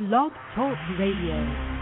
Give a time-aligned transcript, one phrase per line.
[0.00, 1.73] Blog Talk Radio.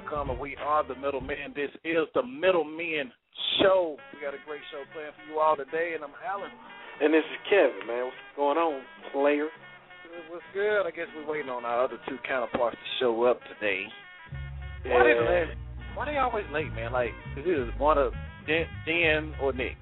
[0.00, 1.52] blogtalkradio.com, and we are the Middlemen.
[1.54, 3.10] This is the Middlemen
[3.60, 3.96] Show.
[4.14, 6.50] We got a great show planned for you all today, and I'm Alan.
[7.02, 8.04] And this is Kevin, man.
[8.04, 8.82] What's going on,
[9.12, 9.48] player?
[10.28, 10.86] What's good?
[10.86, 13.84] I guess we're waiting on our other two counterparts to show up today.
[14.86, 15.56] Why they late?
[15.94, 16.92] Why they always late, man?
[16.92, 18.12] Like, is it one of
[18.46, 19.76] Dan, Dan or Nick?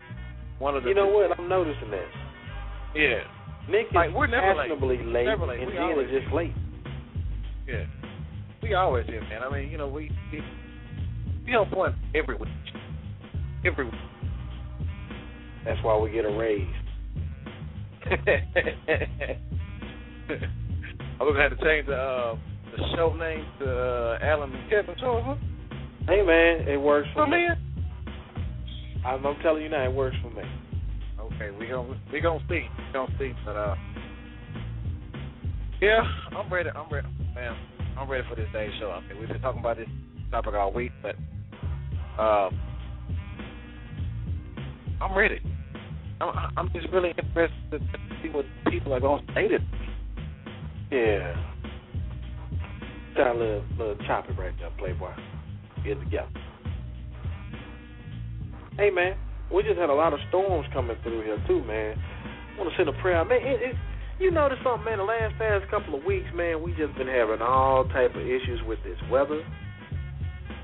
[0.58, 1.14] One of the You know two.
[1.28, 1.38] what?
[1.38, 2.06] I'm noticing that.
[2.94, 3.20] Yeah,
[3.70, 4.68] Nick is Like, we're never late.
[4.68, 5.60] fashionably late, Never late.
[5.60, 6.52] and always- is just late.
[7.66, 7.84] yeah.
[8.68, 9.42] We always here, man.
[9.42, 10.42] I mean, you know, we we,
[11.46, 12.50] we on point every week.
[13.64, 13.94] Every week.
[15.64, 16.66] That's why we get a raise.
[21.18, 22.36] I'm gonna have to change the uh,
[22.76, 25.38] the show name to uh, Alan and Kevin Show.
[26.06, 27.48] Hey, man, it works for For me.
[27.48, 27.54] me?
[29.06, 30.42] I'm, I'm telling you now, it works for me.
[31.18, 33.74] Okay, we gonna we gonna see, we gonna see, but uh,
[35.80, 36.02] yeah,
[36.36, 36.68] I'm ready.
[36.68, 37.56] I'm ready, man.
[37.98, 38.90] I'm ready for this day's show.
[38.90, 39.88] I mean, we've been talking about this
[40.30, 41.16] topic all week, but
[42.22, 42.56] um,
[45.00, 45.40] I'm ready.
[46.20, 47.78] I'm, I'm just really interested to
[48.22, 49.66] see what people are say to me.
[50.92, 51.34] Yeah.
[53.16, 55.12] Got a little, little choppy right there, Playboy.
[55.84, 56.28] Get together.
[58.76, 59.16] Hey, man,
[59.52, 61.98] we just had a lot of storms coming through here, too, man.
[61.98, 63.24] I want to send a prayer.
[63.24, 63.76] Man, it, it,
[64.20, 64.98] you notice something, man?
[64.98, 68.60] The last past couple of weeks, man, we just been having all type of issues
[68.66, 69.42] with this weather.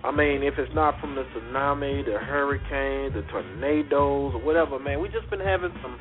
[0.02, 5.00] I mean, if it's not from the tsunami, the hurricane, the tornadoes, or whatever, man,
[5.00, 5.98] we just been having some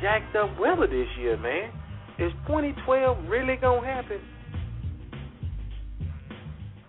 [0.00, 1.70] jacked up weather this year, man.
[2.18, 4.20] Is 2012 really gonna happen?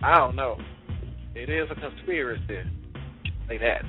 [0.01, 0.57] I don't know.
[1.35, 2.69] It is a conspiracy.
[3.47, 3.83] Say that.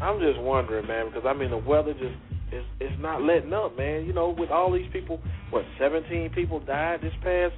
[0.00, 2.14] I'm just wondering, man, because I mean the weather just
[2.52, 4.04] is it's not letting up, man.
[4.04, 5.20] You know, with all these people,
[5.50, 7.54] what 17 people died this past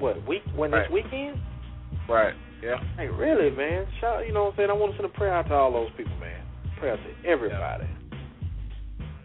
[0.00, 0.88] what week when Right.
[0.88, 1.38] this weekend?
[2.08, 2.34] Right.
[2.62, 2.82] Yeah.
[2.96, 3.86] Hey, really, man?
[4.00, 4.70] Shout, you know what I'm saying?
[4.70, 6.40] I want to send a prayer out to all those people, man.
[6.78, 7.86] Prayer to everybody.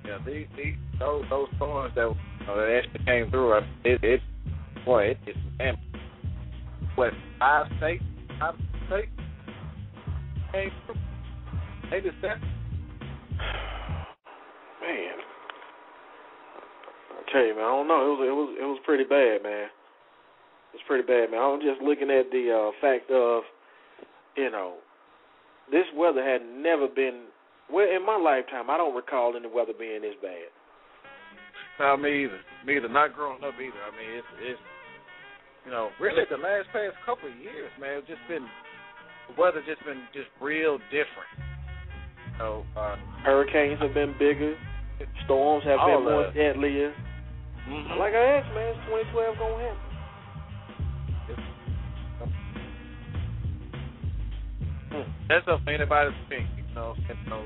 [0.06, 2.01] Yeah, these, these those those storms that
[2.40, 4.22] you know, that actually came through, it it
[4.84, 5.78] boy, it just man,
[6.96, 8.03] what five states,
[8.40, 8.56] five
[8.88, 9.12] states
[10.51, 10.96] came through.
[11.91, 12.41] They just said,
[17.31, 18.01] tell you, man, I don't know.
[18.01, 19.69] It was it was it was pretty bad, man.
[20.73, 21.41] It was pretty bad, man.
[21.41, 23.41] I'm just looking at the uh, fact of,
[24.38, 24.78] you know,
[25.72, 27.29] this weather had never been.
[27.69, 30.50] Well, in my lifetime, I don't recall any weather being this bad.
[31.79, 32.89] no, me either, me either.
[32.89, 33.81] Not growing up either.
[33.81, 34.63] I mean, it's it's
[35.66, 38.45] you know really the last past couple of years, man, it's just been
[39.29, 41.34] the weather just been just real different.
[42.39, 42.95] Know, uh,
[43.25, 44.56] Hurricanes have been bigger.
[45.25, 46.94] Storms have been more of deadlier.
[47.69, 47.97] Mhm.
[47.97, 49.90] Like I asked, man, it's 2012 gonna happen.
[55.30, 56.50] That's up for anybody to think.
[56.57, 57.46] You know, you know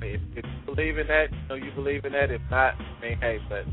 [0.00, 2.30] if, if you believe in that, you know, you believe in that.
[2.30, 3.64] If not, I mean, hey, but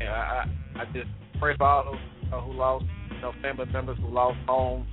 [0.00, 0.44] yeah, I
[0.78, 4.08] I I just pray for all those uh, who lost, you know, family members who
[4.08, 4.88] lost homes,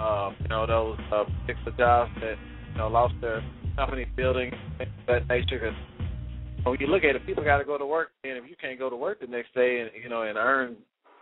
[0.00, 2.36] uh, you know, those uh, particular jobs that
[2.72, 3.42] you know lost their
[3.76, 5.74] company building, things of that nature.
[6.64, 8.78] When you look at it, people got to go to work, and if you can't
[8.78, 10.76] go to work the next day and you know and earn,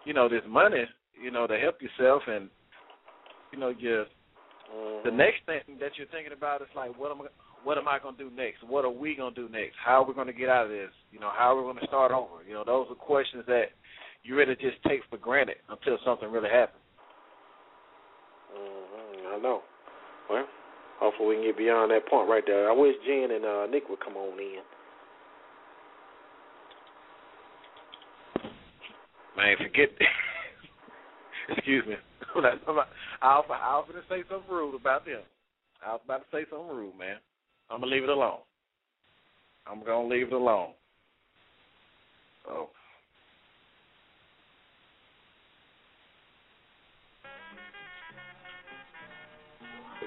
[0.04, 0.84] you know, this money,
[1.20, 2.48] you know, to help yourself and
[3.52, 4.06] you know, you
[5.04, 5.14] the Mhm.
[5.14, 7.26] next thing that you're thinking about is like, what am I,
[7.64, 8.62] what am I going to do next?
[8.62, 9.76] What are we going to do next?
[9.76, 10.90] How are we going to get out of this?
[11.10, 12.42] You know, how are we going to start over?
[12.46, 13.72] You know, those are questions that
[14.22, 16.82] you really just take for granted until something really happens.
[18.56, 19.62] Mhm, I know.
[20.30, 20.48] Well,
[20.98, 22.70] hopefully we can get beyond that point right there.
[22.70, 24.62] I wish Jen and uh, Nick would come on in.
[29.36, 30.08] Man, forget that.
[31.56, 31.94] Excuse me.
[32.36, 32.88] I'm not,
[33.20, 35.22] I was, about gonna say something rude about them.
[35.84, 37.16] I was about to say something rude, man.
[37.70, 38.40] I'm gonna leave it alone.
[39.66, 40.72] I'm gonna leave it alone.
[42.48, 42.68] Oh.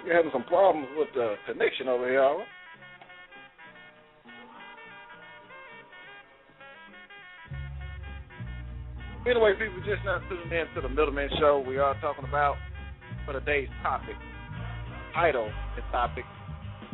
[0.06, 2.48] You're having some problems with the connection over here, all right?
[9.28, 11.64] Anyway, people just not tuning in to the Middleman Show.
[11.68, 12.58] We are talking about
[13.26, 14.14] for today's topic.
[15.16, 15.46] Title
[15.76, 16.26] and topic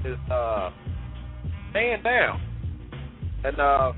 [0.06, 0.70] is uh
[1.74, 2.40] Man Down.
[3.44, 3.92] And uh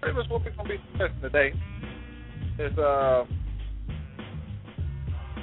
[0.00, 1.52] pretty much what we're gonna be discussing today
[2.58, 3.24] is uh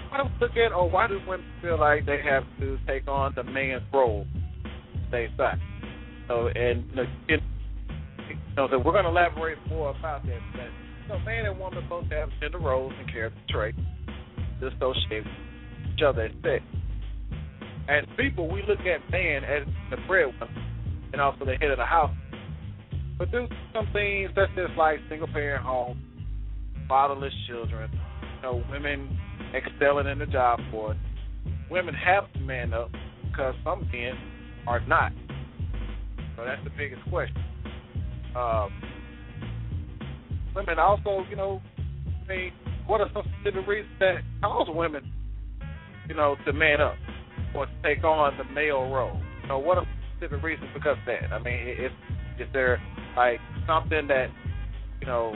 [0.10, 3.07] why do we look at or why do women feel like they have to take
[3.07, 4.25] on the man's role
[5.10, 5.60] stay side?
[6.27, 7.38] So and you know, you
[8.57, 10.39] know we're gonna elaborate more about that.
[10.56, 13.77] that know, man and woman both have gender roles and character traits
[14.57, 16.63] associated with each other and sex.
[17.87, 20.47] As people, we look at man as the breadwinner
[21.13, 22.15] and also the head of the house.
[23.17, 26.01] But do some things such as like single parent home,
[26.89, 29.17] fatherless children, you know, women
[29.55, 30.97] excelling in the job force.
[31.69, 32.91] Women have to man up
[33.23, 34.13] because some men
[34.67, 35.11] are not.
[36.35, 37.37] So that's the biggest question.
[38.35, 38.69] Um,
[40.55, 41.61] women also, you know,
[42.25, 42.51] I mean,
[42.87, 45.11] what are some specific reasons that cause women,
[46.07, 46.95] you know, to man up
[47.55, 49.19] or to take on the male role?
[49.43, 49.87] You know, what are
[50.17, 51.33] specific reasons because of that?
[51.33, 51.91] I mean, is
[52.39, 52.81] is there
[53.15, 54.27] like something that
[55.01, 55.35] you know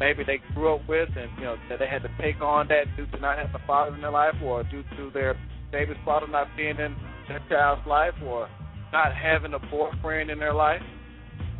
[0.00, 2.84] maybe they grew up with and you know that they had to take on that
[2.96, 5.36] due to not having a father in their life or due to their
[5.72, 6.94] baby's father not being in
[7.28, 8.48] their child's life or
[8.92, 10.82] not having a boyfriend in their life?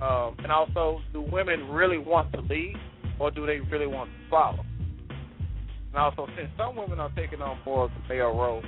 [0.05, 2.77] Um, and also, do women really want to lead
[3.19, 4.63] or do they really want to follow?
[5.09, 8.63] And also, since some women are taking on more of the male role,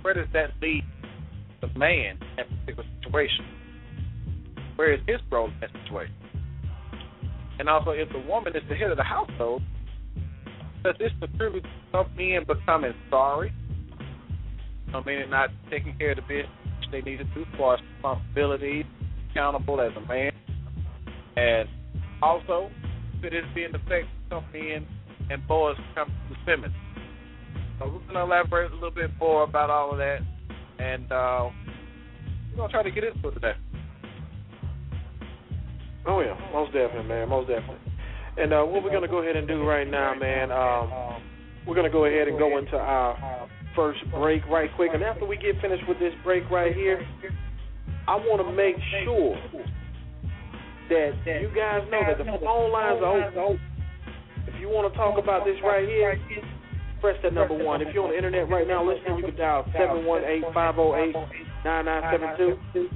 [0.00, 0.82] where does that lead
[1.60, 3.44] the man in that particular situation?
[4.76, 6.14] Where is his role in that situation?
[7.58, 9.62] And also, if the woman is the head of the household,
[10.84, 13.52] does this contribute to some men becoming sorry?
[14.94, 16.48] I mean, not taking care of the business
[16.90, 18.86] they need to do as responsibilities,
[19.30, 20.32] accountable as a man.
[21.36, 21.68] And
[22.22, 22.70] also,
[23.22, 24.86] could this be an effect some men
[25.30, 26.74] and boys becoming too feminine?
[27.78, 30.18] So we're to elaborate a little bit more about all of that.
[30.78, 31.50] And uh,
[32.56, 33.52] we're to try to get into it today.
[36.06, 37.76] Oh yeah, most definitely, man, most definitely.
[38.38, 41.22] And uh, what we're gonna go ahead and do right now, man, um,
[41.66, 44.92] we're gonna go ahead and go into our first break right quick.
[44.94, 47.06] And after we get finished with this break right here,
[48.08, 49.36] I want to make sure
[50.88, 51.12] that
[51.44, 53.60] you guys know that the phone lines are open.
[54.48, 56.18] If you want to talk about this right here,
[57.02, 57.82] press that number one.
[57.82, 60.76] If you're on the internet right now listening, you can dial seven one eight five
[60.76, 61.14] zero eight
[61.64, 62.88] nine nine seven two.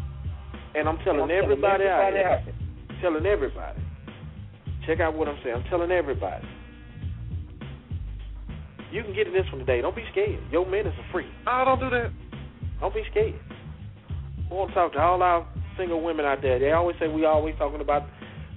[0.74, 2.42] And I'm telling everybody out here
[3.02, 3.80] telling everybody.
[4.86, 5.56] Check out what I'm saying.
[5.56, 6.46] I'm telling everybody.
[8.90, 9.82] You can get in this one today.
[9.82, 10.40] Don't be scared.
[10.50, 11.26] Your minutes are free.
[11.46, 12.12] I don't do that.
[12.80, 13.34] Don't be scared.
[14.52, 16.58] We want to talk to all our single women out there.
[16.58, 18.04] They always say we always talking about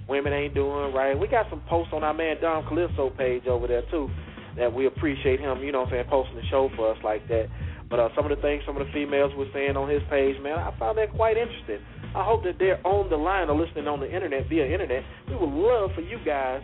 [0.06, 1.18] women ain't doing right.
[1.18, 4.10] We got some posts on our man Dom Calypso page over there too
[4.58, 7.26] that we appreciate him, you know what I'm saying, posting the show for us like
[7.28, 7.48] that.
[7.88, 10.36] But uh, some of the things some of the females were saying on his page,
[10.42, 11.80] man, I found that quite interesting.
[12.14, 15.02] I hope that they're on the line or listening on the internet via internet.
[15.28, 16.60] We would love for you guys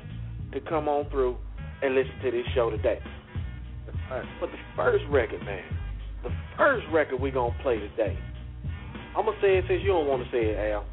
[0.52, 1.38] to come on through
[1.80, 3.00] and listen to this show today.
[4.40, 5.64] But the first record, man,
[6.22, 8.18] the first record we're gonna play today,
[9.16, 10.84] I'm gonna say it since you don't want to say it, Al.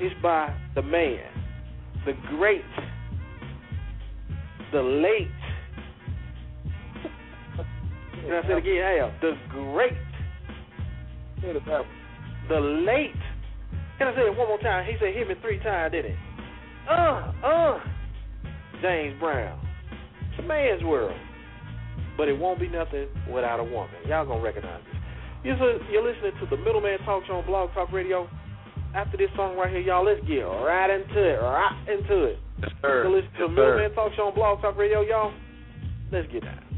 [0.00, 1.20] It's by the man,
[2.04, 2.64] the great,
[4.72, 5.28] the late.
[8.22, 9.12] Can I say it again, Al?
[9.20, 9.96] The great,
[12.48, 13.14] the late
[14.00, 14.86] can I say it one more time?
[14.86, 16.16] He said hit me three times, didn't he?
[16.88, 17.78] Uh, uh.
[18.80, 19.60] James Brown.
[20.30, 21.12] It's a man's world.
[22.16, 23.96] But it won't be nothing without a woman.
[24.08, 24.80] Y'all gonna recognize.
[25.42, 25.56] You're
[26.02, 28.28] listening to the Middleman Talk Show on Blog Talk Radio.
[28.94, 31.40] After this song right here, y'all, let's get right into it.
[31.40, 32.38] Right into it.
[32.60, 33.04] Yes, sir.
[33.04, 35.32] You're listening to yes, the Middleman Talk Show on Blog Talk Radio, y'all.
[36.12, 36.69] Let's get down.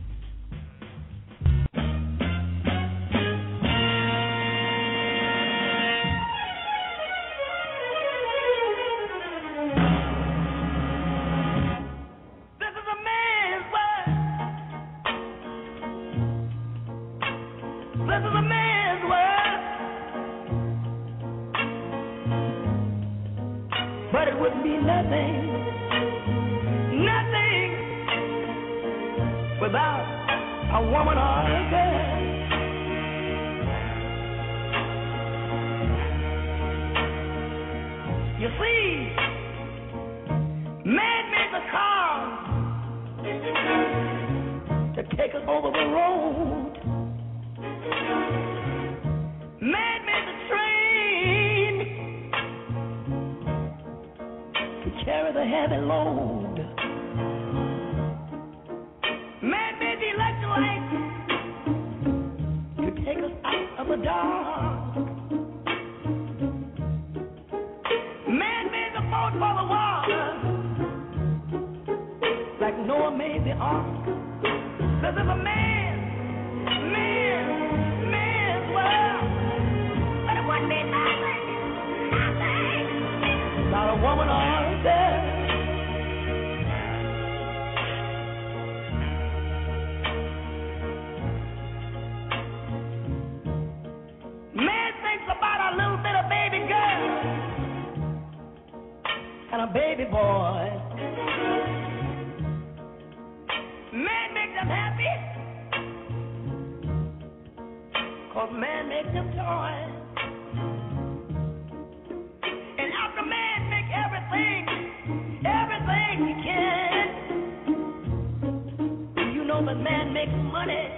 [119.66, 120.88] That man makes money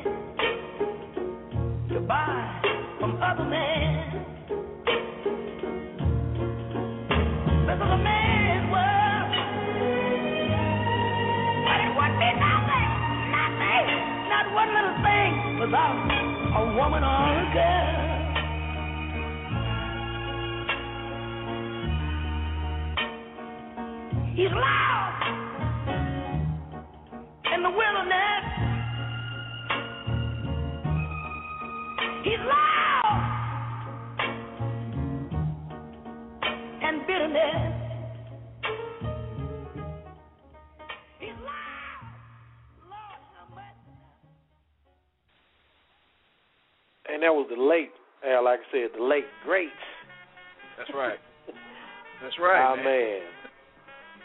[1.93, 2.63] to buy
[2.99, 4.25] from other men?
[7.67, 9.31] This is a man's world.
[11.67, 12.91] But it would be nothing,
[13.37, 13.87] nothing,
[14.33, 15.99] not one little thing without
[16.57, 18.01] a woman or a girl.
[24.35, 24.94] He's loud
[48.75, 49.71] said, the late greats.
[50.77, 51.19] That's right.
[52.23, 52.85] That's right, Ah, man.
[52.85, 53.21] man.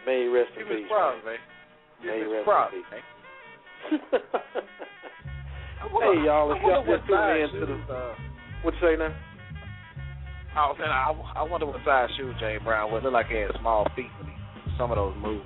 [0.05, 0.87] May he rest in peace.
[0.89, 1.37] proud, man.
[2.03, 2.89] May he rest proud, in peace.
[2.89, 3.03] man.
[5.85, 7.77] hey, y'all, if y'all just tuning in to the.
[7.93, 8.15] uh,
[8.63, 9.13] What you say now?
[10.55, 13.27] I was saying, I, I wonder what size shoes James Brown would look like.
[13.27, 14.35] He had small feet when he
[14.77, 15.45] some of those moves.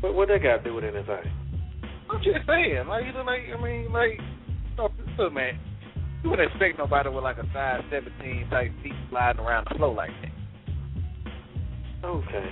[0.00, 1.32] What what that got to do with anything?
[2.10, 4.20] I'm just saying, like you know, like I mean, like
[5.18, 5.58] look, man,
[6.26, 9.94] you wouldn't expect nobody with like a size 17 type feet sliding around the floor
[9.94, 10.32] like that.
[12.04, 12.50] Okay.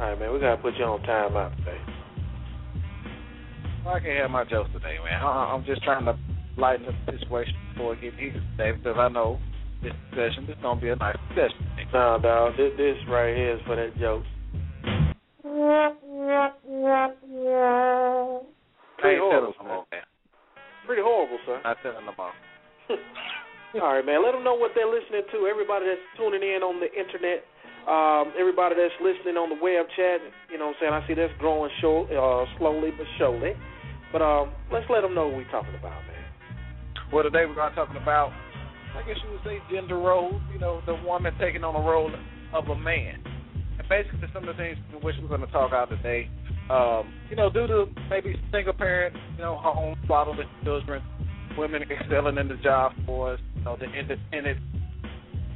[0.00, 0.32] All right, man.
[0.32, 1.78] We gotta put you on timeout today.
[3.84, 5.20] Well, I can't have my jokes today, man.
[5.20, 6.16] I, I'm just trying to
[6.56, 9.38] lighten up the situation before it gets heated today because I know
[9.82, 11.68] this session is gonna be a nice session.
[11.92, 12.56] Nah, dog.
[12.56, 14.24] This, this right here is for that joke.
[15.44, 15.92] I
[18.98, 20.15] Pretty ain't horrible, telling no more, man.
[20.86, 21.60] Pretty horrible, sir.
[21.66, 22.30] Not telling no more.
[23.82, 24.22] All right, man.
[24.22, 25.50] Let them know what they're listening to.
[25.50, 27.42] Everybody that's tuning in on the internet,
[27.90, 30.22] um, everybody that's listening on the web chat.
[30.48, 30.94] You know what I'm saying?
[30.94, 33.58] I see that's growing show, uh, slowly but surely.
[34.14, 36.24] But um, let's let them know what we're talking about, man.
[37.10, 38.30] Well, today we're going to talking about,
[38.94, 40.40] I guess you would say, gender roles.
[40.54, 42.14] You know, the woman taking on the role
[42.54, 43.20] of a man.
[43.76, 46.30] And basically, some of the things in which we're going to talk about today.
[46.70, 51.02] Um, you know, due to maybe single parent, you know, home, fatherless children,
[51.56, 54.58] women excelling in the job force, you know, the independent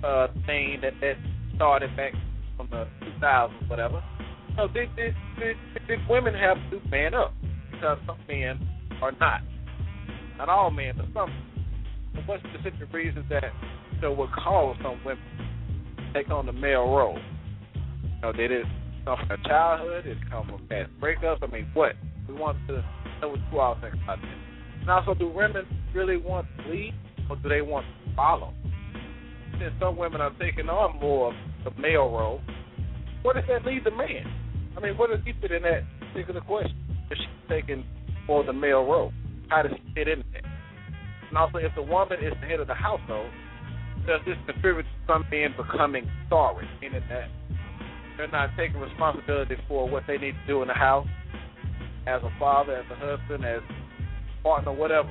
[0.05, 1.15] uh, thing that that
[1.57, 2.13] started back
[2.57, 2.87] from the
[3.21, 4.03] 2000s, whatever.
[4.57, 5.57] Know, these, these, these,
[5.89, 7.35] these women have to man up
[7.73, 8.59] because some men
[9.03, 9.41] are not.
[10.39, 11.31] Not all men, but some.
[12.27, 13.45] What's the specific reasons that
[13.95, 15.23] you know would cause some women
[15.97, 17.19] to take on the male role?
[18.03, 18.67] You know, did it
[19.05, 20.05] come from childhood?
[20.05, 21.43] Did it come from past breakups?
[21.43, 21.93] I mean, what?
[22.29, 22.85] We want to
[23.21, 24.31] know what you all think about this.
[24.81, 26.95] And also, do women really want to lead,
[27.29, 28.55] or do they want to follow?
[29.59, 32.41] Since some women are taking on more of the male role,
[33.23, 34.25] what does that leave the man?
[34.77, 36.77] I mean, what does he fit in that particular question?
[37.11, 37.85] If she's taking
[38.27, 39.13] more of the male role,
[39.49, 40.43] how does he fit in there?
[41.29, 43.31] And also, if the woman is the head of the household,
[44.07, 47.29] does this contribute to some men becoming sorry, meaning that
[48.21, 51.09] they're not taking responsibility for what they need to do in the house
[52.07, 53.63] as a father, as a husband, as
[54.43, 55.09] partner, whatever.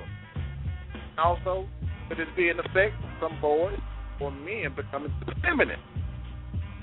[1.18, 1.66] Also,
[2.08, 3.80] could this be an effect of some boys
[4.22, 5.82] or men becoming too feminine?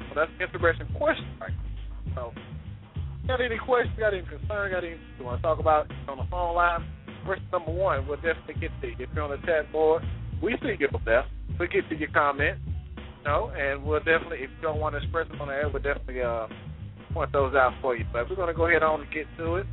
[0.08, 1.54] So that's an interesting question, right?
[2.16, 2.32] So,
[3.28, 6.26] got any questions, got any concern, got any you want to talk about on the
[6.28, 6.82] phone line?
[7.24, 8.94] Question number one, we'll definitely get to you.
[8.98, 10.02] If you're on the chat board,
[10.42, 11.24] we see you there.
[11.58, 12.58] We'll get to your comment.
[13.26, 15.66] You know, and we'll definitely, if you don't want to express them on the air,
[15.68, 16.46] we'll definitely uh,
[17.12, 18.06] point those out for you.
[18.12, 19.66] But we're going to go ahead on and get to it.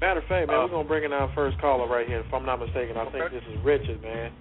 [0.00, 2.20] Matter of fact, man, Uh, we're gonna bring in our first caller right here.
[2.20, 4.32] If I'm not mistaken, I think this is Richard, man.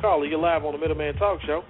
[0.00, 1.64] Caller, you're live on the Middleman Talk Show.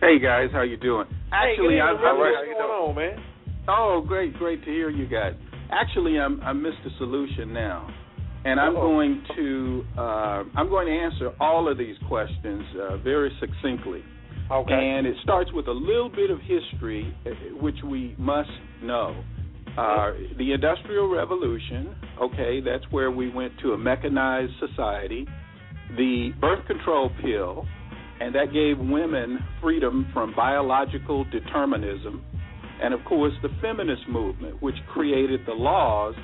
[0.00, 1.06] Hey guys, how you doing?
[1.32, 3.24] Actually, hey, I'm, good evening, All right, how you going on, man?
[3.66, 5.34] Oh, great, great to hear you guys.
[5.72, 6.96] Actually, I'm I'm Mr.
[6.98, 7.88] Solution now,
[8.44, 8.88] and I'm Uh-oh.
[8.92, 14.04] going to uh, I'm going to answer all of these questions uh, very succinctly.
[14.50, 14.72] Okay.
[14.72, 17.30] And it starts with a little bit of history, uh,
[17.60, 18.50] which we must
[18.82, 19.22] know.
[19.78, 25.26] Uh, the Industrial Revolution, okay, that's where we went to a mechanized society.
[25.96, 27.64] The birth control pill,
[28.20, 32.24] and that gave women freedom from biological determinism.
[32.82, 36.16] And of course, the feminist movement, which created the laws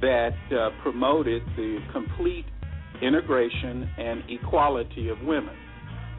[0.00, 2.44] that uh, promoted the complete
[3.02, 5.56] integration and equality of women.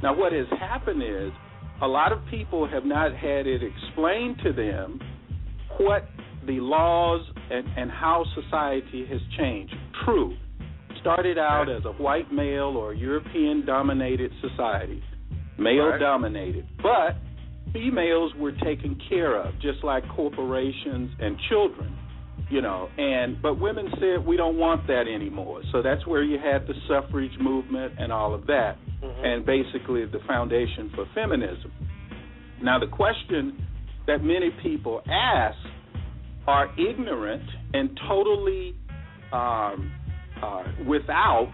[0.04, 1.32] Now, what has happened is
[1.82, 5.00] a lot of people have not had it explained to them
[5.78, 6.08] what
[6.48, 9.74] the laws and, and how society has changed.
[10.06, 10.36] True,
[11.02, 15.04] started out as a white male or European dominated society,
[15.58, 16.00] male Right.
[16.00, 17.16] dominated, but
[17.74, 21.96] females were taken care of, just like corporations and children.
[22.50, 25.62] You know, and but women said we don't want that anymore.
[25.72, 29.26] So that's where you had the suffrage movement and all of that Mhm.
[29.26, 31.72] and basically the foundation for feminism.
[32.62, 33.58] Now, the question
[34.08, 35.58] that many people ask
[36.48, 38.76] are ignorant and totally
[39.34, 39.92] um,
[40.42, 41.52] uh, without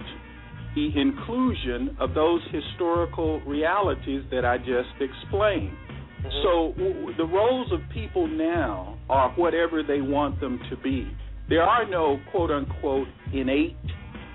[0.75, 5.75] the inclusion of those historical realities that I just explained.
[6.23, 6.43] Mhm.
[6.43, 11.11] So w- the roles of people now are whatever they want them to be.
[11.49, 13.75] There are no quote unquote innate,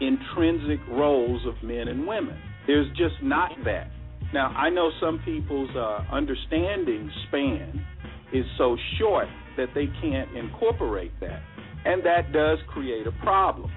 [0.00, 2.38] intrinsic roles of men and women.
[2.66, 3.90] There's just not that.
[4.34, 7.84] Now, I know some people's uh, understanding span
[8.32, 11.40] is so short that they can't incorporate that,
[11.86, 13.70] and that does create a problem.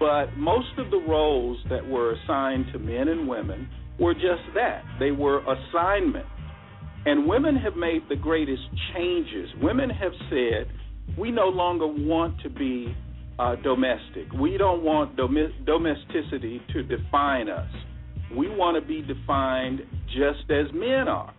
[0.00, 3.68] But most of the roles that were assigned to men and women
[4.00, 6.26] were just that they were assignment.
[7.04, 8.62] And women have made the greatest
[8.94, 9.48] changes.
[9.60, 10.70] Women have said,
[11.18, 12.94] we no longer want to be
[13.38, 14.32] uh, domestic.
[14.38, 17.70] We don't want domi- domesticity to define us.
[18.36, 21.34] We want to be defined just as men are,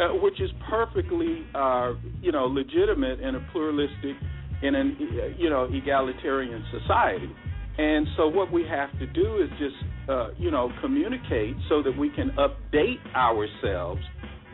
[0.00, 4.16] uh, which is perfectly, uh, you know, legitimate in a pluralistic,
[4.62, 7.30] in an, uh, you know, egalitarian society.
[7.78, 9.76] And so what we have to do is just,
[10.08, 14.00] uh, you know, communicate so that we can update ourselves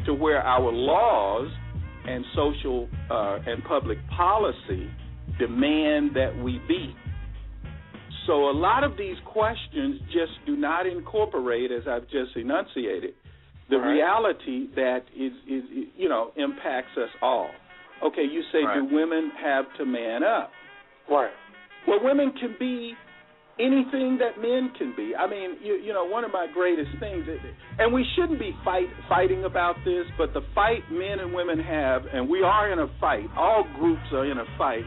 [0.09, 1.51] to where our laws
[2.07, 4.91] and social uh, and public policy
[5.39, 6.97] demand that we be.
[8.27, 13.15] So a lot of these questions just do not incorporate, as I've just enunciated,
[13.69, 13.93] the right.
[13.93, 17.51] reality that is, is, you know, impacts us all.
[18.03, 18.77] Okay, you say, Right.
[18.77, 20.51] do women have to man up?
[21.11, 21.31] Right.
[21.87, 22.95] Well, women can be
[23.61, 25.15] anything that men can be.
[25.15, 27.27] I mean, you, you know, one of my greatest things,
[27.79, 32.03] and we shouldn't be fight, fighting about this, but the fight men and women have,
[32.13, 33.27] and we are in a fight.
[33.37, 34.85] All groups are in a fight,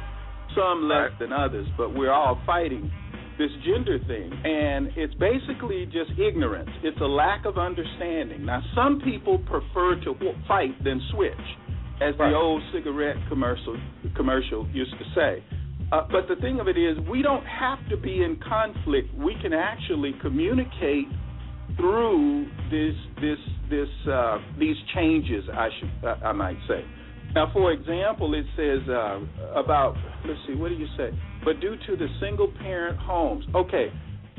[0.56, 1.20] some less Right.
[1.20, 2.92] than others, but we're all fighting
[3.38, 4.32] this gender thing.
[4.46, 6.70] And it's basically just ignorance.
[6.84, 8.46] It's a lack of understanding.
[8.46, 10.16] Now, some people prefer to
[10.48, 11.46] fight than switch,
[12.02, 12.30] as Right.
[12.32, 13.78] the old cigarette commercial
[14.16, 15.44] commercial used to say.
[15.92, 19.14] Uh, but the thing of it is, we don't have to be in conflict.
[19.16, 21.08] We can actually communicate
[21.76, 23.38] through this, this,
[23.70, 25.44] this, uh, these changes.
[25.52, 26.86] I should, I I might say.
[27.34, 29.20] Now, for example, it says uh,
[29.56, 29.96] about.
[30.26, 31.10] Let's see, what do you say?
[31.44, 33.92] But due to the single-parent homes, okay,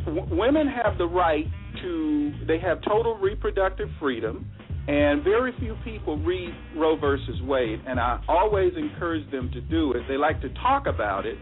[0.05, 1.47] w- women have the right
[1.83, 2.33] to.
[2.47, 4.47] They have total reproductive freedom.
[4.89, 9.93] And very few people read Roe versus Wade, and I always encourage them to do
[9.93, 10.03] it.
[10.09, 11.39] They like to talk about it,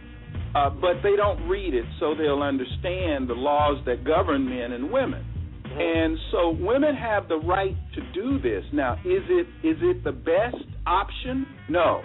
[0.54, 4.92] uh, but they don't read it so they'll understand the laws that govern men and
[4.92, 5.24] women.
[5.72, 8.64] And so women have the right to do this.
[8.72, 11.46] Now, is it is it the best option?
[11.68, 12.02] No.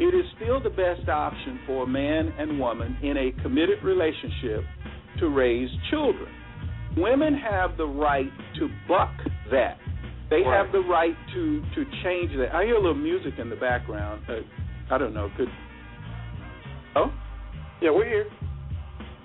[0.00, 4.64] It is still the best option for a man and woman in a committed relationship
[5.20, 6.32] to raise children.
[6.96, 9.12] Women have the right to buck
[9.50, 9.76] that.
[10.32, 10.56] They Right.
[10.56, 11.42] have the right to
[11.76, 12.54] to change that.
[12.56, 14.22] I hear a little music in the background.
[14.26, 14.40] Uh,
[14.90, 15.28] I don't know.
[15.36, 15.50] Could
[16.96, 17.12] oh
[17.80, 18.26] Yeah, we're here.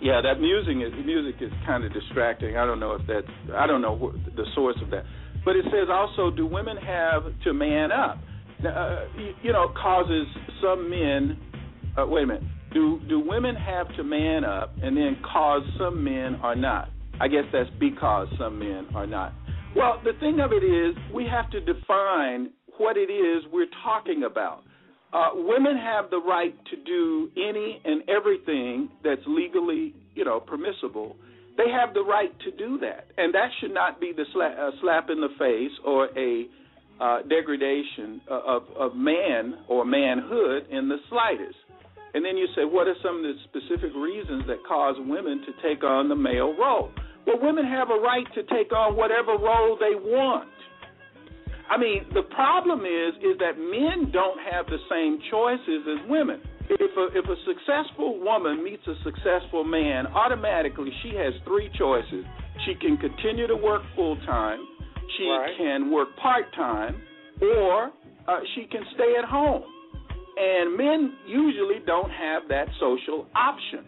[0.02, 2.58] yeah, that music is music is kind of distracting.
[2.58, 5.06] I don't know if that's I don't know wh- the source of that.
[5.46, 8.18] But it says also, do women have to man up?
[8.66, 10.28] Uh, you, you know, causes
[10.62, 11.38] some men.
[11.98, 12.44] Uh, wait a minute.
[12.74, 16.90] Do do women have to man up, and then cause some men are not?
[17.22, 19.32] I guess that's because some men are not.
[19.78, 24.24] Well, the thing of it is, we have to define what it is we're talking
[24.24, 24.64] about.
[25.14, 31.16] Uh, women have the right to do any and everything that's legally, you know, permissible.
[31.58, 35.12] They have the right to do that, and that should not be the sla- slap
[35.12, 36.48] in the face or a
[37.00, 41.58] uh, degradation of, of man or manhood in the slightest.
[42.16, 45.52] And then you say, what are some of the specific reasons that cause women to
[45.62, 46.90] take on the male role?
[47.28, 50.48] Well, women have a right to take on whatever role they want.
[51.70, 56.40] I mean, the problem is is that men don't have the same choices as women.
[56.70, 62.24] If a if a successful woman meets a successful man, automatically she has three choices.
[62.66, 64.60] She can continue to work full time,
[65.18, 65.58] she Right.
[65.58, 67.02] can work part time,
[67.42, 67.92] or
[68.28, 69.64] uh, she can stay at home.
[70.40, 73.86] And men usually don't have that social option.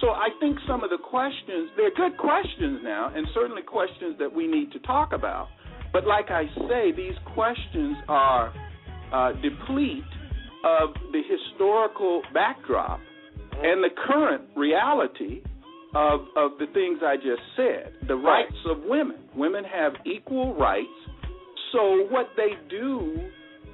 [0.00, 4.32] So I think some of the questions, they're good questions now, and certainly questions that
[4.32, 5.48] we need to talk about.
[5.92, 8.52] But like I say, these questions are
[9.12, 10.04] uh, deplete
[10.64, 13.00] of the historical backdrop
[13.62, 15.42] and the current reality
[15.94, 17.92] of of the things I just said.
[18.06, 18.44] The Right.
[18.44, 19.18] rights of women.
[19.34, 20.86] Women have equal rights.
[21.72, 23.20] So what they do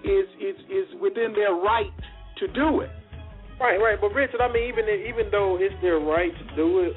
[0.03, 1.93] is is is within their right
[2.39, 2.91] to do it.
[3.59, 3.97] Right, right.
[4.01, 6.93] But Richard, I mean, even even though it's their right to do it,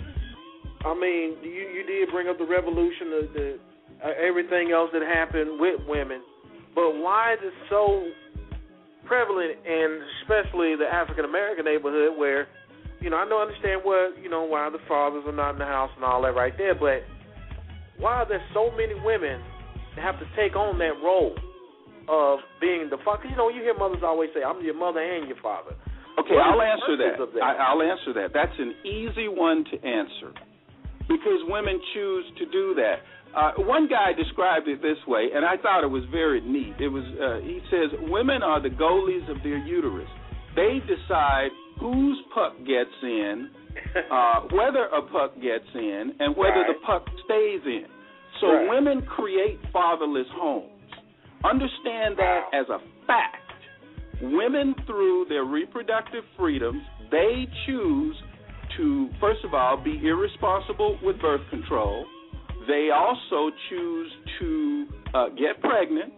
[0.84, 3.48] I mean, you you did bring up the revolution, the, the
[4.04, 6.22] uh, everything else that happened with women,
[6.76, 8.12] but why is it so
[9.06, 12.48] prevalent in especially the African American neighborhood where,
[13.00, 15.66] you know, I don't understand what you know why the fathers are not in the
[15.66, 17.08] house and all that right there, but
[18.00, 19.40] why are there so many women
[19.96, 21.36] that have to take on that role
[22.08, 23.28] of being the father?
[23.28, 25.76] You know, you hear mothers always say, "I'm your mother and your father."
[26.18, 27.18] Okay, I'll answer that.
[27.34, 27.42] that?
[27.44, 28.32] I, I'll answer that.
[28.34, 30.34] That's an easy one to answer
[31.08, 32.96] because women choose to do that.
[33.36, 36.74] Uh, one guy described it this way, and I thought it was very neat.
[36.80, 40.10] It was uh, he says women are the goalies of their uterus.
[40.56, 43.50] They decide whose puck gets in,
[44.12, 47.86] uh, whether a puck gets in, and whether the puck stays in.
[48.42, 48.70] So Right.
[48.70, 50.72] women create fatherless homes.
[51.44, 53.49] Understand that as a fact.
[54.22, 58.16] Women, through their reproductive freedoms, they choose
[58.78, 62.06] to, first of all, be irresponsible with birth control.
[62.68, 66.14] They also choose to uh, get pregnant,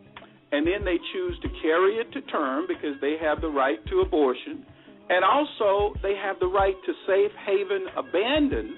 [0.52, 4.02] and then they choose to carry it to term because they have the right to
[4.02, 4.66] abortion.
[5.10, 8.78] And also, they have the right to safe haven abandon.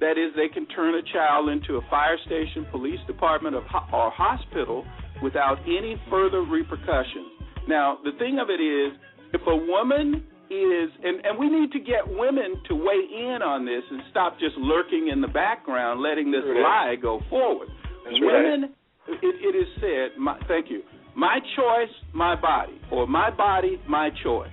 [0.00, 4.10] That is, they can turn a child into a fire station, police department, or or
[4.10, 4.86] hospital
[5.22, 7.29] without any further repercussions.
[7.70, 8.98] Now, the thing of it is,
[9.32, 13.64] if a woman is, and, and we need to get women to weigh in on
[13.64, 17.68] this and stop just lurking in the background, letting this lie go forward.
[18.04, 18.42] That's right.
[18.42, 18.74] women,
[19.06, 20.82] it, it is said, my, thank you,
[21.14, 24.50] my choice, my body, or my body, my choice.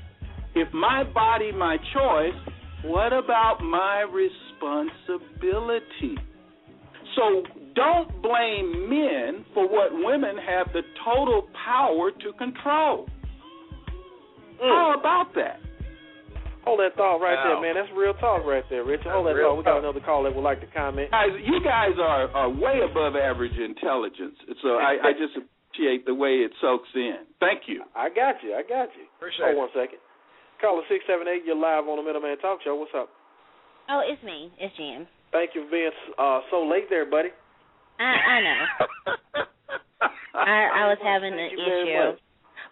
[0.53, 2.36] If my body, my choice,
[2.86, 6.19] what about my responsibility?
[7.15, 7.41] So
[7.78, 13.06] don't blame men for what women have the total power to control.
[14.58, 14.66] Mm.
[14.66, 15.62] How about that?
[16.66, 17.80] Hold that thought right there, man.
[17.80, 19.08] That's real talk right there, Richard.
[19.08, 19.63] Hold That's that real thought.
[19.63, 21.16] We got another call that would like to comment.
[21.16, 24.36] Guys, you guys are, are way above average intelligence.
[24.60, 27.24] So I, I just appreciate the way it soaks in.
[27.40, 27.88] Thank you.
[27.96, 28.52] I got you.
[28.52, 29.08] I got you.
[29.16, 30.04] Appreciate Hold one second.
[30.60, 31.48] Caller six seven eight.
[31.48, 32.76] You're live on the Middleman Talk Show.
[32.76, 33.08] What's up?
[33.88, 34.52] Oh, it's me.
[34.60, 35.08] It's Jen.
[35.32, 37.30] Thank you for being uh, so late there, buddy.
[37.99, 38.62] I I know.
[40.33, 42.17] I I was having an Thank you very issue.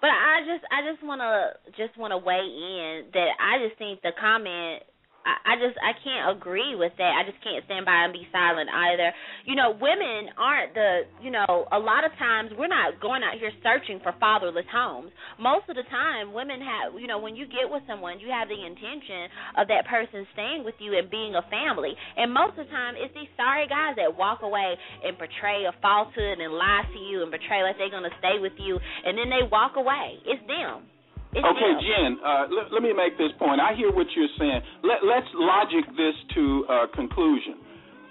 [0.01, 4.11] But I just I just wanna just wanna weigh in that I just think the
[4.19, 4.83] comment
[5.25, 7.11] I, I just I can't agree with that.
[7.17, 9.09] I just can't stand by and be silent either.
[9.49, 13.41] You know, women aren't the you know, a lot of times we're not going out
[13.41, 15.11] here searching for fatherless homes.
[15.41, 18.47] Most of the time women have you know, when you get with someone you have
[18.47, 21.97] the intention of that person staying with you and being a family.
[22.15, 25.73] And most of the time it's these sorry guys that walk away and portray a
[25.81, 29.33] falsehood and lie to you and portray like they're gonna stay with you and then
[29.33, 30.21] they walk away.
[30.25, 30.94] It's them.
[31.35, 31.71] It's Okay.
[31.83, 33.59] Jen, uh, let, let me make this point.
[33.59, 34.61] I hear what you're saying.
[34.83, 37.59] Let, let's logic this to uh, conclusion.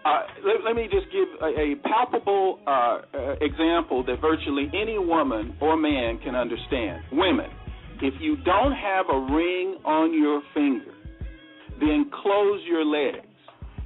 [0.04, 4.98] Uh, let, let me just give a, a palpable uh, uh, example that virtually any
[4.98, 7.02] woman or man can understand.
[7.12, 7.48] Women,
[8.02, 10.92] if you don't have a ring on your finger,
[11.80, 13.24] then close your legs.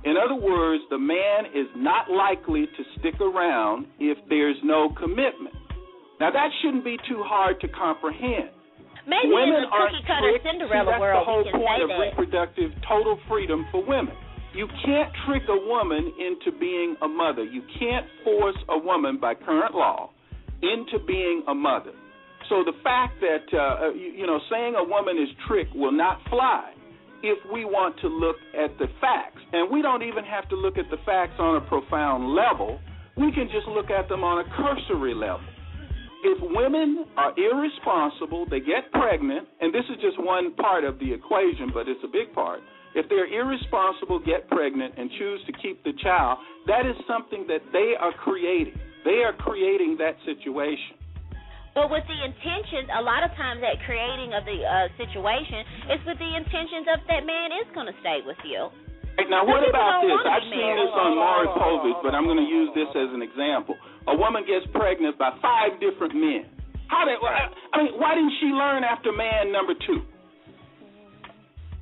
[0.05, 5.55] In other words, the man is not likely to stick around if there's no commitment.
[6.19, 8.51] Now, that shouldn't be too hard to comprehend.
[9.09, 10.45] Maybe women in the are cookie cutter tricked.
[10.45, 12.13] Cinderella See, world the whole we can point say of that.
[12.13, 14.13] reproductive total freedom for women.
[14.53, 17.45] You can't trick a woman into being a mother.
[17.45, 20.11] You can't force a woman by current law
[20.61, 21.93] into being a mother.
[22.49, 26.21] So the fact that uh, you, you know saying a woman is tricked will not
[26.29, 26.73] fly
[27.23, 29.41] if we want to look at the facts.
[29.53, 32.79] And we don't even have to look at the facts on a profound level.
[33.17, 35.41] We can just look at them on a cursory level.
[36.25, 41.13] If women are irresponsible, they get pregnant, and this is just one part of the
[41.13, 42.61] equation, but it's a big part.
[42.95, 47.63] If they're irresponsible, get pregnant, and choose to keep the child, that is something that
[47.73, 48.75] they are creating.
[49.05, 50.99] They are creating that situation.
[51.79, 56.01] But with the intentions, a lot of times that creating of the uh, situation is
[56.03, 58.67] with the intentions of that man is going to stay with you.
[59.19, 60.15] Right, now, what about this?
[60.23, 63.75] I've seen this on Maury Povich, but I'm going to use this as an example.
[64.07, 66.47] A woman gets pregnant by five different men.
[66.87, 67.19] How did?
[67.19, 70.07] I mean, why didn't she learn after man number two?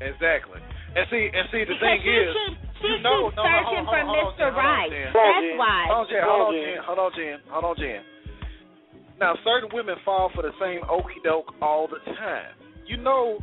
[0.00, 0.60] Exactly.
[0.96, 3.44] And see, and see, the Because thing she is, keeps, she you know, keeps no,
[3.44, 4.48] no, searching hold for on, hold on, Mr.
[4.48, 4.90] Hold on, Right.
[4.90, 5.08] Jen.
[5.12, 5.80] That's why.
[5.92, 6.22] Hold on, Jen.
[6.24, 6.80] Hold Hold on, on, Jen.
[6.88, 7.36] Hold on, Jen.
[7.52, 8.00] Hold on, Jen.
[9.20, 12.52] Now, certain women fall for the same okey doke all the time.
[12.84, 13.40] You know,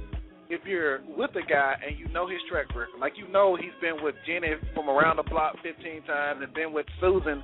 [0.49, 3.75] if you're with a guy and you know his track record, like you know he's
[3.81, 7.43] been with Jenny from around the block 15 times and been with Susan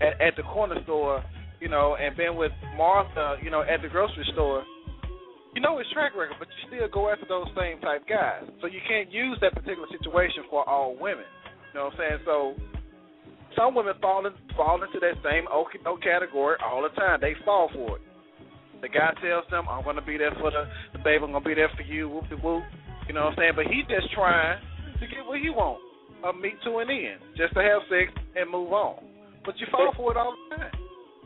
[0.00, 1.22] at, at the corner store,
[1.60, 4.64] you know, and been with Martha, you know, at the grocery store.
[5.54, 8.44] You know his track record, but you still go after those same type guys.
[8.60, 11.24] So you can't use that particular situation for all women.
[11.72, 12.20] You know what I'm saying?
[12.24, 12.54] So
[13.56, 15.44] some women fall in, fall into that same
[15.84, 17.18] doke category all the time.
[17.20, 18.02] They fall for it.
[18.80, 21.24] The guy tells them, "I'm going to be there for the, the baby.
[21.24, 22.62] I'm going to be there for you." Whoop de whoop.
[23.08, 23.52] You know what I'm saying?
[23.56, 24.60] But he just trying
[25.00, 25.82] to get what he wants,
[26.22, 29.02] a meet to an end, just to have sex and move on.
[29.44, 30.72] But you fall for it all the time.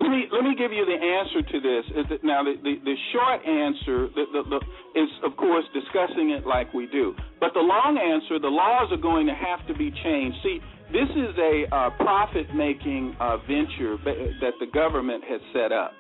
[0.00, 1.84] Let me let me give you the answer to this.
[1.98, 4.60] Is that now the, the the short answer the, the, the,
[4.98, 9.00] is of course discussing it like we do, but the long answer, the laws are
[9.00, 10.38] going to have to be changed.
[10.42, 10.58] See,
[10.90, 15.92] this is a uh, profit making uh, venture that the government has set up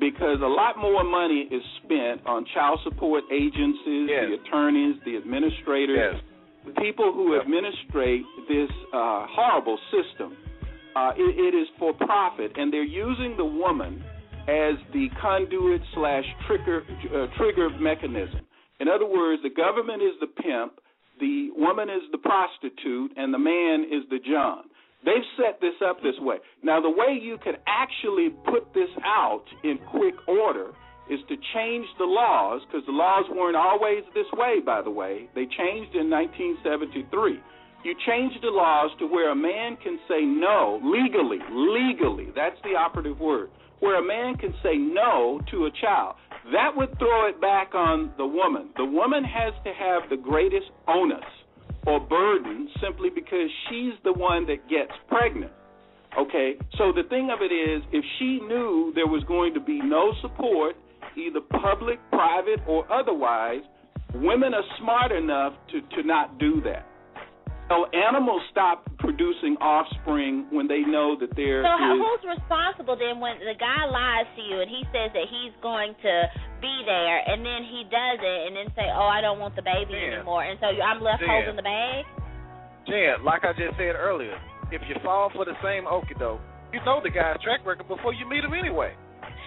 [0.00, 4.24] because a lot more money is spent on child support agencies, Yes.
[4.28, 6.20] the attorneys, the administrators,
[6.66, 7.42] the people who Yep.
[7.42, 10.36] administrate this uh, horrible system.
[10.96, 14.02] Uh, it, it is for profit, and they're using the woman
[14.46, 18.40] as the conduit slash trigger uh, trigger mechanism.
[18.80, 20.78] In other words, the government is the pimp,
[21.20, 24.64] the woman is the prostitute, and the man is the John.
[25.04, 26.36] They've set this up this way.
[26.62, 30.72] Now, the way you can actually put this out in quick order
[31.10, 35.28] is to change the laws, because the laws weren't always this way, by the way.
[35.34, 37.38] They changed in 1973.
[37.84, 42.74] You change the laws to where a man can say no legally, legally, that's the
[42.74, 46.16] operative word, where a man can say no to a child.
[46.52, 48.70] That would throw it back on the woman.
[48.78, 51.24] The woman has to have the greatest onus
[51.86, 55.52] or burden simply because she's the one that gets pregnant.
[56.18, 59.80] Okay, so the thing of it is, if she knew there was going to be
[59.82, 60.76] no support,
[61.16, 63.62] either public, private, or otherwise,
[64.14, 66.86] women are smart enough to, to not do that.
[67.72, 71.64] So animals stop producing offspring when they know that they're.
[71.64, 75.16] So how, is- who's responsible then when the guy lies to you and he says
[75.16, 76.14] that he's going to
[76.60, 79.64] be there and then he does it and then say, "Oh, I don't want the
[79.64, 80.20] baby Dan.
[80.20, 81.32] anymore," and so I'm left Dan.
[81.32, 82.04] holding the bag.
[82.84, 84.36] Jen, like I just said earlier,
[84.68, 88.12] if you fall for the same okey doke, you know the guy's track record before
[88.12, 88.92] you meet him anyway.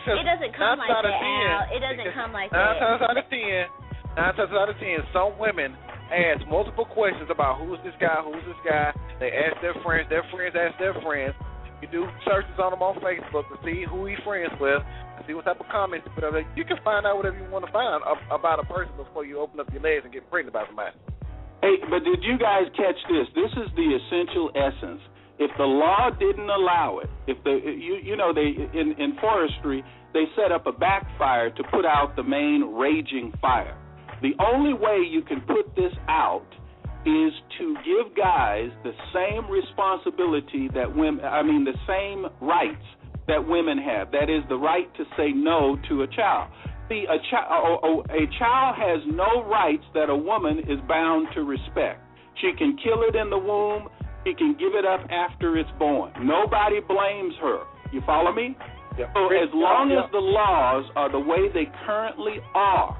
[0.09, 1.65] It doesn't come nine like times out of that, ten- Al.
[1.69, 2.81] It doesn't come like nine that.
[2.81, 3.61] times out of ten,
[4.17, 5.77] nine times out of ten, some women
[6.11, 8.93] ask multiple questions about who's this guy, who's this guy.
[9.19, 11.35] They ask their friends, their friends ask their friends.
[11.81, 15.37] You do searches on them on Facebook to see who he's friends with, and see
[15.37, 16.41] what type of comments he there.
[16.57, 18.01] You can find out whatever you want to find
[18.33, 20.97] about a person before you open up your legs and get pregnant by somebody.
[21.61, 23.29] Hey, but did you guys catch this?
[23.37, 25.01] This is the essential essence.
[25.37, 29.85] If the law didn't allow it, if the you you know they in in forestry
[30.13, 33.77] they set up a backfire to put out the main raging fire.
[34.21, 36.47] The only way you can put this out
[37.05, 42.83] is to give guys the same responsibility that women I mean the same rights
[43.27, 44.11] that women have.
[44.11, 46.51] That is the right to say no to a child.
[46.89, 51.41] See, a, chi- a, a child has no rights that a woman is bound to
[51.43, 52.01] respect.
[52.41, 53.89] She can kill it in the womb.
[54.25, 56.11] She can give it up after it's born.
[56.21, 57.63] Nobody blames her.
[57.91, 58.55] You follow me?
[58.97, 62.97] So as long as the laws are the way they currently are,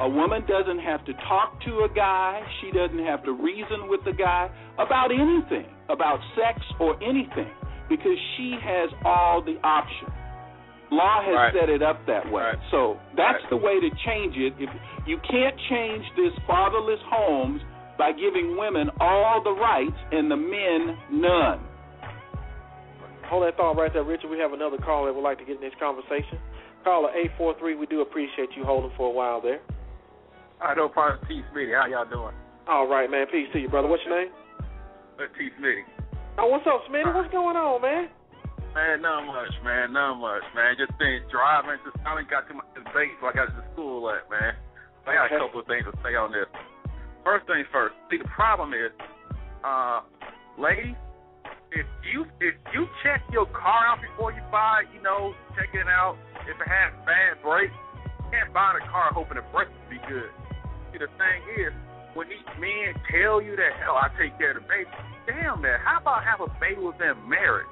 [0.00, 2.42] a woman doesn't have to talk to a guy.
[2.60, 7.50] She doesn't have to reason with the guy about anything, about sex or anything,
[7.88, 10.10] because she has all the options.
[10.90, 11.54] Law has Right.
[11.54, 12.42] set it up that way.
[12.42, 12.58] Right.
[12.70, 13.50] So that's Right.
[13.50, 14.54] the way to change it.
[14.58, 14.70] If
[15.06, 17.62] you can't change this fatherless homes
[17.96, 21.60] by giving women all the rights and the men none.
[23.24, 24.28] Hold that thought right there, Richard.
[24.30, 26.38] We have another caller that would like to get in this conversation.
[26.84, 29.60] Caller 843, we do appreciate you holding for a while there.
[30.62, 31.42] I know Pop T.
[31.50, 31.74] Smitty.
[31.74, 32.34] How y'all doing?
[32.68, 33.26] All right, man.
[33.26, 33.88] Peace to you, brother.
[33.88, 34.32] What's your name?
[35.18, 35.50] Uh, T.
[35.58, 35.82] Smitty.
[36.38, 37.10] Oh, what's up, Smitty?
[37.10, 38.08] What's going on, man?
[38.72, 40.72] Man, not much, man, not much, man.
[40.80, 41.76] Just been driving.
[41.84, 44.56] Just finally got to my debate, so I got to school at, man.
[45.04, 46.48] I got a couple of things to say on this.
[47.20, 47.92] First thing first.
[48.08, 48.88] See, the problem is,
[49.60, 50.00] uh,
[50.56, 50.96] ladies,
[51.74, 55.88] if you if you check your car out before you buy, you know, check it
[55.90, 56.16] out.
[56.48, 57.76] If it has bad brakes,
[58.24, 60.32] you can't buy the car hoping the brakes will be good.
[60.92, 61.72] See, the thing is,
[62.12, 64.92] when these men tell you that, hell, I take care of the baby.
[65.24, 67.68] Damn, man, how about have a baby with them married?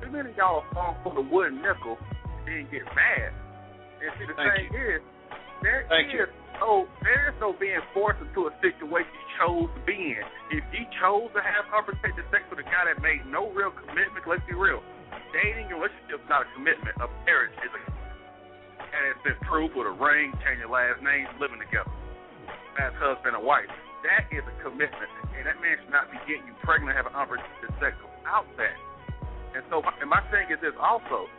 [0.00, 2.00] Too many of y'all fall for the wooden nickel
[2.48, 3.30] and get mad.
[4.00, 5.00] And see, the Thank thing is,
[5.60, 9.80] there Thank is no there is no being forced into a situation you chose to
[9.86, 10.24] be in.
[10.50, 14.26] If you chose to have unprotected sex with a guy that made no real commitment,
[14.26, 14.82] let's be real.
[15.30, 16.96] Dating and relationship is not a commitment.
[16.98, 18.90] A marriage is a commitment.
[18.90, 21.92] and it's been proved with a ring, change your last name, living together
[22.78, 23.68] as husband and wife.
[24.02, 27.70] That is a commitment, and that man should not be getting you pregnant, having unprotected
[27.78, 28.74] sex without that.
[29.54, 31.30] And so, and my thing is this also: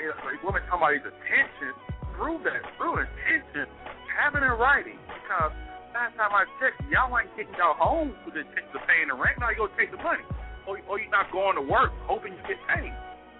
[0.00, 1.76] is like women talking about these attentions,
[2.16, 3.68] through that, through intention,
[4.08, 4.96] have it in writing.
[5.04, 5.52] Because
[5.92, 9.36] last time I checked, y'all ain't getting y'all home with the intention paying the rent.
[9.36, 10.24] Now you go take the money,
[10.64, 12.94] or or you're not going to work hoping you get paid.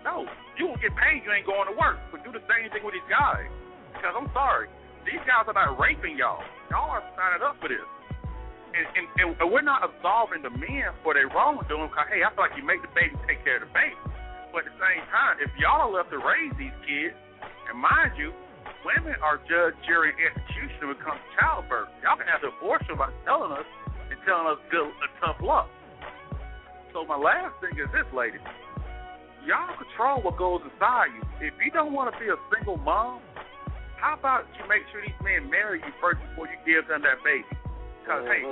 [0.04, 0.26] No,
[0.58, 1.24] you won't get paid.
[1.24, 1.96] You ain't going to work.
[2.10, 3.48] But do the same thing with these guys.
[3.94, 4.66] Because I'm sorry,
[5.06, 6.42] these guys are not raping y'all.
[6.72, 7.84] Y'all are signing up for this.
[8.72, 8.88] And,
[9.20, 12.56] and, and we're not absolving the men for their wrongdoing because, hey, I feel like
[12.56, 13.92] you make the baby take care of the baby.
[14.56, 17.12] But at the same time, if y'all are left to raise these kids,
[17.68, 18.32] and mind you,
[18.88, 21.92] women are judge, jury, execution when it comes to childbirth.
[22.00, 23.68] Y'all can have the abortion by telling us
[24.08, 25.68] and telling us good, uh, tough luck.
[26.96, 28.40] So my last thing is this, ladies.
[29.44, 31.20] Y'all control what goes inside you.
[31.44, 33.20] If you don't want to be a single mom,
[34.02, 37.22] how about you make sure these men marry you first before you give them that
[37.22, 37.46] baby?
[38.02, 38.42] Because, hey,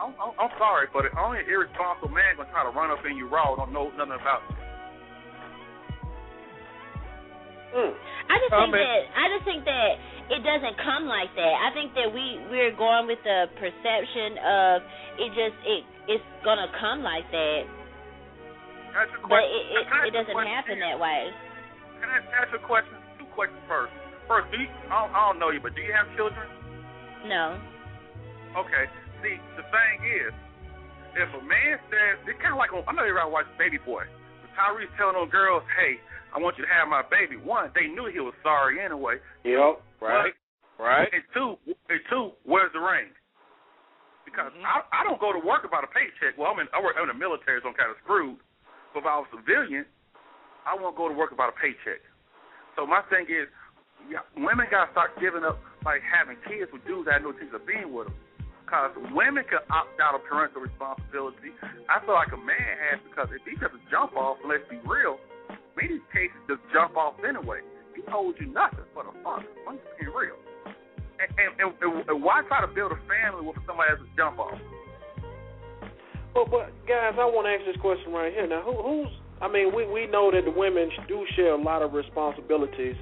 [0.00, 3.04] I'm, I'm, I'm sorry, but only an irresponsible man going to try to run up
[3.04, 4.56] in you raw don't know nothing about you.
[7.74, 7.92] Mm.
[7.92, 9.90] I just I think mean- that I just think that
[10.30, 11.54] it doesn't come like that.
[11.58, 14.74] I think that we we're going with the perception of
[15.18, 19.64] it just it it's gonna come like that, Can I ask you a but it
[19.74, 21.34] it, Can I ask it doesn't happen that way.
[21.98, 22.94] Can I ask a question?
[23.18, 23.92] Two questions first.
[24.26, 26.48] First, do you, I, don't, I don't know you, but do you have children?
[27.28, 27.60] No.
[28.56, 28.84] Okay.
[29.20, 30.32] See, the thing is,
[31.14, 33.78] if a man says, it's kind of like, on, I know you're out watching Baby
[33.78, 34.04] Boy.
[34.54, 35.98] Tyrese telling those girls, hey,
[36.30, 37.34] I want you to have my baby.
[37.38, 39.18] One, they knew he was sorry anyway.
[39.42, 39.82] Yep.
[39.98, 40.34] Right.
[40.78, 41.10] Right?
[41.10, 41.58] And two,
[41.90, 43.10] and two, where's the ring?
[44.26, 44.66] Because mm-hmm.
[44.66, 46.38] I, I don't go to work about a paycheck.
[46.38, 48.38] Well, I'm in, I work I'm in the military, so I'm kind of screwed.
[48.94, 49.86] But if I was a civilian,
[50.66, 52.02] I won't go to work about a paycheck.
[52.74, 53.50] So my thing is, yeah,
[54.36, 57.92] women gotta start giving up like having kids with dudes that know things of being
[57.92, 58.16] with them.
[58.64, 61.52] Because women can opt out of parental responsibility.
[61.92, 65.20] I feel like a man has because if he doesn't jump off, let's be real,
[65.76, 67.60] many cases just jump off anyway.
[67.92, 69.44] He owes you nothing but a fuck.
[69.68, 70.40] I'm just being real.
[71.20, 74.40] And, and, and, and why try to build a family with somebody that's a jump
[74.40, 74.56] off?
[76.32, 78.48] But but guys, I want to ask this question right here.
[78.48, 79.12] Now, who, who's?
[79.44, 82.96] I mean, we we know that the women do share a lot of responsibilities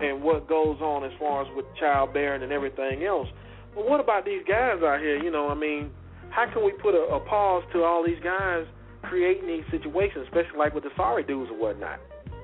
[0.00, 3.28] and what goes on as far as with childbearing and everything else.
[3.74, 5.22] But what about these guys out here?
[5.22, 5.90] You know, I mean,
[6.30, 8.64] how can we put a, a pause to all these guys
[9.02, 12.00] creating these situations, especially like with the sorry dudes or whatnot?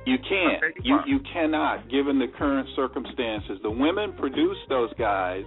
[0.07, 0.63] You can't.
[0.83, 3.59] You you cannot, given the current circumstances.
[3.63, 5.45] The women produce those guys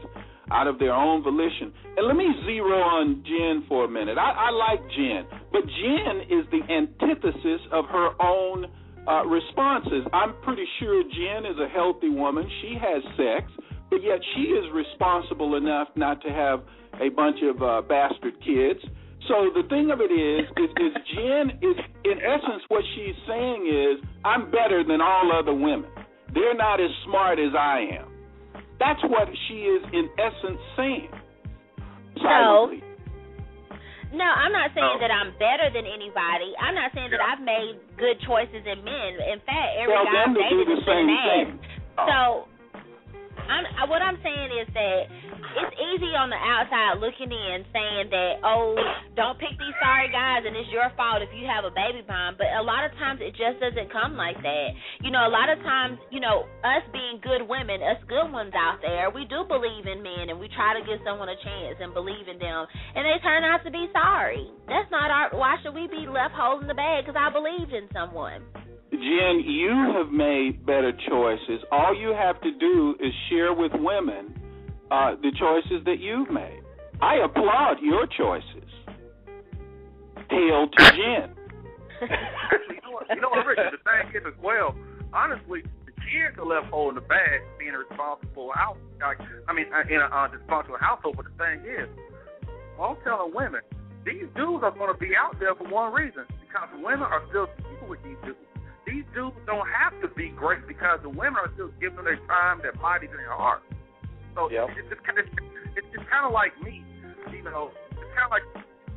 [0.52, 1.72] out of their own volition.
[1.96, 4.18] And let me zero on Jen for a minute.
[4.18, 8.66] I, I like Jen, but Jen is the antithesis of her own
[9.08, 10.04] uh, responses.
[10.14, 12.50] I'm pretty sure Jen is a healthy woman.
[12.62, 13.52] She has sex,
[13.90, 16.64] but yet she is responsible enough not to have
[17.02, 18.80] a bunch of uh, bastard kids.
[19.28, 23.68] So the thing of it is, is, is Jen is in essence what she's saying
[23.68, 25.90] is, I'm better than all other women.
[26.34, 28.12] They're not as smart as I am.
[28.80, 31.10] That's what she is in essence saying.
[32.22, 32.87] Silently.
[34.14, 35.00] No, I'm not saying No.
[35.04, 36.56] that I'm better than anybody.
[36.60, 39.20] I'm not saying that I've made good choices in men.
[39.20, 41.28] In fact, every Tell guy I've dated the has been same an ass.
[41.28, 41.48] thing.
[41.98, 42.06] Oh.
[42.08, 42.20] So,
[43.50, 45.02] I'm I- what I'm saying is that
[45.58, 48.78] it's easy on the outside looking in, saying that oh,
[49.18, 52.38] don't pick these sorry guys, and it's your fault if you have a baby bomb.
[52.38, 54.70] But a lot of times it just doesn't come like that.
[55.02, 58.54] You know, a lot of times, you know, us being good women, us good ones
[58.54, 61.82] out there, we do believe in men, and we try to give someone a chance
[61.82, 64.46] and believe in them, and they turn out to be sorry.
[64.70, 65.34] That's not our.
[65.34, 67.06] Why should we be left holding the bag?
[67.06, 68.46] Because I believed in someone.
[68.92, 71.60] Jen, you have made better choices.
[71.72, 74.37] All you have to do is share with women
[74.92, 76.62] uh, the choices that you've made.
[77.02, 78.70] I applaud your choices.
[80.30, 81.30] Hail to Jen.
[82.02, 83.06] You know what?
[83.10, 83.74] You know what, Richard?
[83.74, 84.76] The thing is as well.
[85.14, 88.78] Honestly, the kids are left holding the bag, being a responsible out.
[89.00, 91.18] Like, I mean, in a uh, dysfunctional household.
[91.18, 91.88] But the thing is,
[92.82, 93.62] I'm telling women,
[94.06, 97.48] these dudes are going to be out there for one reason because women are still
[97.58, 98.40] people with these dudes.
[98.88, 102.24] These dudes don't have to be great because the women are still giving them their
[102.28, 103.62] time, their bodies, and their heart.
[104.38, 104.70] So Yep.
[104.78, 105.26] it's just kind of
[105.74, 106.86] it's kind of like me,
[107.34, 107.74] you know.
[107.98, 108.46] It's kind of like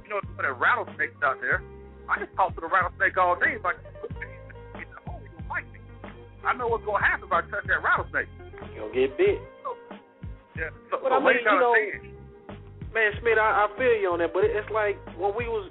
[0.05, 1.65] you know, when a rattlesnakes out there.
[2.11, 3.57] I just talk to the rattlesnake all day.
[3.63, 3.79] Like,
[4.77, 5.79] you know, you don't like me.
[6.45, 8.29] I know what's gonna happen if I touch that rattlesnake.
[8.75, 9.39] You gonna get bit.
[10.59, 10.69] Yeah.
[10.91, 12.93] So, But so I mean, you you know, understand?
[12.93, 15.71] Man, Smith, I, I feel you on that, but it's like when we was,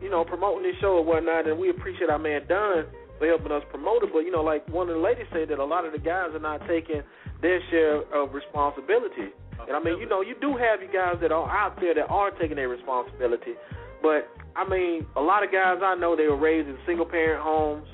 [0.00, 2.86] you know, promoting this show or whatnot, and we appreciate our man Dunn
[3.18, 4.14] for helping us promote it.
[4.14, 6.30] But you know, like one of the ladies said that a lot of the guys
[6.32, 7.02] are not taking
[7.42, 9.32] their share of responsibility.
[9.66, 12.08] And I mean, you know, you do have you guys that are out there that
[12.08, 13.54] are taking their responsibility,
[14.02, 17.42] but I mean, a lot of guys I know they were raised in single parent
[17.42, 17.86] homes.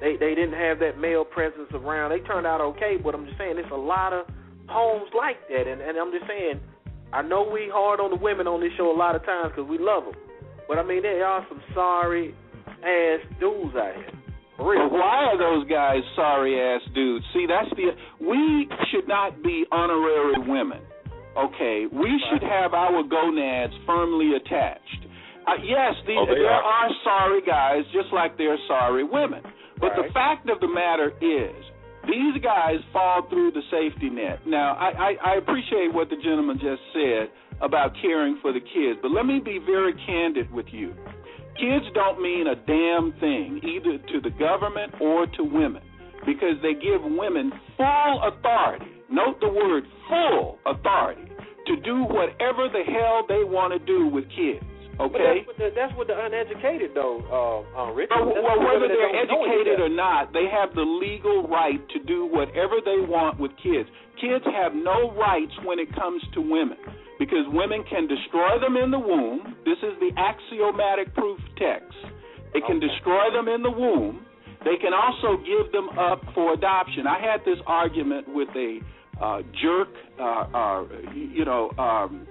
[0.00, 2.10] They they didn't have that male presence around.
[2.10, 4.26] They turned out okay, but I'm just saying it's a lot of
[4.68, 6.60] homes like that, and and I'm just saying
[7.12, 9.70] I know we hard on the women on this show a lot of times because
[9.70, 10.14] we love them,
[10.68, 12.34] but I mean there are some sorry
[12.82, 14.23] ass dudes out here.
[14.58, 17.24] Why are those guys sorry ass dudes?
[17.34, 17.90] See, that's the
[18.24, 20.80] we should not be honorary women.
[21.36, 25.06] Okay, we should have our gonads firmly attached.
[25.46, 26.62] Uh, yes, the, Oh, there are.
[26.62, 29.42] are sorry guys just like there are sorry women.
[29.80, 31.64] But the fact of the matter is,
[32.06, 34.46] these guys fall through the safety net.
[34.46, 37.28] Now, I, I, I appreciate what the gentleman just said
[37.60, 40.94] about caring for the kids, but let me be very candid with you.
[41.58, 45.82] Kids don't mean a damn thing, either to the government or to women,
[46.26, 48.86] because they give women full authority.
[49.10, 51.30] Note the word full authority
[51.66, 54.64] to do whatever the hell they want to do with kids.
[54.98, 55.42] But Okay?
[55.42, 58.14] that's what the, that's what the uneducated though, uh, uh, Richard.
[58.14, 61.80] Well, well, whether they're don't know any educated or not, they have the legal right
[61.90, 63.88] to do whatever they want with kids.
[64.20, 66.78] Kids have no rights when it comes to women
[67.18, 69.56] because women can destroy them in the womb.
[69.64, 71.94] This is the axiomatic proof text.
[72.52, 72.86] They can Okay.
[72.86, 74.24] destroy them in the womb.
[74.64, 77.06] They can also give them up for adoption.
[77.06, 78.80] I had this argument with a
[79.20, 79.88] uh, jerk,
[80.18, 80.22] uh,
[80.54, 80.84] uh,
[81.14, 82.26] you know, um,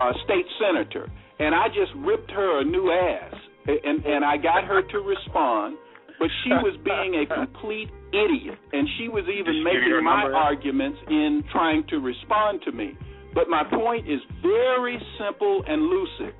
[0.00, 1.10] a state senator,
[1.44, 3.34] and I just ripped her a new ass,
[3.66, 5.76] and and I got her to respond,
[6.18, 10.00] but she was being a complete idiot, and she was even she give you her
[10.00, 10.36] making my number?
[10.36, 12.96] arguments in trying to respond to me.
[13.34, 16.34] But my point is very simple and lucid.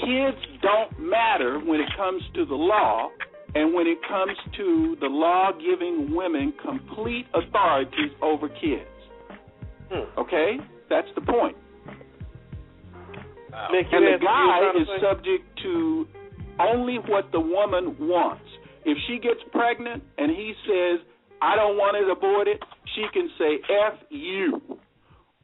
[0.00, 3.10] Kids don't matter when it comes to the law,
[3.54, 8.90] and when it comes to the law giving women complete authorities over kids.
[9.90, 10.18] Hmm.
[10.18, 10.56] Okay?
[10.88, 11.56] That's the point.
[13.72, 16.06] Nick, And the guy were trying to is subject to
[16.60, 18.44] only what the woman wants.
[18.84, 21.00] If she gets pregnant and he says,
[21.42, 22.58] I don't want it aborted,
[22.94, 24.60] she can say, F you.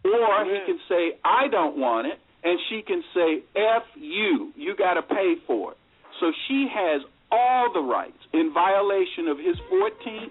[0.05, 4.53] Or he can say, I don't want it, and she can say, F you.
[4.57, 5.79] You got to pay for it.
[6.21, 10.31] So she has all the rights in violation of his 14th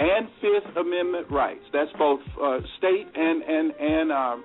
[0.00, 1.62] and Fifth Amendment rights.
[1.72, 4.44] That's both uh, state and and and um,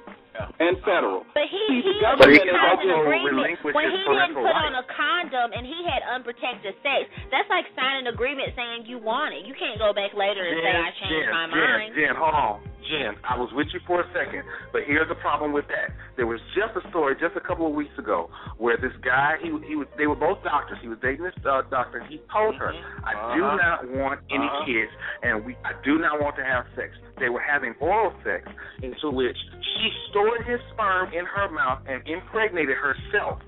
[0.60, 1.26] and federal.
[1.34, 4.08] But he, See, he government was is signed an also agreement when his he didn't
[4.08, 7.10] parental put on a condom and he had unprotected sex.
[7.34, 9.46] That's like signing an agreement saying you want it.
[9.46, 11.90] You can't go back later and say I changed Jen, my Jen, mind.
[11.96, 12.56] Jen, hold on.
[12.88, 15.92] Jen, I was with you for a second, but here's the problem with that.
[16.16, 19.52] There was just a story just a couple of weeks ago where this guy, he
[19.68, 20.80] he was, they were both doctors.
[20.82, 22.72] He was dating this uh, doctor, and he told her,
[23.04, 23.60] "I do Uh-huh.
[23.60, 24.64] not want any Uh-huh.
[24.64, 28.48] kids, and we, I do not want to have sex." They were having oral sex,
[28.82, 29.92] into which she
[30.28, 33.39] stored his sperm in her mouth and impregnated herself,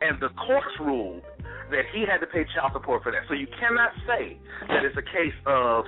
[0.00, 1.22] and the courts ruled
[1.70, 3.22] that he had to pay child support for that.
[3.28, 4.38] So you cannot say
[4.68, 5.84] that it's a case of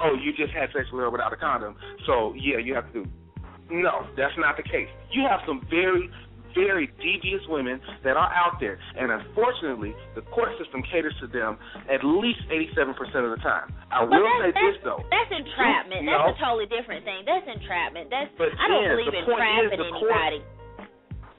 [0.00, 1.76] oh, you just had sex with her without a condom,
[2.06, 3.10] so yeah, you have to do.
[3.70, 4.88] No, that's not the case.
[5.10, 6.10] You have some very,
[6.54, 11.58] very devious women that are out there, and unfortunately, the court system caters to them
[11.90, 12.94] at least 87%
[13.26, 13.74] of the time.
[13.90, 15.02] I But will say this though.
[15.10, 16.04] that's entrapment.
[16.06, 16.14] No.
[16.30, 17.22] That's a totally different thing.
[17.26, 18.10] That's entrapment.
[18.10, 20.40] That's But I don't Jen, believe in trapping the court- anybody.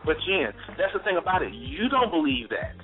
[0.06, 1.52] But Jen, that's the thing about it.
[1.54, 2.78] You don't believe that.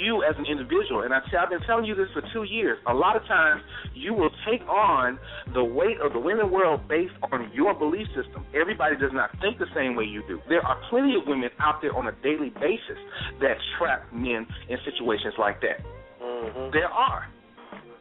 [0.00, 2.78] You as an individual, and I tell, I've been telling you this for two years.
[2.86, 3.62] A lot of times,
[3.94, 5.18] you will take on
[5.52, 8.44] the weight of the women world based on your belief system.
[8.54, 10.40] Everybody does not think the same way you do.
[10.48, 12.98] There are plenty of women out there on a daily basis
[13.40, 15.80] that trap men in situations like that.
[16.20, 16.72] Mhm.
[16.72, 17.28] There are.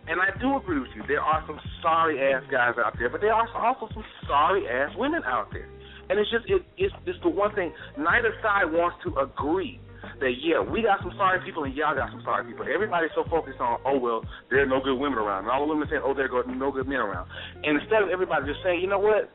[0.08, 1.04] And I do agree with you.
[1.08, 4.94] There are some sorry ass guys out there, but there are also some sorry ass
[4.98, 5.68] women out there.
[6.10, 7.72] And it's just it, it's just the one thing.
[7.98, 9.80] Neither side wants to agree
[10.20, 12.66] that yeah, we got some sorry people and y'all got some sorry people.
[12.68, 15.72] Everybody's so focused on oh well, there are no good women around, and all the
[15.72, 17.28] women saying oh there are no good men around,
[17.64, 19.32] and instead of everybody just saying you know what,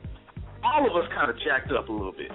[0.65, 2.31] all of us kind of jacked up a little bit.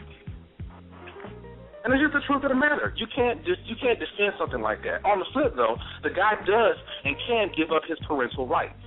[1.84, 2.96] And it's just the truth of the matter.
[2.96, 5.04] You can't just you can't defend something like that.
[5.04, 8.80] On the flip though, the guy does and can give up his parental rights.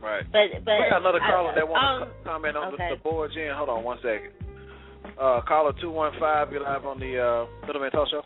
[0.00, 0.24] Right.
[0.32, 2.88] But but we got another I- caller that wants um, to comment on okay.
[2.90, 3.52] the, the board, Jen.
[3.56, 4.32] Hold on one second.
[5.20, 8.22] Uh, caller two one five, you're live on the uh, Middleman Talk Show.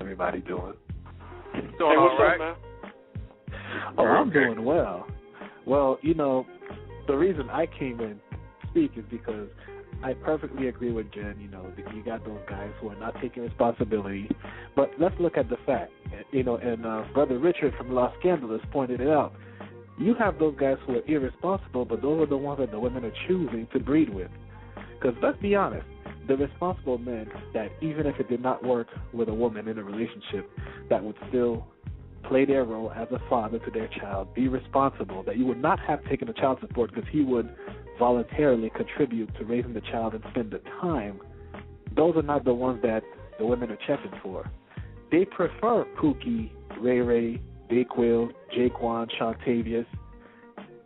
[0.00, 0.74] Everybody doing?
[1.52, 2.40] Doing Hey, all what's right?
[2.40, 3.92] up, man?
[3.98, 5.06] Oh, I'm doing well.
[5.66, 6.46] Well, you know,
[7.06, 9.48] the reason I came in to speak is because
[10.02, 11.36] I perfectly agree with Jen.
[11.40, 14.28] You know, you got those guys who are not taking responsibility.
[14.74, 15.92] But let's look at the fact.
[16.32, 19.34] You know, and uh, Brother Richard from Los Scandalous pointed it out.
[20.02, 23.04] You have those guys who are irresponsible, but those are the ones that the women
[23.04, 24.30] are choosing to breed with.
[24.94, 25.86] Because let's be honest,
[26.26, 29.82] the responsible men that even if it did not work with a woman in a
[29.82, 30.50] relationship,
[30.90, 31.66] that would still
[32.24, 35.78] play their role as a father to their child, be responsible, that you would not
[35.78, 37.54] have taken the child support because he would
[37.96, 41.20] voluntarily contribute to raising the child and spend the time,
[41.94, 43.04] those are not the ones that
[43.38, 44.50] the women are checking for.
[45.12, 46.50] They prefer Pookie,
[46.80, 47.40] Ray Ray,
[47.72, 49.86] Dayquil, Jaquan, Shontavious.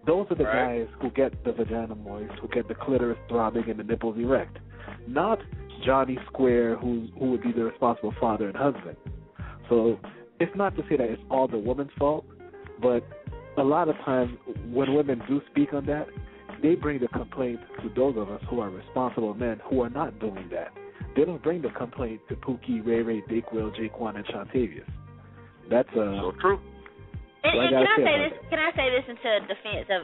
[0.06, 0.86] Those are the Right.
[0.86, 4.58] guys who get the vagina moist, who get the clitoris throbbing and the nipples erect.
[5.08, 5.40] Not
[5.84, 8.96] Johnny Square, who who would be the responsible father and husband.
[9.68, 9.98] So
[10.38, 12.24] it's not to say that it's all the woman's fault,
[12.80, 13.02] but
[13.56, 14.38] a lot of times
[14.70, 16.08] when women do speak on that,
[16.62, 20.18] they bring the complaint to those of us who are responsible men who are not
[20.20, 20.72] doing that.
[21.16, 24.88] They don't bring the complaint to Pookie, Ray Ray, Dayquil, Jaquan, and Shontavious.
[25.68, 26.60] That's uh, So true.
[27.46, 28.34] And, I and can I say say this?
[28.50, 30.00] Can I say this into defense of?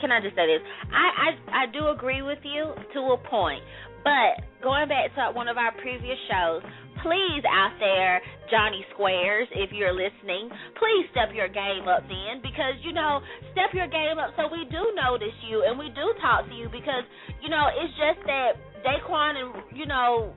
[0.00, 0.62] Can I just say this?
[0.88, 3.60] I I I do agree with you to a point,
[4.04, 6.64] but going back to one of our previous shows,
[7.04, 12.80] please out there, Johnny Squares, if you're listening, please step your game up then, because
[12.82, 13.20] you know,
[13.52, 16.68] step your game up so we do notice you and we do talk to you
[16.72, 17.04] because
[17.42, 20.32] you know it's just that Daquan and you know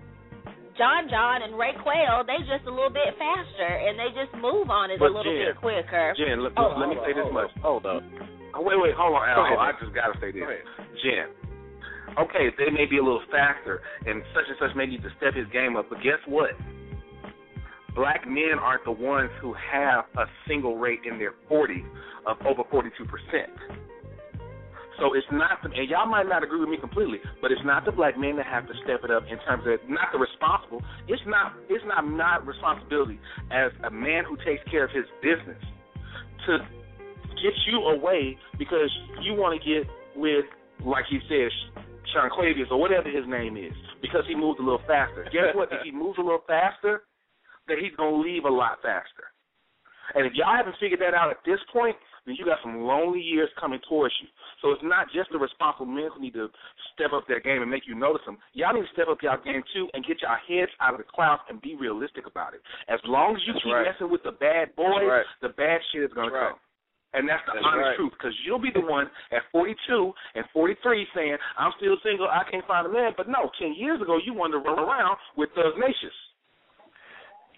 [0.79, 4.71] John John and Ray Quail, they just a little bit faster and they just move
[4.71, 6.15] on it But a little Jen, bit quicker.
[6.15, 7.51] Jen, let, Hold on, let me hold say on, this hold much.
[7.51, 8.01] up, Hold up.
[8.55, 9.45] Oh, wait, wait, hold on, Go Al.
[9.45, 10.39] ahead, I just gotta say this.
[10.41, 10.65] Go ahead.
[11.03, 11.27] Jen.
[12.17, 15.35] Okay, they may be a little faster, and such and such may need to step
[15.37, 15.85] his game up.
[15.91, 16.57] But guess what?
[17.95, 21.85] Black men aren't the ones who have a single rate in their 40s
[22.25, 23.51] of over 42 percent.
[24.99, 27.85] So it's not, the, and y'all might not agree with me completely, but it's not
[27.85, 30.83] the black men that have to step it up in terms of not the responsible.
[31.07, 33.19] It's not, it's not not responsibility
[33.51, 35.59] as a man who takes care of his business
[36.47, 36.59] to
[37.39, 38.91] get you away because
[39.23, 40.45] you want to get with,
[40.83, 41.47] like he said,
[42.13, 45.23] Sean Clavius or whatever his name is, because he moved a little faster.
[45.31, 45.69] Guess what?
[45.71, 47.03] if he moves a little faster,
[47.67, 49.31] then he's gonna leave a lot faster.
[50.15, 51.95] And if y'all haven't figured that out at this point,
[52.29, 54.29] then you got some lonely years coming towards you.
[54.61, 56.47] So it's not just the responsible men who need to
[56.93, 58.37] step up their game and make you notice them.
[58.53, 61.09] Y'all need to step up y'all game too and get y'all heads out of the
[61.09, 62.61] clouds and be realistic about it.
[62.87, 63.89] As long as you That's keep right.
[63.89, 65.25] messing with the bad boys, right.
[65.41, 66.51] the bad shit is gonna That's right.
[66.53, 66.59] come.
[67.17, 67.97] And that's the That's honest right.
[67.97, 72.43] truth, because you'll be the one at 42 and 43 saying, "I'm still single, I
[72.51, 75.49] can't find a man." But no, 10 years ago, you wanted to run around with
[75.57, 76.13] Thug Nations.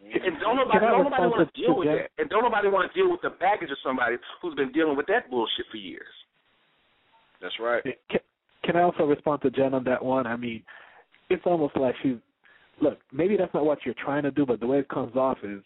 [0.02, 2.10] And don't nobody, don't nobody want to deal with that.
[2.18, 5.06] And don't nobody want to deal with the baggage of somebody who's been dealing with
[5.08, 6.10] that bullshit for years.
[7.42, 7.84] That's right.
[8.10, 8.20] Can,
[8.64, 10.28] can I also respond to Jen on that one?
[10.28, 10.64] I mean,
[11.30, 12.18] it's almost like she's
[12.82, 13.00] look.
[13.12, 15.62] Maybe that's not what you're trying to do, but the way it comes off is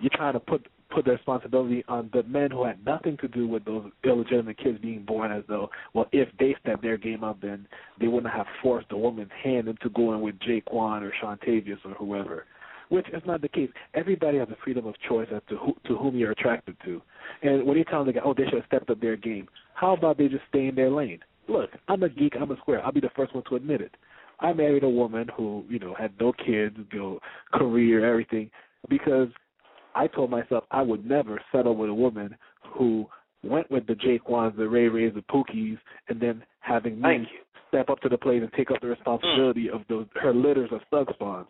[0.00, 3.46] you're trying to put put the responsibility on the men who had nothing to do
[3.46, 5.30] with those illegitimate kids being born.
[5.30, 7.66] As though, well, if they stepped their game up, then
[8.00, 12.46] they wouldn't have forced a woman's hand into going with Jaquan or Shontavious or whoever.
[12.90, 13.70] Which is not the case.
[13.94, 17.00] Everybody has the freedom of choice as to who, to whom you're attracted to.
[17.42, 19.94] And when you're telling the guy, oh, they should have stepped up their game, how
[19.94, 21.20] about they just stay in their lane?
[21.48, 22.34] Look, I'm a geek.
[22.38, 22.84] I'm a square.
[22.84, 23.94] I'll be the first one to admit it.
[24.40, 27.20] I married a woman who, you know, had no kids, you know,
[27.52, 28.50] career, everything,
[28.88, 29.28] because
[29.94, 32.36] I told myself I would never settle with a woman
[32.74, 33.06] who
[33.42, 35.78] went with the Jaquans, the Ray Rays, the Pookies,
[36.08, 37.26] and then having me
[37.68, 39.74] step up to the plate and take up the responsibility mm.
[39.74, 41.46] of those her litters of thug spawns.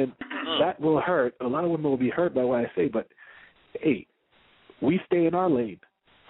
[0.00, 0.60] And mm.
[0.60, 1.34] that will hurt.
[1.40, 3.08] A lot of women will be hurt by what I say, but
[3.80, 4.06] hey,
[4.80, 5.80] we stay in our lane.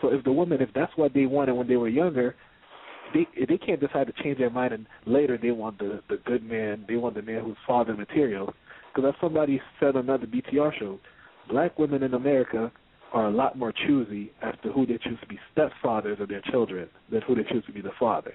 [0.01, 2.35] So if the woman, if that's what they wanted when they were younger,
[3.15, 6.45] they they can't decide to change their mind and later they want the the good
[6.45, 8.53] man, they want the man who's father material.
[8.95, 10.99] Because as somebody said on another BTR show,
[11.51, 12.73] black women in America
[13.13, 16.43] are a lot more choosy as to who they choose to be stepfathers of their
[16.51, 18.35] children than who they choose to be the father.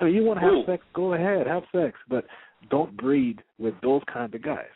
[0.00, 0.64] I mean, you want to have Ooh.
[0.66, 2.24] sex, go ahead, have sex, but
[2.68, 4.66] don't breed with those kind of guys.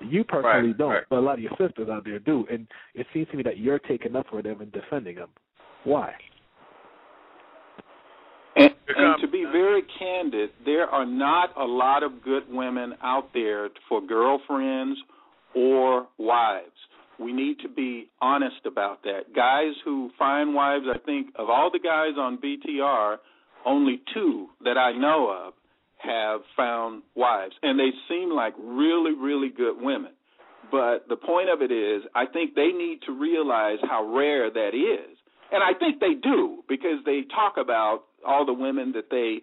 [0.00, 1.02] You personally Right, don't, right.
[1.08, 3.58] but a lot of your sisters out there do, and it seems to me that
[3.58, 5.28] you're taking up for them and defending them.
[5.84, 6.12] Why?
[8.56, 13.30] And, and to be very candid, there are not a lot of good women out
[13.34, 14.98] there for girlfriends
[15.56, 16.70] or wives.
[17.18, 19.34] We need to be honest about that.
[19.34, 23.16] Guys who find wives, I think of all the guys on BTR,
[23.64, 25.54] only two that I know of
[26.04, 30.12] have found wives, and they seem like really, really good women.
[30.70, 34.74] But the point of it is, I think they need to realize how rare that
[34.74, 35.16] is.
[35.52, 39.42] And I think they do because they talk about all the women that they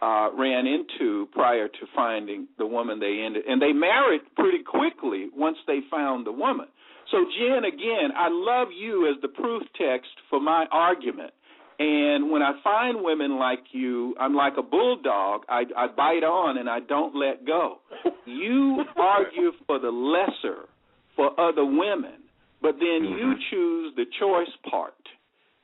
[0.00, 3.44] uh, ran into prior to finding the woman they ended.
[3.46, 6.66] And they married pretty quickly once they found the woman.
[7.10, 11.32] So, Jen, again, I love you as the proof text for my argument.
[11.80, 15.44] And when I find women like you, I'm like a bulldog.
[15.48, 17.78] I, I bite on and I don't let go.
[18.26, 20.68] You argue for the lesser
[21.16, 22.20] for other women,
[22.60, 23.40] but then you mm-hmm.
[23.50, 24.92] choose the choice part.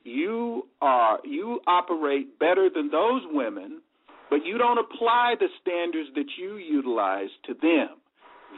[0.05, 3.83] You are you operate better than those women,
[4.31, 7.99] but you don't apply the standards that you utilize to them.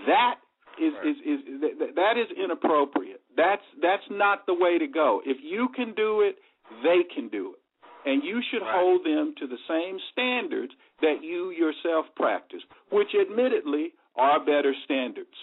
[0.06, 0.36] That
[0.80, 3.20] is is, is that, that is inappropriate.
[3.36, 5.22] That's that's not the way to go.
[5.24, 6.36] If you can do it,
[6.82, 7.60] they can do it.
[8.04, 8.74] And you should Right.
[8.74, 15.34] hold them to the same standards that you yourself practice, which admittedly are better standards.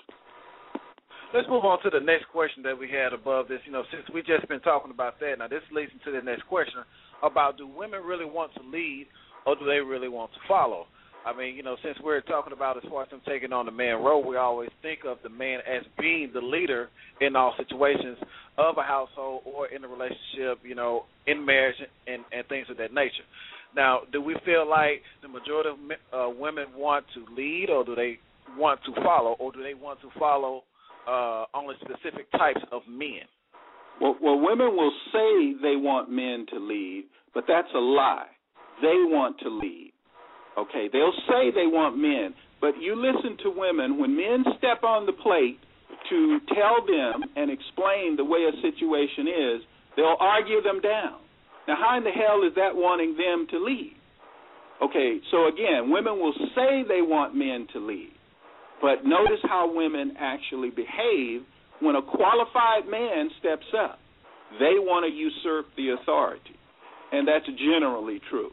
[1.34, 3.60] Let's move on to the next question that we had above this.
[3.66, 6.44] You know, since we've just been talking about that, now this leads into the next
[6.44, 6.84] question
[7.24, 9.08] about do women really want to lead
[9.46, 10.88] or do they really want to follow?
[11.26, 13.72] I mean, you know, since we're talking about as far as them taking on the
[13.72, 18.18] man role, we always think of the man as being the leader in all situations
[18.60, 22.78] of a household or in a relationship, you know, in marriage and, and things of
[22.78, 23.26] that nature.
[23.76, 25.78] Now, do we feel like the majority of
[26.14, 28.20] uh, women want to lead or do they
[28.56, 30.64] want to follow or do they want to follow
[31.10, 33.26] uh, only specific types of men?
[34.00, 38.28] Well, well, women will say they want men to lead, but that's a lie.
[38.82, 39.94] They want to lead.
[40.58, 45.06] Okay, they'll say they want men, but you listen to women when men step on
[45.06, 45.60] the plate
[46.10, 49.62] to tell them and explain the way a situation is,
[49.96, 51.20] they'll argue them down.
[51.68, 53.96] Now, how in the hell is that wanting them to lead?
[54.82, 58.12] Okay, so again, women will say they want men to lead,
[58.82, 61.42] but notice how women actually behave
[61.80, 64.00] when a qualified man steps up.
[64.60, 66.56] They want to usurp the authority,
[67.12, 68.52] and that's generally true.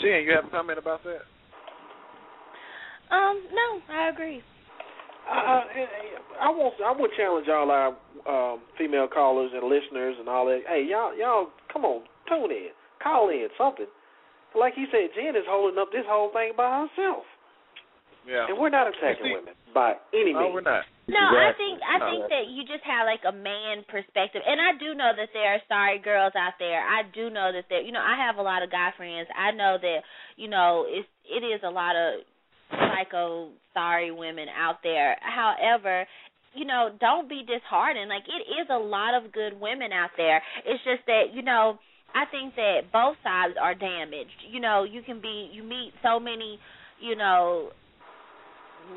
[0.00, 1.22] Jen, you have a comment about that?
[3.10, 4.42] Um, no, I agree.
[5.26, 5.62] Uh,
[6.40, 10.62] I want I would challenge all our um, female callers and listeners and all that.
[10.68, 12.68] Hey, y'all, y'all, come on, tune in,
[13.02, 13.86] call in, something.
[14.54, 17.24] Like he said, Jen is holding up this whole thing by herself,
[18.26, 18.46] Yeah.
[18.48, 20.88] and we're not attacking see- women by any No, we're not.
[21.06, 22.10] No, I think I No.
[22.10, 25.54] think that you just have like a man perspective, and I do know that there
[25.54, 26.80] are sorry girls out there.
[26.80, 29.28] I do know that there, you know, I have a lot of guy friends.
[29.36, 30.00] I know that
[30.34, 32.24] you know it's it is a lot of
[32.72, 35.16] psycho sorry women out there.
[35.20, 36.08] However,
[36.54, 38.08] you know, don't be disheartened.
[38.08, 40.42] Like it is a lot of good women out there.
[40.64, 41.78] It's just that you know.
[42.14, 44.40] I think that both sides are damaged.
[44.48, 46.58] You know, you can be you meet so many,
[46.98, 47.72] you know,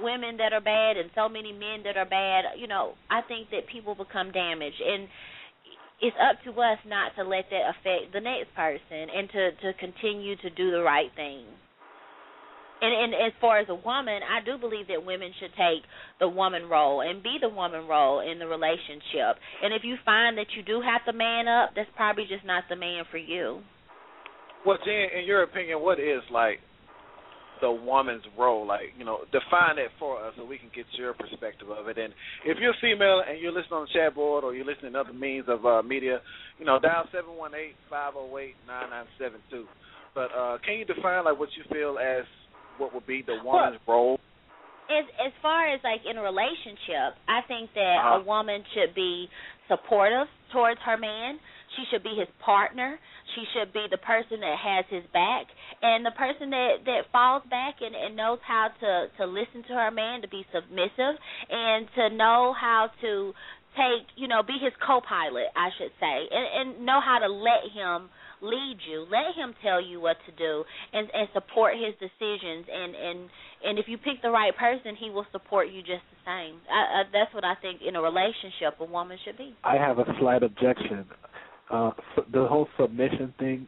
[0.02, 3.50] women that are bad and so many men that are bad, you know, I think
[3.52, 5.08] that people become damaged and
[6.02, 9.74] it's up to us not to let that affect the next person and to to
[9.80, 11.44] continue to do the right thing.
[12.82, 15.84] And and as far as a woman, I do believe that women should take
[16.20, 19.36] the woman role and be the woman role in the relationship.
[19.62, 22.64] And if you find that you do have to man up, that's probably just not
[22.70, 23.60] the man for you.
[24.66, 26.60] Well, Jen, in your opinion, what is like
[27.62, 28.66] the woman's role?
[28.66, 31.98] Like, you know, define it for us so we can get your perspective of it.
[31.98, 32.14] And
[32.46, 35.14] if you're female and you're listening on the chat board or you're listening to other
[35.14, 36.20] means of uh, media,
[36.58, 39.66] you know, dial seven one eight five zero eight nine nine seven two.
[40.16, 42.26] But uh, can you define like what you feel as
[42.78, 44.20] what would be the woman's role?
[44.90, 48.22] as as far as like in a relationship, I think that Uh-huh.
[48.22, 49.30] a woman should be
[49.68, 51.40] supportive towards her man.
[51.78, 52.98] She should be his partner.
[53.36, 55.48] She should be the person that has his back
[55.82, 59.74] and the person that that falls back and, and knows how to to listen to
[59.74, 61.16] her man, to be submissive
[61.50, 63.34] and to know how to
[63.78, 67.70] take, you know, be his co-pilot, I should say, and and know how to let
[67.72, 68.10] him
[68.42, 69.06] lead you.
[69.12, 70.64] Let him tell you what to do
[70.94, 73.20] and and support his decisions and and
[73.64, 76.60] and if you pick the right person, he will support you just the same.
[76.72, 79.56] I, I, that's what I think in a relationship a woman should be.
[79.64, 81.06] I have a slight objection.
[81.70, 81.92] Uh,
[82.34, 83.68] the whole submission thing,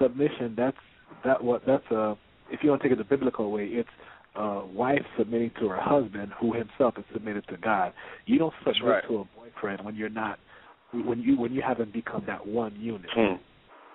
[0.00, 0.76] submission that's
[1.24, 2.16] that what that's a
[2.50, 3.88] if you want to take it the biblical way, it's
[4.36, 7.92] a wife submitting to her husband who himself is submitted to God.
[8.26, 9.04] You don't submit right.
[9.08, 10.38] to a boyfriend when you're not
[10.92, 13.10] when you when you haven't become that one unit.
[13.16, 13.38] Mm.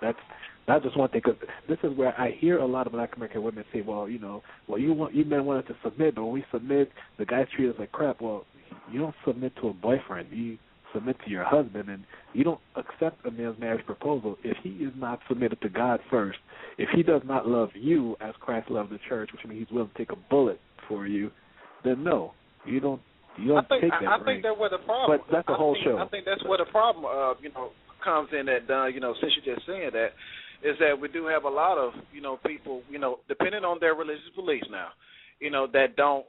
[0.00, 0.18] That's
[0.66, 1.22] that's just one thing.
[1.22, 1.34] Cause
[1.68, 4.42] this is where I hear a lot of Black American women say, "Well, you know,
[4.68, 7.70] well you want you men wanted to submit, but when we submit, the guys treat
[7.70, 8.44] us like crap." Well,
[8.92, 10.28] you don't submit to a boyfriend.
[10.30, 10.58] You
[10.94, 14.92] submit to your husband, and you don't accept a man's marriage proposal if he is
[14.96, 16.38] not submitted to God first.
[16.78, 19.90] If he does not love you as Christ loved the church, which means he's willing
[19.90, 21.30] to take a bullet for you,
[21.84, 22.32] then no,
[22.66, 23.00] you don't.
[23.36, 24.24] You don't I think take I, that I ring.
[24.24, 25.18] think that's where the problem.
[25.18, 25.98] But that's the I whole think, show.
[25.98, 27.70] I think that's where the problem, uh, you know,
[28.02, 28.46] comes in.
[28.46, 30.14] That uh, you know, since you're just saying that,
[30.62, 33.78] is that we do have a lot of you know people, you know, depending on
[33.80, 34.88] their religious beliefs now,
[35.40, 36.26] you know, that don't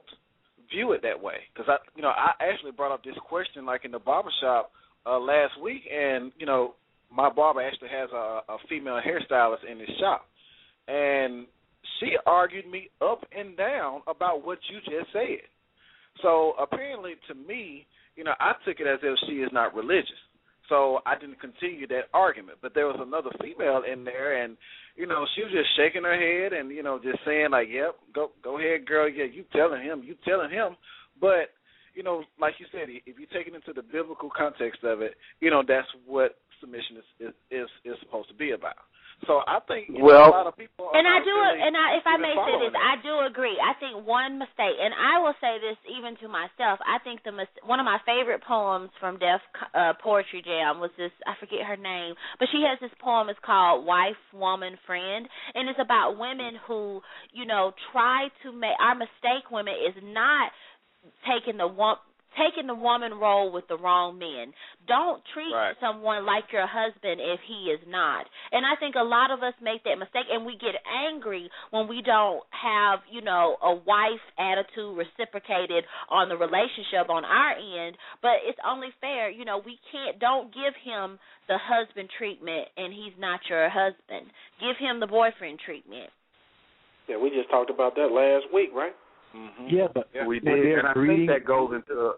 [0.70, 1.36] view it that way.
[1.52, 4.70] Because I, you know, I actually brought up this question like in the barber shop
[5.06, 6.74] uh, last week, and you know,
[7.10, 10.26] my barber actually has a, a female hairstylist in his shop,
[10.88, 11.46] and
[12.00, 15.46] she argued me up and down about what you just said.
[16.22, 17.86] So apparently, to me,
[18.16, 20.10] you know, I took it as if she is not religious.
[20.68, 22.58] So I didn't continue that argument.
[22.62, 24.56] But there was another female in there, and
[24.96, 27.96] you know, she was just shaking her head and you know, just saying like, "Yep,
[28.14, 29.08] go go ahead, girl.
[29.08, 30.76] Yeah, you telling him, you telling him."
[31.20, 31.54] But
[31.94, 35.14] you know, like you said, if you take it into the biblical context of it,
[35.40, 38.76] you know, that's what submission is is is, is supposed to be about.
[39.24, 40.90] So I think you Well- know, a lot of people.
[40.92, 42.98] And I do, really and I, if I may say this, that.
[42.98, 43.58] I do agree.
[43.58, 46.78] I think one mistake, and I will say this even to myself.
[46.84, 49.40] I think the mis- one of my favorite poems from Def
[49.74, 51.10] uh, Poetry Jam was this.
[51.26, 53.28] I forget her name, but she has this poem.
[53.28, 57.00] It's called "Wife, Woman, Friend," and it's about women who,
[57.32, 59.50] you know, try to make our mistake.
[59.50, 60.52] Women is not
[61.26, 61.96] taking the one
[62.36, 64.52] taking the woman role with the wrong men.
[64.86, 65.76] Don't treat Right.
[65.80, 68.28] someone like your husband if he is not.
[68.52, 71.88] And I think a lot of us make that mistake and we get angry when
[71.88, 77.96] we don't have, you know, a wife attitude reciprocated on the relationship on our end,
[78.22, 81.18] but it's only fair, you know, we can't don't give him
[81.48, 84.30] the husband treatment and he's not your husband.
[84.60, 86.10] Give him the boyfriend treatment.
[87.08, 88.94] Yeah, we just talked about that last week, right?
[89.34, 89.70] Mhm.
[89.70, 92.14] yeah, but we did, and I think that goes into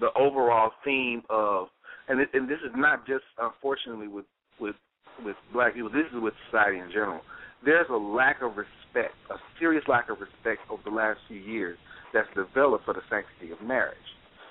[0.00, 1.68] the overall theme of,
[2.08, 4.24] and it, and this is not just unfortunately with
[4.60, 4.76] with
[5.24, 5.90] with black people.
[5.90, 7.20] This is with society in general.
[7.64, 11.76] There's a lack of respect, a serious lack of respect over the last few years
[12.14, 13.96] that's developed for the sanctity of marriage.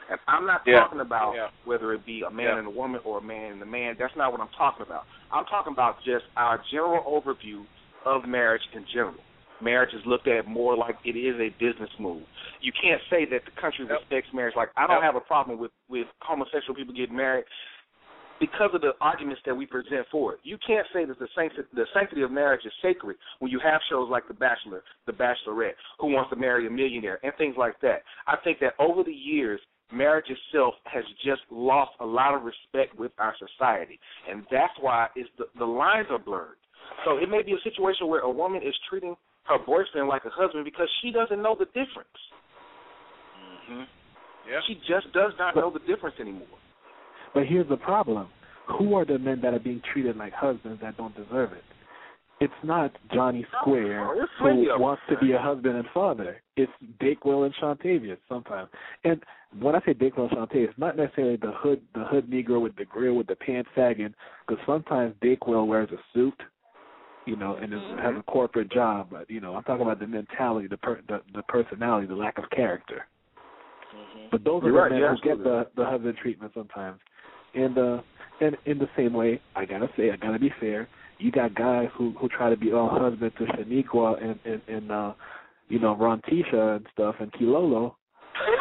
[0.10, 0.82] And I'm not Yeah.
[0.82, 1.50] talking about Yeah.
[1.66, 2.58] whether it be a man Yeah.
[2.60, 3.96] and a woman or a man and a man.
[3.98, 5.06] That's not what I'm talking about.
[5.32, 7.66] I'm talking about just our general overview
[8.06, 9.16] of marriage in general.
[9.62, 12.24] Marriage is looked at more like it is a business move.
[12.62, 14.00] You can't say that the country Yep.
[14.00, 14.56] respects marriage.
[14.56, 15.04] Like I don't Yep.
[15.04, 17.46] have a problem with with homosexual people getting married
[18.40, 20.40] because of the arguments that we present for it.
[20.44, 23.82] You can't say that the sanctity, the sanctity of marriage is sacred when you have
[23.90, 27.80] shows like The Bachelor, The Bachelorette, Who Wants to Marry a Millionaire, and things like
[27.82, 28.04] that.
[28.28, 29.60] I think that over the years,
[29.92, 34.00] marriage itself has just lost a lot of respect with our society,
[34.30, 36.58] and that's why it's the, the lines are blurred.
[37.06, 39.16] So it may be a situation where a woman is treating
[39.48, 42.10] her boyfriend like a husband because she doesn't know the difference.
[43.70, 43.88] Mhm.
[44.48, 44.62] Yeah.
[44.68, 46.48] She just does not know the difference anymore.
[47.34, 48.30] But here's the problem:
[48.66, 51.64] who are the men that are being treated like husbands that don't deserve it?
[52.40, 56.40] It's not Johnny Square Oh, who wants to be a husband and father.
[56.56, 58.70] It's Bakewell and Shantavius sometimes.
[59.04, 59.24] And
[59.60, 62.76] when I say Bakewell and Shantavius, it's not necessarily the hood the hood Negro with
[62.76, 64.14] the grill with the pants sagging,
[64.48, 66.40] because sometimes Bakewell wears a suit,
[67.28, 69.10] you know, and is, has a corporate job.
[69.12, 72.38] But you know, I'm talking about the mentality, the per, the, the personality, the lack
[72.38, 73.06] of character.
[74.32, 77.00] But those are You're the right, men you're who get the the husband treatment sometimes.
[77.54, 78.02] And uh
[78.40, 80.88] and in the same way, I gotta say, I gotta be fair.
[81.20, 84.92] You got guys who who try to be all husband to Shaniqua and and, and
[84.92, 85.14] uh
[85.70, 87.96] you know Ron Tisha and stuff and Kilolo.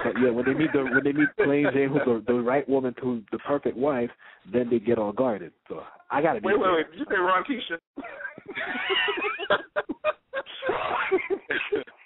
[0.04, 2.66] But yeah, when they meet the when they meet Plain Jane, who's the, the right
[2.68, 4.10] woman to the perfect wife,
[4.50, 5.52] then they get all guarded.
[5.68, 6.90] So I gotta be Wait, wait, wait.
[6.90, 7.78] Did you say Ron Keisha?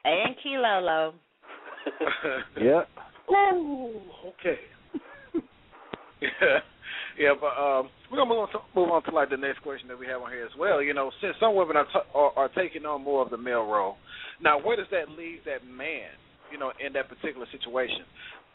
[0.05, 1.12] And Kilolo.
[2.61, 2.82] Yeah.
[3.30, 4.59] Ooh, okay.
[6.20, 6.28] yeah,
[7.18, 9.86] yeah, but um, we're gonna move on to move on to like the next question
[9.86, 10.82] that we have on here as well.
[10.82, 13.66] You know, since some women are t- are, are taking on more of the male
[13.66, 13.96] role,
[14.42, 16.11] now where does that leave that man?
[16.51, 18.03] You know, in that particular situation.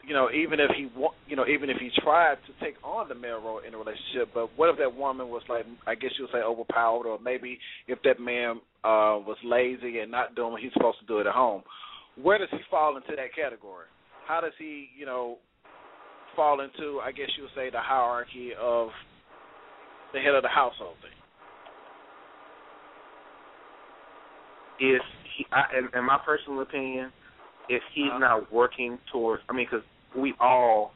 [0.06, 0.88] You know, even if he
[1.26, 4.30] you know, even if he tried to take on the male role in a relationship,
[4.32, 7.58] but what if that woman was like, I guess you would say overpowered, or maybe
[7.88, 11.26] if that man uh was lazy and not doing what he's supposed to do at
[11.26, 11.62] home,
[12.22, 13.86] where does he fall into that category?
[14.28, 15.38] How does he, you know,
[16.36, 18.88] fall into, I guess you would say, the hierarchy of
[20.12, 21.10] the head of the household thing?
[24.78, 25.02] if
[25.36, 27.12] he, I, in, in my personal opinion,
[27.68, 28.18] if he's Uh-huh.
[28.18, 29.84] not working towards, I mean, because
[30.16, 30.92] we all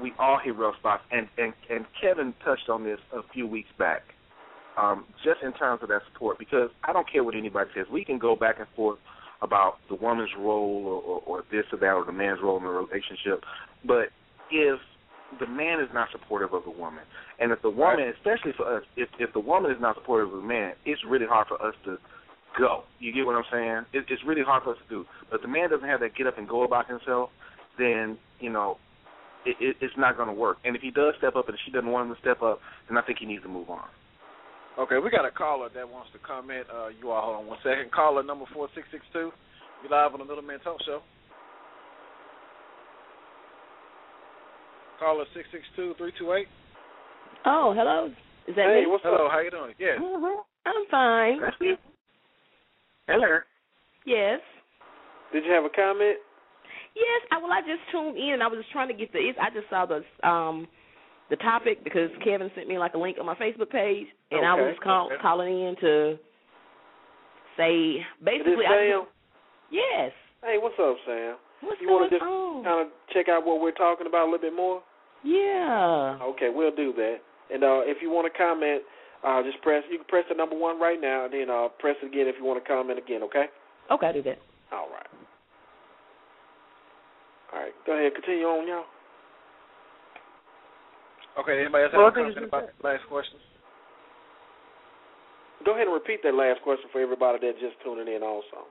[0.00, 3.68] we all hit rough spots, and and and Kevin touched on this a few weeks
[3.78, 4.02] back,
[4.78, 6.38] um, just in terms of that support.
[6.38, 8.98] Because I don't care what anybody says, we can go back and forth
[9.42, 12.62] about the woman's role or, or, or this or that or the man's role in
[12.62, 13.42] the relationship,
[13.84, 14.06] but
[14.50, 14.78] if
[15.40, 17.02] the man is not supportive of the woman,
[17.40, 20.42] and if the woman, especially for us, if if the woman is not supportive of
[20.42, 21.98] the man, it's really hard for us to
[22.58, 22.84] go.
[22.98, 23.84] You get what I'm saying?
[23.92, 25.04] It, it's really hard for us to do.
[25.30, 27.30] But if the man doesn't have that get up and go about himself,
[27.82, 28.78] then you know
[29.44, 30.58] it, it, it's not going to work.
[30.64, 32.96] And if he does step up and she doesn't want him to step up, then
[32.96, 33.88] I think he needs to move on.
[34.78, 36.64] Okay, we got a caller that wants to comment.
[36.72, 37.90] Uh, you all hold on one second.
[37.92, 39.30] Caller number four six six two.
[39.82, 41.02] You live on the Middleman Talk Show.
[44.98, 46.46] Caller six six two three two eight.
[47.44, 48.06] Oh, hello.
[48.46, 48.90] Is that Hey, me?
[48.90, 49.74] what's Hello, how you doing?
[49.78, 49.98] Yes.
[50.00, 50.36] Mhm.
[50.64, 51.40] I'm fine.
[53.08, 53.38] Hello.
[54.06, 54.40] Yes.
[55.32, 56.18] Did you have a comment?
[56.94, 57.20] Yes.
[57.30, 58.42] I, well, I just tuned in.
[58.42, 59.32] I was just trying to get the.
[59.40, 60.68] I just saw the um
[61.30, 64.54] the topic because Kevin sent me like a link on my Facebook page, and I
[64.54, 65.16] was call, okay.
[65.22, 66.18] calling in to
[67.56, 68.64] say basically.
[68.64, 69.06] Is I Sam?
[69.70, 70.12] yes.
[70.42, 71.36] Hey, what's up, Sam?
[71.62, 72.64] What's you want going to just on?
[72.64, 74.82] kind of check out what we're talking about a little bit more?
[75.24, 76.18] Yeah.
[76.34, 77.18] Okay, we'll do that.
[77.52, 78.82] And uh, if you want to comment,
[79.24, 79.84] uh, just press.
[79.90, 82.34] You can press the number one right now, and then uh, press it again if
[82.38, 83.22] you want to comment again.
[83.22, 83.46] Okay.
[83.90, 84.38] Okay, I'll do that.
[84.72, 85.06] All right.
[87.52, 87.74] All right.
[87.86, 88.14] Go ahead.
[88.14, 88.88] Continue on, y'all.
[91.40, 93.40] Okay, anybody else Well, have a think about the last question?
[95.64, 98.22] Go ahead and repeat that last question for everybody that's just tuning in.
[98.22, 98.68] Also.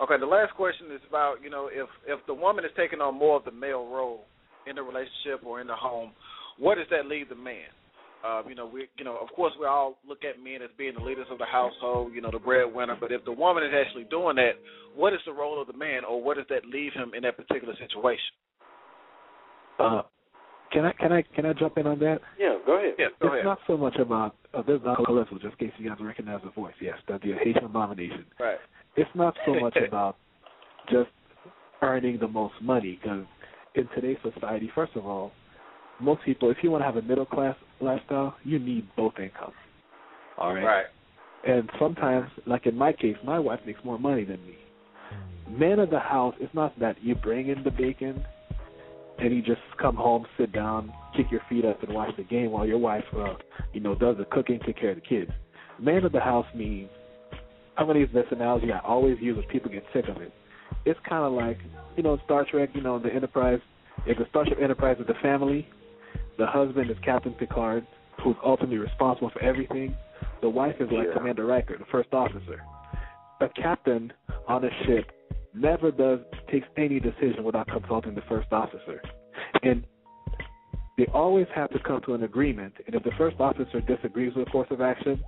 [0.00, 3.18] Okay, the last question is about you know if if the woman is taking on
[3.18, 4.24] more of the male role
[4.66, 6.12] in the relationship or in the home,
[6.58, 7.68] what does that leave the man?
[8.26, 10.94] Uh, you know, we you know of course we all look at men as being
[10.94, 12.96] the leaders of the household, you know, the breadwinner.
[12.98, 14.52] But if the woman is actually doing that,
[14.96, 17.36] what is the role of the man, or what does that leave him in that
[17.36, 18.34] particular situation?
[19.78, 20.02] Uh,
[20.72, 22.18] can I can I can I jump in on that?
[22.38, 22.94] Yeah, go ahead.
[22.98, 23.44] Yeah, go it's ahead.
[23.44, 26.40] not so much about uh, this is not Calypso, just in case you guys recognize
[26.42, 26.74] the voice.
[26.80, 28.24] Yes, that the Haitian abomination.
[28.40, 28.58] Right.
[28.96, 30.16] It's not so much about
[30.90, 31.10] just
[31.82, 33.24] earning the most money because
[33.74, 35.30] in today's society, first of all,
[36.00, 39.54] most people, if you want to have a middle class lifestyle, you need both incomes.
[40.38, 40.64] All right.
[40.64, 40.86] Right.
[41.46, 44.56] And sometimes, like in my case, my wife makes more money than me.
[45.48, 48.24] Man of the house, it's not that you bring in the bacon
[49.18, 52.50] and you just come home, sit down, kick your feet up, and watch the game
[52.50, 53.34] while your wife, uh,
[53.72, 55.30] you know, does the cooking, take care of the kids.
[55.80, 56.90] Man of the house means
[57.76, 60.32] I'm going to use this analogy I always use, but people get sick of it.
[60.84, 61.58] It's kind of like,
[61.96, 63.60] you know, Star Trek, you know, the Enterprise.
[64.06, 65.68] If the Starship Enterprise is the family,
[66.38, 67.86] the husband is Captain Picard,
[68.22, 69.94] who's ultimately responsible for everything.
[70.40, 71.14] The wife is like Yeah.
[71.14, 72.62] Commander Riker, the first officer.
[73.40, 74.12] A captain
[74.48, 75.10] on a ship
[75.54, 79.02] never does takes any decision without consulting the first officer.
[79.62, 79.84] And
[80.96, 82.74] they always have to come to an agreement.
[82.86, 85.22] And if the first officer disagrees with a course of action,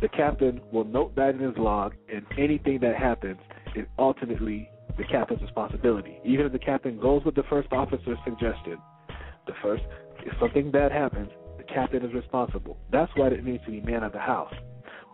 [0.00, 3.38] the captain will note that in his log, and anything that happens
[3.76, 6.18] is ultimately the captain's responsibility.
[6.24, 8.78] Even if the captain goes with the first officer's suggestion,
[9.46, 9.82] the first
[10.24, 12.76] if something bad happens, the captain is responsible.
[12.90, 14.52] That's why it needs to be man of the house.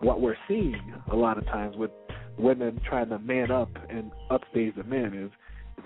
[0.00, 1.90] What we're seeing a lot of times with
[2.38, 5.30] women trying to man up and upstage the men is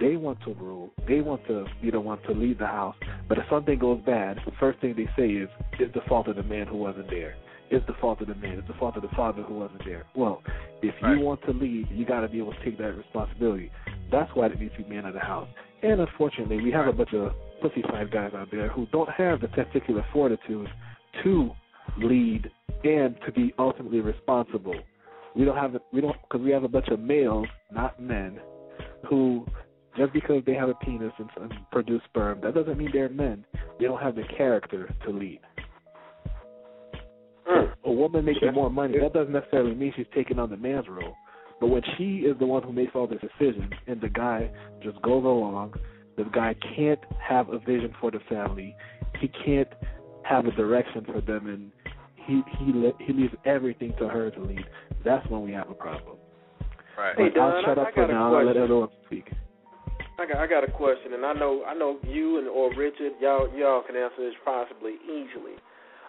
[0.00, 0.90] they want to rule.
[1.08, 2.96] They want to be the one to lead the house.
[3.28, 5.48] But if something goes bad, the first thing they say is,
[5.78, 7.34] it's the fault of the man who wasn't there.
[7.70, 8.58] It's the fault of the man.
[8.58, 10.04] It's the fault of the father who wasn't there.
[10.14, 10.42] Well,
[10.82, 11.16] if Right.
[11.16, 13.70] you want to lead, you got to be able to take that responsibility.
[14.10, 15.48] That's why it needs to be man of the house.
[15.82, 17.32] And unfortunately, we have a bunch of
[17.64, 20.68] pussy fight guys out there who don't have the testicular fortitude
[21.22, 21.50] to
[21.98, 22.50] lead
[22.84, 24.74] and to be ultimately responsible.
[25.34, 28.38] We don't have we don't because we have a bunch of males, not men,
[29.08, 29.46] who
[29.96, 33.46] just because they have a penis and, and produce sperm, that doesn't mean they're men.
[33.78, 35.40] They don't have the character to lead.
[37.46, 37.66] Hmm.
[37.88, 41.14] A woman making more money, that doesn't necessarily mean she's taking on the man's role.
[41.60, 44.50] But when she is the one who makes all the decisions and the guy
[44.82, 45.74] just goes along,
[46.16, 48.74] the guy can't have a vision for the family.
[49.20, 49.68] He can't
[50.22, 51.70] have a direction for them, and
[52.26, 54.64] he he le- he leaves everything to her to lead.
[55.04, 56.16] That's when we have a problem.
[56.96, 57.14] Right.
[57.16, 58.26] Hey, But I'll Don, shut I- up I for got a now.
[58.26, 58.62] I'll let question.
[58.62, 59.32] everyone speak.
[60.18, 63.12] I got I got a question, and I know I know you and or Richard,
[63.20, 65.54] y'all y'all can answer this possibly easily.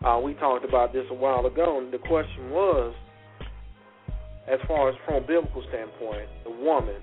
[0.03, 2.93] Uh, we talked about this a while ago, and the question was,
[4.47, 7.01] as far as from a biblical standpoint, the woman,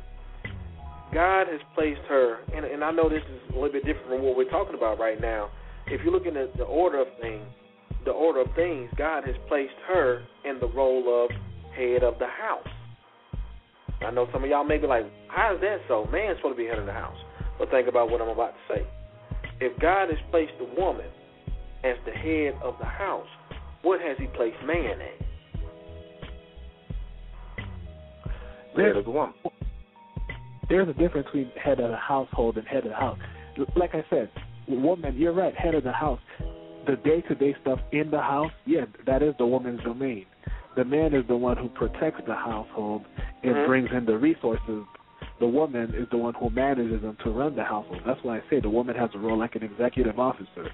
[1.12, 4.22] God has placed her, and, and I know this is a little bit different from
[4.22, 5.50] what we're talking about right now.
[5.86, 7.44] If you're looking at the order of things,
[8.04, 11.30] the order of things, God has placed her in the role of
[11.76, 12.66] head of the house.
[14.00, 16.08] I know some of y'all may be like, how is that so?
[16.10, 17.16] Man's supposed to be head of the house.
[17.58, 18.86] But think about what I'm about to say.
[19.60, 21.06] If God has placed the woman
[21.84, 23.28] as the head of the house,
[23.82, 25.22] what has he placed man in?
[28.76, 29.34] Head of the woman.
[30.68, 33.18] There's a difference between head of the household and head of the house.
[33.76, 34.30] Like I said,
[34.68, 36.20] woman, you're right, head of the house.
[36.86, 40.26] The day to day stuff in the house, yeah, that is the woman's domain.
[40.76, 43.04] The man is the one who protects the household
[43.42, 43.66] and Mhm.
[43.66, 44.84] brings in the resources.
[45.38, 48.00] The woman is the one who manages them to run the household.
[48.04, 50.70] That's why I say the woman has a role like an executive officer,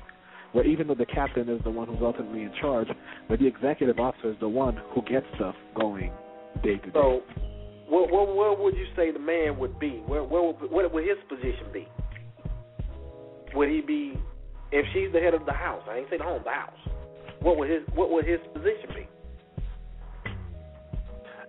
[0.52, 2.88] where even though the captain is the one who's ultimately in charge,
[3.28, 6.12] but the executive officer is the one who gets stuff going
[6.62, 6.90] day to day.
[6.92, 7.22] So,
[7.88, 10.02] what, what, what would you say the man would be?
[10.06, 11.88] Where, where would, what would his position be?
[13.54, 14.14] Would he be,
[14.72, 15.82] if she's the head of the house?
[15.88, 16.76] I ain't saying the home, the house.
[17.40, 19.08] What would his What would his position be?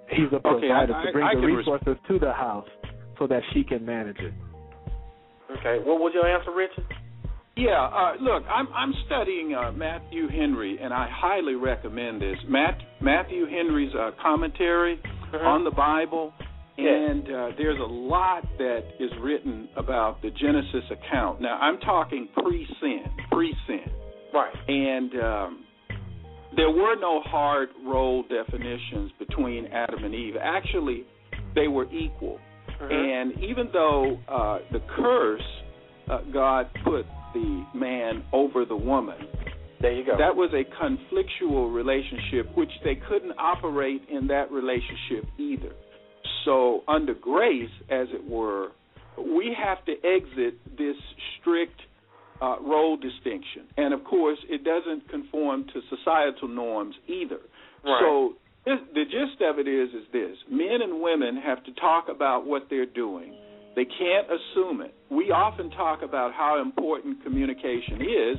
[0.10, 2.68] He's a Okay, provider I- to bring I the can res- resources to the house
[3.18, 4.34] so that she can manage it.
[5.60, 6.86] Okay, what was your answer, Richard?
[7.58, 12.38] Yeah, uh, look, I'm I'm studying uh, Matthew Henry, and I highly recommend this.
[12.48, 15.02] Matt Matthew Henry's uh, commentary
[15.34, 16.34] on the Bible,
[16.78, 21.42] and uh, there's a lot that is written about the Genesis account.
[21.42, 23.92] Now, I'm talking pre-sin, pre-sin,
[24.34, 24.54] Right.
[24.68, 25.66] and um,
[26.56, 30.36] there were no hard role definitions between Adam and Eve.
[30.42, 31.06] Actually,
[31.56, 32.40] they were equal.
[32.82, 32.92] Mhm.
[32.92, 35.42] And even though uh, the curse,
[36.10, 39.28] uh, God put the man over the woman,
[39.82, 40.18] There you go.
[40.18, 45.72] that was a conflictual relationship, which they couldn't operate in that relationship either.
[46.46, 48.70] So, under grace, as it were,
[49.18, 50.96] we have to exit this
[51.40, 51.80] strict
[52.42, 53.68] uh, role distinction.
[53.78, 57.40] And of course, it doesn't conform to societal norms either.
[57.84, 58.02] Right.
[58.02, 58.34] So,
[58.66, 62.46] this, the gist of it is is this: men and women have to talk about
[62.46, 63.34] what they're doing.
[63.76, 64.94] They can't assume it.
[65.10, 68.38] We often talk about how important communication is,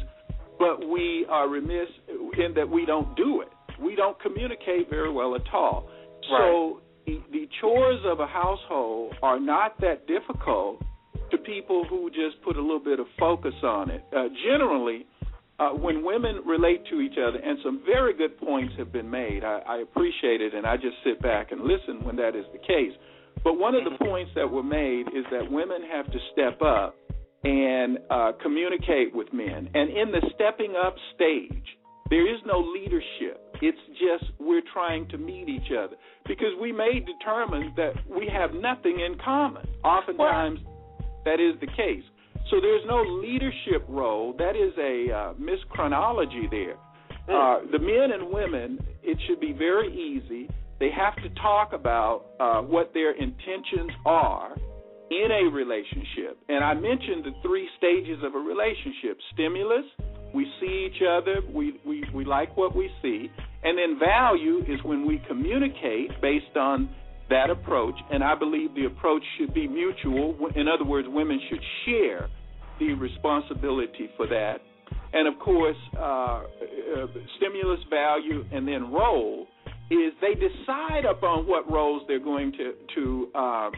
[0.61, 3.49] but we are remiss in that we don't do it.
[3.83, 5.89] We don't communicate very well at all.
[6.29, 10.83] So the, the chores of a household are not that difficult
[11.31, 14.05] to people who just put a little bit of focus on it.
[14.15, 15.07] Uh, generally,
[15.59, 19.45] uh, when women relate to each other, and some very good points have been made,
[19.45, 22.59] I, I appreciate it, and I just sit back and listen when that is the
[22.59, 22.93] case.
[23.43, 26.95] But one of the points that were made is that women have to step up
[27.45, 29.68] and uh, communicate with men.
[29.74, 31.64] And in the stepping up stage,
[32.11, 33.57] there is no leadership.
[33.62, 38.53] It's just we're trying to meet each other because we may determine that we have
[38.53, 39.66] nothing in common.
[39.84, 40.61] Oftentimes,
[41.24, 42.05] that is the case.
[42.51, 44.34] So there's no leadership role.
[44.38, 46.76] That is a uh, mischronology there.
[47.28, 50.49] Uh, the men and women, it should be very easy.
[50.80, 54.57] They have to talk about uh, what their intentions are
[55.11, 56.39] in a relationship.
[56.49, 59.85] And I mentioned the three stages of a relationship stimulus,
[60.33, 63.29] we see each other, we, we, we like what we see.
[63.63, 66.89] And then value is when we communicate based on
[67.29, 67.95] that approach.
[68.11, 70.37] And I believe the approach should be mutual.
[70.55, 72.29] In other words, women should share
[72.79, 74.59] the responsibility for that.
[75.13, 76.43] And of course, uh, uh,
[77.37, 79.47] stimulus, value, and then role
[79.91, 83.71] is they decide upon what roles they're going to to uh,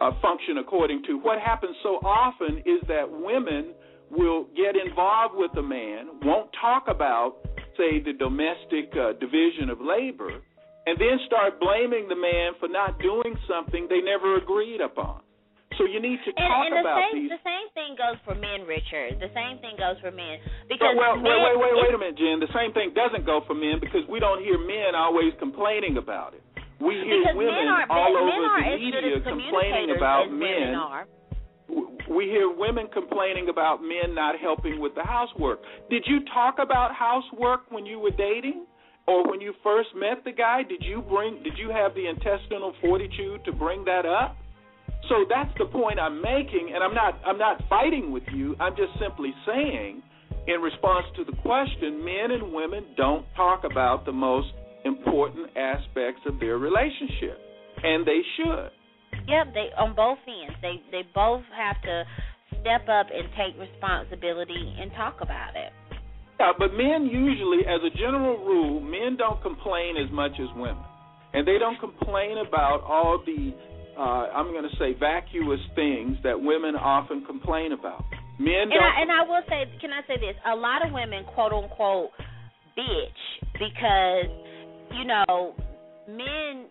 [0.00, 1.18] uh, function according to.
[1.18, 3.74] What happens so often is that women
[4.10, 7.36] will get involved with a man, won't talk about,
[7.76, 10.42] say, the domestic uh, division of labor,
[10.86, 15.20] and then start blaming the man for not doing something they never agreed upon.
[15.78, 17.30] So you need to talk and the about same these.
[17.30, 19.16] the same thing goes for men, Richard.
[19.16, 22.18] The same thing goes for men because well, men, wait, wait, wait, wait a minute,
[22.20, 22.36] Jen.
[22.36, 26.34] The same thing doesn't go for men because we don't hear men always complaining about
[26.34, 26.42] it.
[26.80, 30.74] We hear because women all over the media complaining about men.
[30.74, 31.06] are.
[32.10, 35.60] We hear women complaining about men not helping with the housework.
[35.88, 38.66] Did you talk about housework when you were dating?
[39.06, 42.74] Or when you first met the guy, did you bring did you have the intestinal
[42.80, 44.36] fortitude to bring that up?
[45.08, 48.54] So that's the point I'm making and I'm not I'm not fighting with you.
[48.60, 50.02] I'm just simply saying
[50.46, 54.48] in response to the question, men and women don't talk about the most
[54.84, 57.38] important aspects of their relationship.
[57.82, 58.70] And they should.
[59.26, 60.56] Yep, they on both ends.
[60.62, 62.04] They they both have to
[62.60, 65.72] step up and take responsibility and talk about it.
[66.38, 70.82] Yeah, but men usually, as a general rule, men don't complain as much as women,
[71.34, 73.52] and they don't complain about all the,
[73.98, 78.04] uh, I'm going to say, vacuous things that women often complain about.
[78.38, 78.80] Men And.
[78.80, 80.34] I, and I will say, can I say this?
[80.46, 82.10] A lot of women, quote unquote,
[82.72, 84.32] bitch because
[84.92, 85.54] you know
[86.08, 86.66] men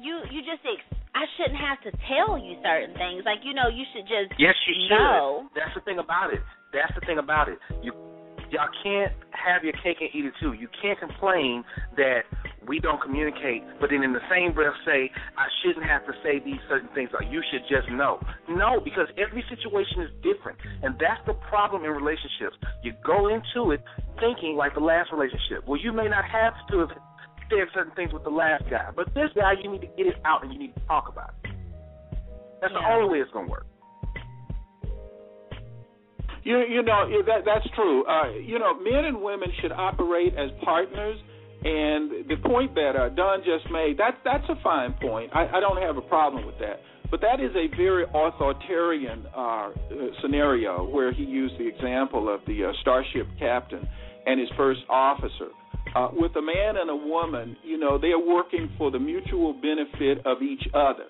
[0.00, 3.22] you you just ex- I shouldn't have to tell you certain things.
[3.24, 4.96] Like you know, you should just Yes, you should.
[4.96, 5.48] know.
[5.54, 6.40] That's the thing about it.
[6.72, 7.58] That's the thing about it.
[7.82, 7.92] You
[8.50, 10.52] y'all can't have your cake and eat it too.
[10.52, 11.64] You can't complain
[11.96, 12.24] that
[12.68, 16.38] we don't communicate, but then in the same breath say I shouldn't have to say
[16.38, 18.20] these certain things or you should just know.
[18.48, 22.56] No, because every situation is different, and that's the problem in relationships.
[22.82, 23.80] You go into it
[24.20, 25.66] thinking like the last relationship.
[25.66, 26.92] Well, you may not have to have
[27.52, 30.16] said certain things with the last guy, but this guy you need to get it
[30.24, 31.52] out and you need to talk about it.
[32.60, 33.66] That's the only way it's gonna work.
[36.44, 38.04] You you know that that's true.
[38.06, 41.18] Uh, you know, men and women should operate as partners.
[41.64, 45.30] And the point that uh, Don just made, that's that's a fine point.
[45.32, 46.80] I, I don't have a problem with that.
[47.08, 49.70] But that is a very authoritarian uh, uh,
[50.22, 53.86] scenario where he used the example of the uh, starship captain
[54.26, 55.50] and his first officer.
[55.94, 59.52] Uh, with a man and a woman, you know, they are working for the mutual
[59.52, 61.04] benefit of each other.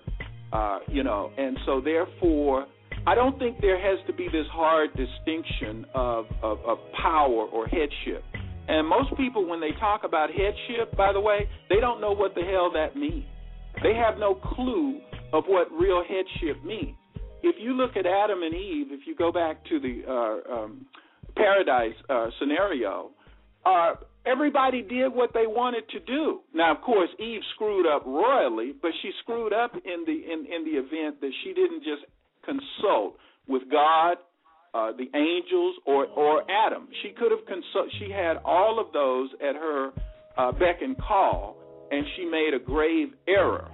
[0.51, 2.67] Uh, you know, and so therefore,
[3.07, 7.65] I don't think there has to be this hard distinction of, of, of power or
[7.67, 8.23] headship.
[8.67, 12.35] And most people, when they talk about headship, by the way, they don't know what
[12.35, 13.25] the hell that means.
[13.81, 15.01] They have no clue
[15.33, 16.95] of what real headship means.
[17.41, 20.85] If you look at Adam and Eve, if you go back to the uh, um,
[21.35, 23.11] paradise uh, scenario,
[23.65, 26.41] uh, everybody did what they wanted to do.
[26.53, 30.63] Now, of course, Eve screwed up royally, but she screwed up in the in, in
[30.65, 32.03] the event that she didn't just
[32.45, 33.17] consult
[33.47, 34.17] with God,
[34.73, 36.87] uh, the angels, or or Adam.
[37.01, 37.87] She could have consult.
[37.99, 39.91] She had all of those at her
[40.37, 41.57] uh, beck and call,
[41.91, 43.67] and she made a grave error.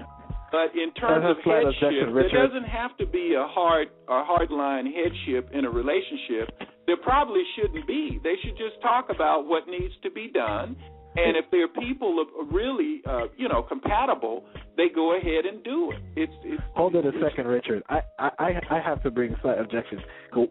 [0.52, 4.86] But in terms of headship, there doesn't have to be a hard a hard line
[4.88, 6.50] headship in a relationship.
[6.90, 8.20] There probably shouldn't be.
[8.24, 10.76] They should just talk about what needs to be done,
[11.16, 14.44] and if there are people of- really uh, you know compatible,
[14.76, 16.00] they go ahead and do it.
[16.16, 17.84] It's, it's Hold it a second, Richard.
[17.90, 20.02] I, I I have to bring slight objections.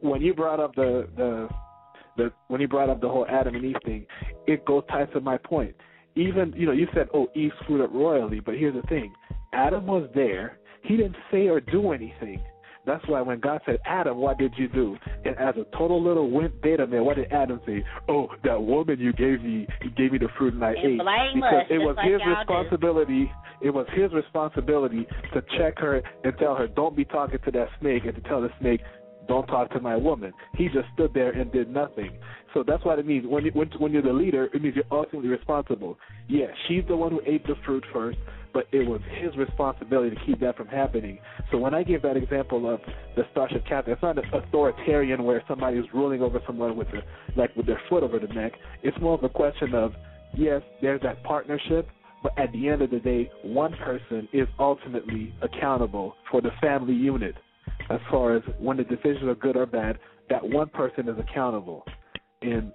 [0.01, 1.49] When you brought up the the
[2.17, 4.07] the when you brought up the whole Adam and Eve thing,
[4.47, 5.75] it goes ties to my point.
[6.15, 9.13] Even you know you said oh Eve screwed up royally, but here's the thing:
[9.53, 10.61] Adam was there.
[10.85, 12.41] He didn't say or do anything.
[12.89, 14.97] That's why when God said, Adam, what did you do?
[15.25, 17.85] And as a total little wimp beta man, what did Adam say?
[18.09, 21.35] Oh, that woman you gave me, you gave me the fruit and I And ate.
[21.35, 22.39] because it was like his y'all do.
[22.41, 23.31] responsibility.
[23.61, 27.69] It was his responsibility to check her and tell her, don't be talking to that
[27.81, 28.81] snake, and to tell the snake,
[29.27, 30.33] don't talk to my woman.
[30.57, 32.11] He just stood there and did nothing.
[32.55, 33.27] So that's what it means.
[33.27, 35.99] When you, when, when you're the leader, it means you're ultimately responsible.
[36.29, 38.17] Yeah, she's the one who ate the fruit first,
[38.59, 41.21] but it was his responsibility to keep that from happening.
[41.53, 42.81] So when I give that example of
[43.15, 47.03] the starship captain, it's not authoritarian where somebody is ruling over someone with the,
[47.37, 48.55] like with their foot over the neck.
[48.83, 49.93] It's more of a question of
[50.35, 51.87] yes, there's that partnership,
[52.21, 56.95] but at the end of the day, one person is ultimately accountable for the family
[56.95, 57.37] unit.
[57.91, 60.01] As far as when the decisions are good or bad,
[60.31, 61.85] that one person is accountable.
[62.43, 62.73] And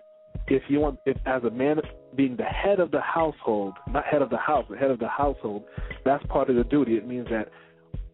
[0.48, 1.80] if you want, if as a man
[2.16, 5.08] being the head of the household, not head of the house, but head of the
[5.08, 5.64] household,
[6.06, 6.96] that's part of the duty.
[6.96, 7.50] It means that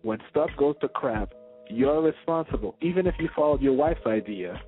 [0.01, 1.33] when stuff goes to crap,
[1.69, 4.59] you're responsible, even if you followed your wife's idea.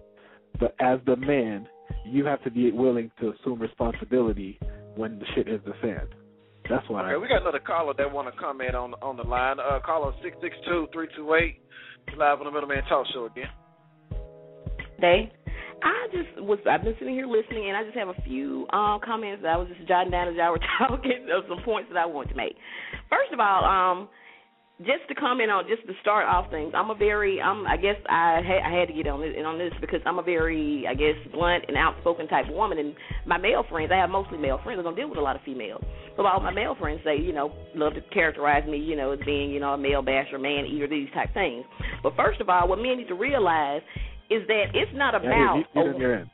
[0.60, 1.68] But as the man,
[2.06, 4.60] you have to be willing to assume responsibility
[4.96, 6.08] when the shit hits the fan.
[6.70, 7.14] That's what I.
[7.14, 9.58] Okay, we got another caller that want to comment on on the line.
[9.60, 11.60] Uh, caller six six two three two eight.
[12.18, 13.50] Live on the Middleman Talk Show again.
[15.00, 15.32] Day.
[15.84, 19.00] I just was I've been sitting here listening and I just have a few um
[19.04, 21.98] comments that I was just jotting down as y'all were talking of some points that
[21.98, 22.56] I want to make.
[23.10, 24.10] First of all, um
[24.82, 27.98] just to comment on just to start off things, I'm a very I'm I guess
[28.10, 30.94] I had I had to get on this on this because I'm a very I
[30.94, 32.96] guess blunt and outspoken type of woman and
[33.26, 35.42] my male friends I have mostly male friends I don't deal with a lot of
[35.44, 35.84] females.
[36.18, 39.20] But all my male friends say, you know, love to characterize me, you know, as
[39.26, 41.64] being, you know, a male basher, man eater, these type things.
[42.04, 43.82] But first of all, what men need to realize
[44.32, 46.30] is that it's not about you, you, you're in.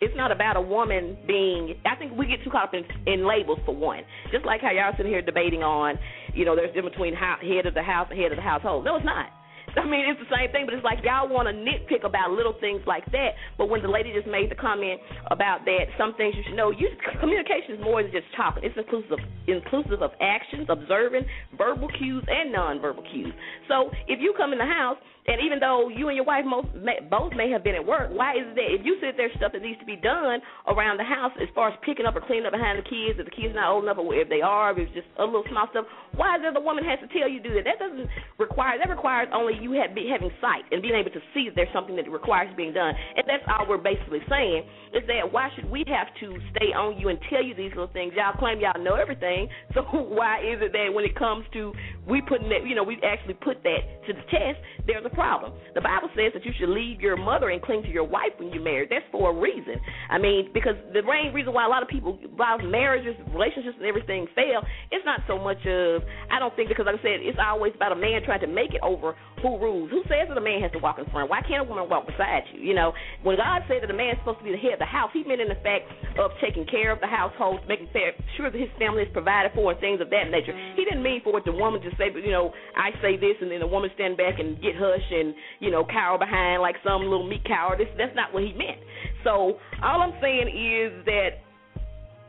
[0.00, 3.26] it's not about a woman being I think we get too caught up in, in
[3.26, 4.02] labels for one.
[4.32, 5.96] Just like how y'all sitting here debating on,
[6.34, 8.84] you know, there's in between ho- head of the house and head of the household.
[8.84, 9.26] No, it's not.
[9.76, 12.54] I mean, it's the same thing, but it's like y'all want to nitpick about little
[12.60, 13.34] things like that.
[13.58, 16.70] But when the lady just made the comment about that, some things you should know.
[16.70, 16.90] You
[17.20, 18.62] communication is more than just talking.
[18.62, 21.26] It's inclusive inclusive of actions, observing,
[21.56, 23.32] verbal cues, and nonverbal cues.
[23.68, 24.96] So if you come in the house
[25.26, 28.12] and even though you and your wife most, may, both may have been at work,
[28.12, 31.00] why is it that if you said there's stuff that needs to be done around
[31.00, 33.32] the house as far as picking up or cleaning up behind the kids, if the
[33.32, 35.64] kids are not old enough, or if they are, if it's just a little small
[35.72, 37.64] stuff, why is it the woman has to tell you to do that?
[37.64, 38.76] That doesn't require.
[38.76, 41.72] That requires only you have be, having sight and being able to see that there's
[41.72, 42.92] something that requires being done.
[43.16, 47.00] And that's all we're basically saying is that why should we have to stay on
[47.00, 48.12] you and tell you these little things?
[48.12, 51.72] Y'all claim y'all know everything, so why is it that when it comes to
[52.06, 55.56] we putting that, you know, we actually put that to the test, there's a problem.
[55.74, 58.52] The Bible says that you should leave your mother and cling to your wife when
[58.52, 58.92] you're married.
[58.92, 59.80] That's for a reason.
[60.10, 63.86] I mean, because the main reason why a lot of people, why marriages, relationships, and
[63.86, 64.60] everything fail,
[64.92, 67.92] it's not so much of, I don't think, because like I said, it's always about
[67.92, 69.16] a man trying to make it over
[69.54, 69.90] who rules.
[69.90, 71.30] Who says that a man has to walk in front?
[71.30, 72.60] Why can't a woman walk beside you?
[72.60, 74.90] You know, when God said that a man's supposed to be the head of the
[74.90, 75.86] house, he meant in the fact
[76.18, 77.88] of taking care of the household, making
[78.36, 80.54] sure that his family is provided for, and things of that nature.
[80.74, 83.50] He didn't mean for it the woman to say, you know, I say this, and
[83.50, 87.02] then the woman stand back and get hush and you know cower behind like some
[87.02, 87.76] little meat cower.
[87.76, 88.80] This that's not what he meant.
[89.22, 91.30] So all I'm saying is that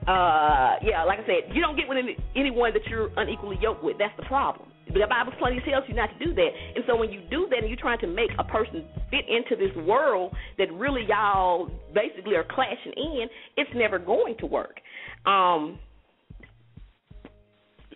[0.06, 3.84] uh yeah, like I said, you don't get with any, anyone that you're unequally yoked
[3.84, 3.98] with.
[3.98, 4.70] That's the problem.
[4.94, 6.50] The Bible plainly tells you not to do that.
[6.76, 9.56] And so when you do that and you're trying to make a person fit into
[9.56, 14.80] this world that really y'all basically are clashing in, it's never going to work.
[15.26, 15.80] Um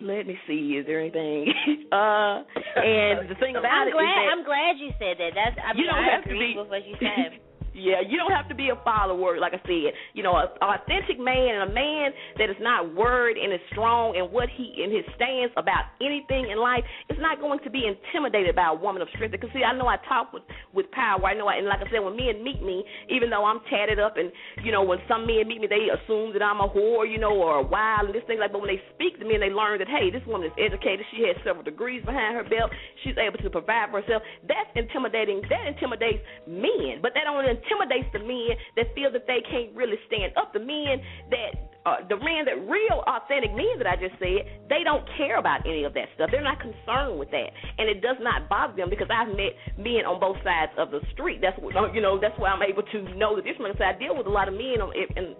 [0.02, 0.80] let me see.
[0.80, 1.52] Is there anything?
[1.92, 2.40] uh,
[2.76, 5.30] and the thing about I'm it glad, is that I'm glad you said that.
[5.34, 7.38] That's I mean You don't I have to be- with what you said.
[7.72, 9.94] Yeah, you don't have to be a follower, like I said.
[10.14, 14.18] You know, an authentic man and a man that is not worried and is strong
[14.18, 17.86] in what he in his stance about anything in life is not going to be
[17.86, 19.30] intimidated by a woman of strength.
[19.30, 20.42] Because see, I know I talk with
[20.74, 21.22] with power.
[21.22, 24.02] I know, I, and like I said, when men meet me, even though I'm tatted
[24.02, 24.32] up, and
[24.66, 27.38] you know, when some men meet me, they assume that I'm a whore, you know,
[27.38, 28.50] or a wild and this thing like.
[28.50, 31.06] But when they speak to me and they learn that hey, this woman is educated,
[31.14, 32.74] she has several degrees behind her belt,
[33.06, 34.26] she's able to provide for herself.
[34.50, 35.38] That's intimidating.
[35.46, 36.18] That intimidates
[36.50, 40.52] men, but that only intimidates the men that feel that they can't really stand up.
[40.52, 44.84] The men that uh, the men that real authentic men that I just said, they
[44.84, 46.28] don't care about any of that stuff.
[46.30, 50.04] They're not concerned with that, and it does not bother them because I've met men
[50.04, 51.40] on both sides of the street.
[51.40, 52.20] That's what you know.
[52.20, 53.80] That's why I'm able to know the difference.
[53.80, 55.34] I deal with a lot of men on in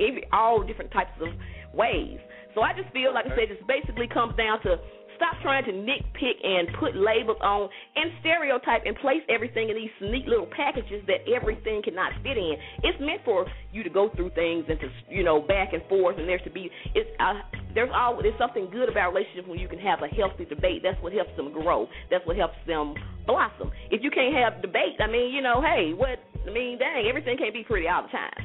[0.00, 1.28] every all different types of
[1.74, 2.18] ways.
[2.54, 4.76] So I just feel like I said, it basically comes down to
[5.16, 9.92] stop trying to nitpick and put labels on and stereotype and place everything in these
[10.00, 12.54] neat little packages that everything cannot fit in.
[12.82, 16.18] It's meant for you to go through things and to you know back and forth,
[16.18, 17.40] and there's to be it's uh,
[17.74, 20.82] there's all there's something good about relationships when you can have a healthy debate.
[20.82, 21.88] That's what helps them grow.
[22.10, 22.94] That's what helps them
[23.26, 23.70] blossom.
[23.90, 27.36] If you can't have debate, I mean, you know, hey, what I mean, dang, everything
[27.38, 28.38] can't be pretty all the time.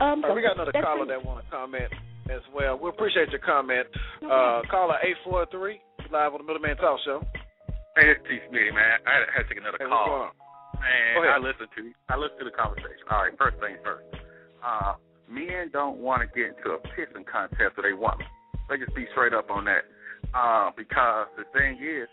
[0.00, 1.92] Um, right, so we got another caller that want to comment
[2.30, 2.78] as well.
[2.78, 3.86] We appreciate your comment.
[4.22, 5.80] Uh, caller eight four three
[6.12, 7.22] live on the Middleman Talk Show.
[7.96, 8.38] Hey, it's T.
[8.50, 8.98] Smitty, man.
[9.06, 10.30] I had, to take another Hey, call.
[10.80, 11.94] Man, I listened to you.
[12.10, 13.06] I listened to the conversation.
[13.10, 14.04] All right, first things first.
[14.58, 14.94] Uh,
[15.30, 18.26] men don't want to get into a pissing contest with a woman.
[18.68, 19.86] Let's just be straight up on that.
[20.34, 22.08] Uh, because the thing is,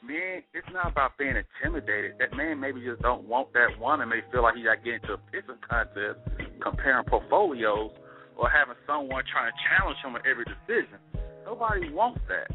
[0.00, 2.16] men, it's not about being intimidated.
[2.18, 4.08] That man maybe just don't want that woman.
[4.08, 6.18] May feel like he got to get into a pissing contest,
[6.62, 7.92] comparing portfolios,
[8.38, 11.02] or having someone trying to challenge him in every decision.
[11.44, 12.54] Nobody wants that.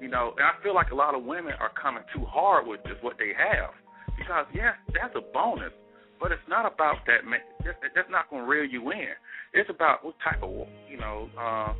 [0.00, 2.80] You know, and I feel like a lot of women are coming too hard with
[2.86, 3.74] just what they have.
[4.14, 5.74] Because yes, that's a bonus,
[6.20, 7.26] but it's not about that.
[7.26, 9.16] Man, that's not going to reel you in.
[9.54, 11.74] It's about what type of you know uh,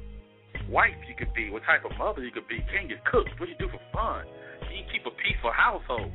[0.70, 2.59] wife you could be, what type of mother you could be.
[2.72, 3.26] Can you cook?
[3.39, 4.26] What you do for fun?
[4.66, 6.10] Can you keep a peaceful household?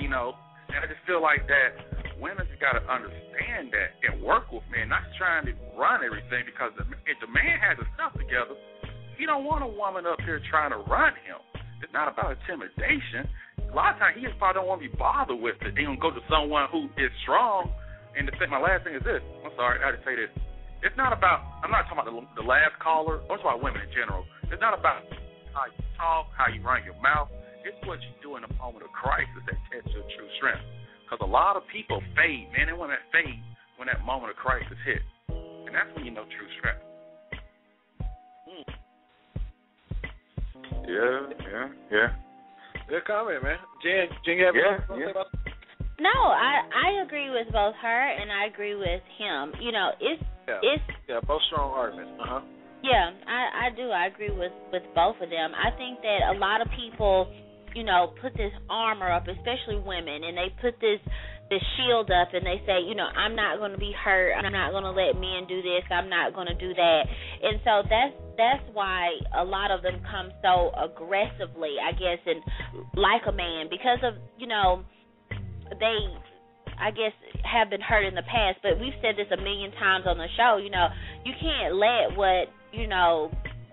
[0.00, 0.34] You know,
[0.72, 1.70] and I just feel like that
[2.20, 6.44] women just got to understand that and work with men, not trying to run everything.
[6.44, 6.70] Because
[7.08, 8.54] if the man has his stuff together,
[9.16, 11.40] he don't want a woman up here trying to run him.
[11.80, 13.28] It's not about intimidation.
[13.68, 15.72] A lot of times he just probably don't want to be bothered with it.
[15.72, 17.72] They gonna go to someone who is strong.
[18.12, 19.22] And the thing, my last thing is this.
[19.44, 20.32] I'm sorry, I had to say this.
[20.84, 21.44] It's not about.
[21.60, 23.20] I'm not talking about the, the last caller.
[23.28, 24.24] I'm talking about women in general.
[24.48, 25.04] It's not about
[25.52, 27.28] how you talk, how you run your mouth.
[27.62, 30.64] It's what you do in a moment of crisis that tests your true strength.
[31.10, 32.70] Because a lot of people fade, man.
[32.70, 33.42] They want to fade
[33.76, 35.02] when that moment of crisis hits,
[35.66, 36.86] and that's when you know true strength.
[40.86, 42.08] Yeah, yeah, yeah.
[42.88, 43.58] Good comment, man.
[43.82, 45.10] Jen, Jen, you have Yeah, anything to say yeah.
[45.10, 45.26] about
[45.98, 49.52] No, I I agree with both her and I agree with him.
[49.60, 50.60] You know, it's Yeah.
[50.62, 52.12] it's Yeah, both strong arguments.
[52.22, 52.40] Uh huh.
[52.82, 53.90] Yeah, I I do.
[53.90, 55.52] I agree with with both of them.
[55.58, 57.26] I think that a lot of people,
[57.74, 61.00] you know, put this armor up, especially women, and they put this
[61.50, 64.32] this shield up and they say, you know, I'm not going to be hurt.
[64.38, 65.82] I'm not going to let men do this.
[65.90, 67.02] I'm not going to do that.
[67.42, 72.40] And so that's that's why a lot of them come so aggressively, I guess, and
[72.94, 74.84] like a man because of, you know,
[75.74, 75.98] they
[76.78, 77.12] I guess
[77.44, 80.30] have been hurt in the past, but we've said this a million times on the
[80.38, 80.88] show, you know,
[81.26, 83.30] you can't let what, you know,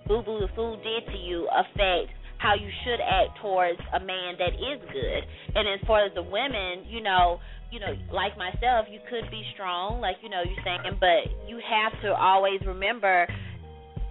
[0.07, 4.37] Boo Boo the Fool did to you affect how you should act towards a man
[4.37, 5.21] that is good.
[5.55, 7.39] And as far as the women, you know,
[7.71, 11.59] you know, like myself, you could be strong, like you know you're saying, but you
[11.59, 13.27] have to always remember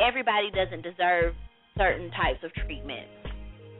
[0.01, 1.32] everybody doesn't deserve
[1.78, 3.09] certain types of treatment.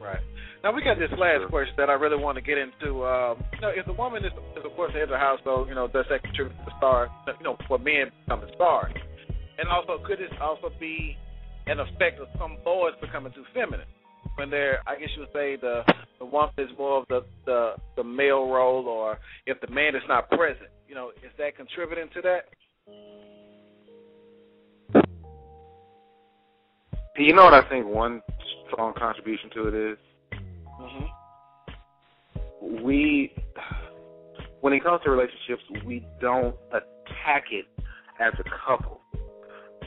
[0.01, 0.21] Right.
[0.63, 3.05] Now we got this last question that I really want to get into.
[3.05, 5.69] Um, you know, if the woman is, is of course the head of the household,
[5.69, 7.09] you know, does that contribute to the star?
[7.27, 8.93] You know, for men becoming stars,
[9.57, 11.17] and also could this also be
[11.67, 13.85] an effect of some boys becoming too feminine?
[14.37, 15.83] When they're I guess you would say the
[16.19, 20.03] the woman is more of the the the male role or if the man is
[20.07, 22.45] not present, you know, is that contributing to that?
[27.17, 28.21] You know what I think one
[28.67, 29.97] strong contribution to it is?
[30.79, 32.83] Mm-hmm.
[32.83, 33.33] We
[34.61, 37.65] when it comes to relationships, we don't attack it
[38.19, 39.01] as a couple.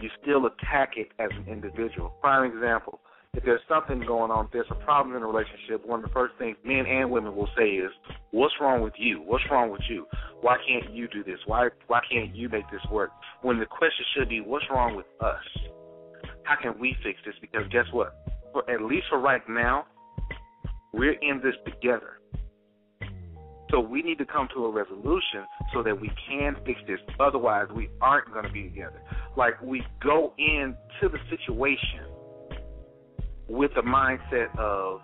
[0.01, 2.15] You still attack it as an individual.
[2.21, 3.01] Prime example,
[3.35, 6.13] if there's something going on, if there's a problem in a relationship, one of the
[6.13, 7.91] first things men and women will say is,
[8.33, 9.21] "What's wrong with you?
[9.23, 10.07] What's wrong with you?
[10.41, 11.39] Why can't you do this?
[11.47, 13.13] Why why can't you make this work?"
[13.43, 15.45] When the question should be, "What's wrong with us?
[16.43, 18.15] How can we fix this?" Because guess what?
[18.53, 19.87] For, at least for right now,
[20.93, 22.19] we're in this together.
[23.71, 26.99] So we need to come to a resolution so that we can fix this.
[27.21, 29.01] Otherwise, we aren't going to be together.
[29.37, 32.10] Like we go into the situation
[33.51, 35.01] with the mindset of,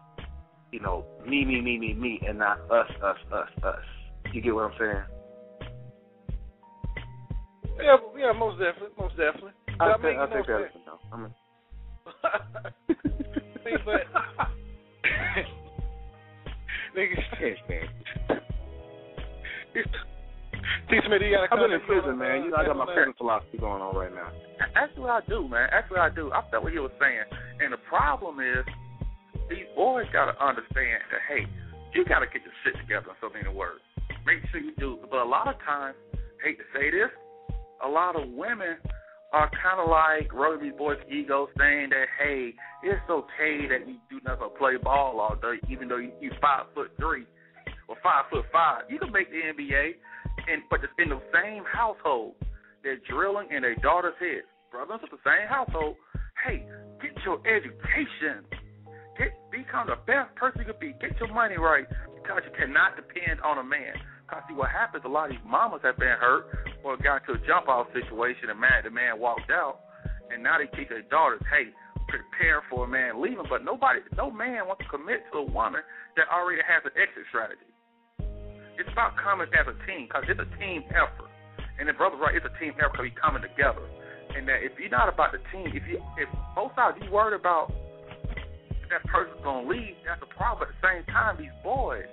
[0.70, 3.85] you know, me, me, me, me, me, and not us, us, us, us.
[4.32, 5.02] You get what I'm saying?
[7.82, 9.51] Yeah, yeah, most definitely, most definitely.
[9.81, 11.01] I, I think, mean, I you think know, that's enough.
[11.12, 11.35] I mean,
[13.66, 14.06] See, but
[16.97, 17.27] niggas,
[20.89, 21.01] T.
[21.05, 22.44] Smith, you got I've been in prison, man.
[22.44, 24.31] You know, I got my prison philosophy going on right now.
[24.77, 25.68] Actually, what I do, man.
[25.73, 26.32] Actually, I do.
[26.32, 27.45] I felt what he was saying, and the
[27.89, 28.65] problem is
[29.49, 31.47] these boys got to understand that hey,
[31.95, 33.11] you got to get your shit together.
[33.11, 33.81] In so many words,
[34.27, 34.99] make sure you do.
[35.11, 35.97] But a lot of times,
[36.45, 37.11] hate to say this,
[37.85, 38.77] a lot of women
[39.33, 43.97] are kind of like rubbing these boys' egos, saying that hey, it's okay that you
[44.11, 47.27] do never play ball all day, even though you, you five foot three
[47.89, 48.83] or five foot five.
[48.89, 49.95] You can make the NBA,
[50.49, 52.35] and but it's in the same household.
[52.83, 54.43] They're drilling in their daughter's head.
[54.71, 55.97] Brothers in the same household.
[56.45, 56.67] Hey,
[57.07, 58.43] get your education.
[59.19, 60.95] Get become the best person you could be.
[61.01, 61.87] Get your money right
[62.19, 63.95] because you cannot depend on a man.
[64.27, 66.51] Because see what happens, a lot of these mamas have been hurt
[66.83, 69.87] or got into a jump off situation and man the man walked out
[70.35, 71.70] and now they teach their daughters, hey,
[72.11, 75.83] prepare for a man leaving, but nobody no man wants to commit to a woman
[76.19, 77.70] that already has an exit strategy.
[78.78, 81.31] It's about coming as a team because it's a team effort.
[81.78, 83.83] And the brother's right, it's a team effort because we coming together.
[84.37, 87.39] And that if you're not about the team, if you if both sides you worried
[87.39, 87.73] about
[88.93, 90.69] that person's gonna leave, that's a problem.
[90.69, 92.05] But at the same time, these boys,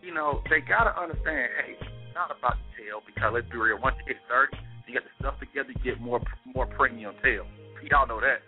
[0.00, 3.82] you know, they gotta understand, hey, it's not about the tail because let's be real,
[3.82, 4.56] once you get thirty,
[4.86, 6.22] you get the stuff together, you get more
[6.54, 7.44] more premium tail.
[7.90, 8.40] Y'all know that.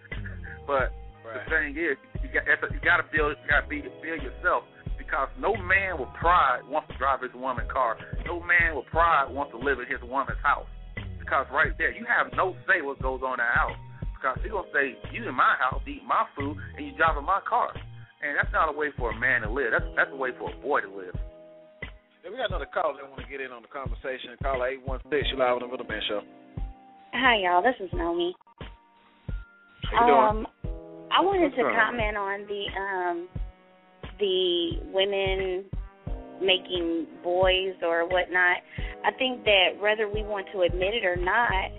[0.66, 0.94] But
[1.24, 1.40] Right.
[1.40, 4.64] the thing is, you got you got to build, you got to be build yourself
[4.98, 7.96] because no man with pride wants to drive his woman's car.
[8.26, 10.68] No man with pride wants to live in his woman's house.
[11.34, 13.74] Because right there, you have no say what goes on in the house.
[14.14, 17.40] Because he gonna say, you in my house, eat my food, and you driving my
[17.42, 17.74] car.
[18.22, 19.74] And that's not a way for a man to live.
[19.74, 21.10] That's that's a way for a boy to live.
[22.22, 24.38] Yeah, we got another caller that want to get in on the conversation.
[24.46, 25.26] Caller eight one six.
[25.26, 26.22] You live on the Middleman Show.
[27.18, 27.66] Hi, y'all.
[27.66, 28.30] This is Naomi.
[29.90, 30.46] How you doing?
[30.46, 30.46] Um,
[31.10, 31.74] I wanted What's to up?
[31.74, 33.16] comment on the um
[34.22, 35.66] the women
[36.42, 38.58] making boys or whatnot.
[39.04, 41.70] I think that whether we want to admit it or not,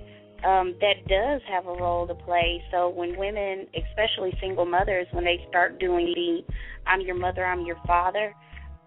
[0.44, 2.62] um, that does have a role to play.
[2.72, 6.54] So when women, especially single mothers, when they start doing the
[6.86, 8.34] "I'm your mother, I'm your father,"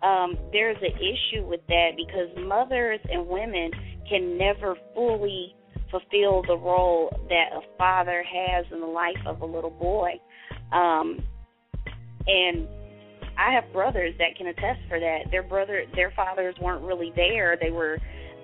[0.03, 3.71] um, there's an issue with that because mothers and women
[4.09, 5.55] can never fully
[5.91, 10.13] fulfill the role that a father has in the life of a little boy.
[10.73, 11.19] Um,
[12.27, 12.69] and
[13.39, 15.31] I have brothers that can attest for that.
[15.31, 17.57] Their brother, their fathers weren't really there.
[17.61, 17.99] They were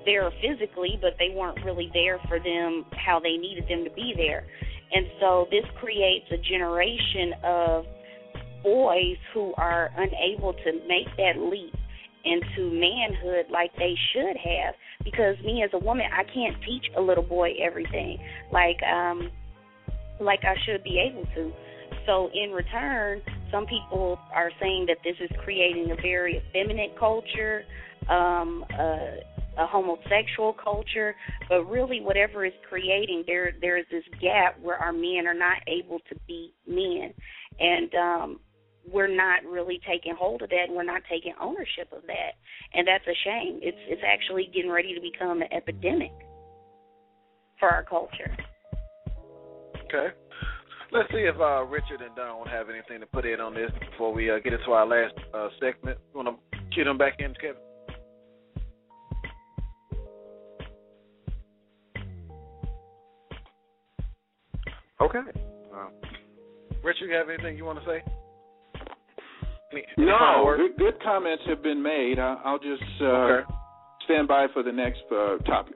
[0.04, 4.14] there physically, but they weren't really there for them how they needed them to be
[4.16, 4.46] there.
[4.92, 7.84] And so this creates a generation of
[8.62, 11.74] boys who are unable to make that leap
[12.24, 17.00] into manhood like they should have because me as a woman I can't teach a
[17.00, 18.16] little boy everything
[18.50, 19.30] like um
[20.20, 21.52] like I should be able to.
[22.06, 23.20] So in return,
[23.54, 27.62] some people are saying that this is creating a very effeminate culture,
[28.10, 29.18] um a,
[29.56, 31.14] a homosexual culture,
[31.48, 35.58] but really whatever is creating there there is this gap where our men are not
[35.68, 37.14] able to be men.
[37.60, 38.40] And um
[38.92, 42.32] we're not really taking hold of that and we're not taking ownership of that
[42.74, 46.12] and that's a shame it's it's actually getting ready to become an epidemic
[47.58, 48.30] for our culture
[49.86, 50.08] Okay.
[50.94, 54.14] Let's see if uh, Richard and Don have anything to put in on this before
[54.14, 55.98] we uh, get into our last uh, segment.
[56.14, 57.56] You want to cue them back in, Kevin?
[65.00, 65.18] Okay.
[65.74, 65.88] Uh,
[66.82, 68.02] Richard, you have anything you want to say?
[69.72, 72.18] Any, any No, good, good comments have been made.
[72.18, 73.48] I, I'll just uh, Okay.
[74.04, 75.74] stand by for the next uh, topic.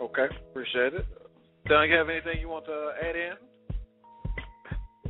[0.00, 1.06] Okay, appreciate it.
[1.68, 3.32] Don, you have anything you want to add in?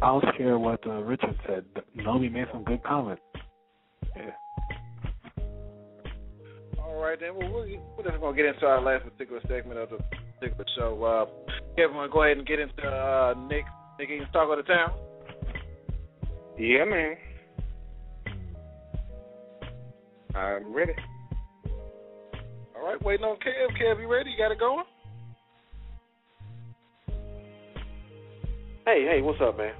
[0.02, 1.64] I'll share what uh, Richard said.
[1.94, 3.22] Naomi made some good comments.
[4.14, 4.30] Yeah.
[6.78, 7.34] All right, then.
[7.36, 9.98] Well, we're, we're just going to get into our last particular segment of the
[10.38, 11.02] particular show.
[11.02, 13.64] Uh, Kevin, want to go ahead and get into uh, Nick.
[13.98, 14.92] Nick, you can talk of the town.
[16.58, 17.16] yeah, man.
[20.34, 20.92] I'm ready.
[22.76, 23.82] All right, waiting on Kev.
[23.82, 24.30] Kev, you ready?
[24.30, 24.84] You got it going?
[28.84, 29.72] Hey, hey, what's up, man?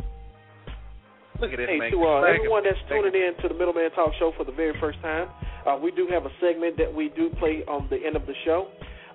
[1.41, 1.91] Look at this Hey, man.
[1.93, 5.01] to uh, everyone that's tuning in to the Middleman Talk Show for the very first
[5.03, 5.29] time,
[5.67, 8.35] uh, we do have a segment that we do play on the end of the
[8.45, 8.69] show.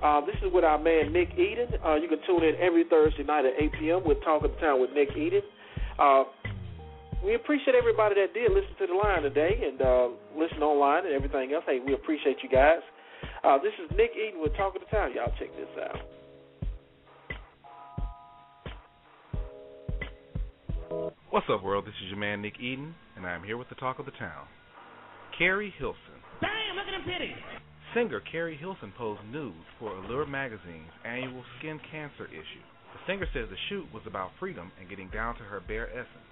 [0.03, 1.69] Uh, this is with our man Nick Eden.
[1.85, 4.02] Uh, you can tune in every Thursday night at 8 p.m.
[4.06, 5.41] with Talk of the Town with Nick Eden.
[5.98, 6.23] Uh,
[7.23, 11.14] we appreciate everybody that did listen to the line today and uh, listen online and
[11.14, 11.64] everything else.
[11.68, 12.81] Hey, we appreciate you guys.
[13.43, 15.14] Uh, this is Nick Eden with Talk of the Town.
[15.14, 16.02] Y'all check this out.
[21.32, 21.88] What's up, world?
[21.88, 24.12] This is your man Nick Eden, and I am here with the talk of the
[24.20, 24.52] town.
[25.40, 26.20] Keri Hilson.
[26.44, 27.40] Damn, look at them titties.
[27.95, 32.66] Singer Keri Hilson posed nudes for Allure magazine's annual skin cancer issue.
[32.91, 36.32] The singer says the shoot was about freedom and getting down to her bare essence.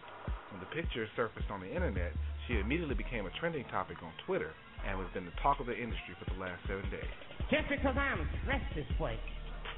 [0.51, 2.11] When the picture surfaced on the internet,
[2.49, 4.51] she immediately became a trending topic on Twitter
[4.83, 7.15] and has been the talk of the industry for the last seven days.
[7.47, 9.15] Just because I'm dressed this way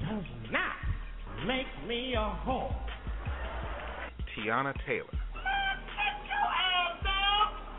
[0.02, 0.82] does not
[1.46, 2.74] make me a whore.
[4.36, 5.06] Teyana Taylor.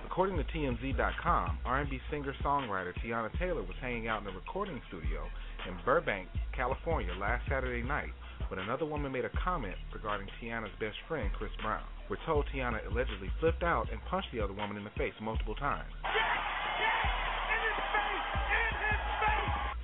[0.06, 5.26] According to TMZ.com, R&B singer-songwriter Teyana Taylor was hanging out in a recording studio
[5.68, 8.12] in Burbank, California last Saturday night
[8.50, 11.82] when another woman made a comment regarding Teyana's best friend, Chris Brown.
[12.10, 15.56] We're told Teyana allegedly flipped out and punched the other woman in the face multiple
[15.56, 15.90] times,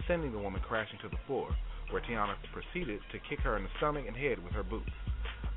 [0.08, 1.50] sending the woman crashing to the floor,
[1.90, 4.92] where Teyana proceeded to kick her in the stomach and head with her boots.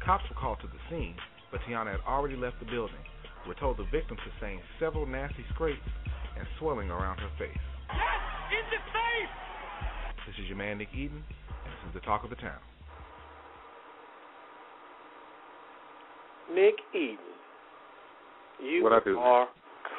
[0.04, 1.14] Cops were called to the scene,
[1.50, 2.96] but Teyana had already left the building.
[3.46, 5.80] We're told the victim sustained several nasty scrapes
[6.38, 7.56] and swelling around her face.
[7.90, 9.34] In the face!
[10.26, 12.58] This is your man Nick Eden, and this is the talk of the town.
[16.54, 17.16] Nick Eden,
[18.62, 19.18] you What I do?
[19.18, 19.48] are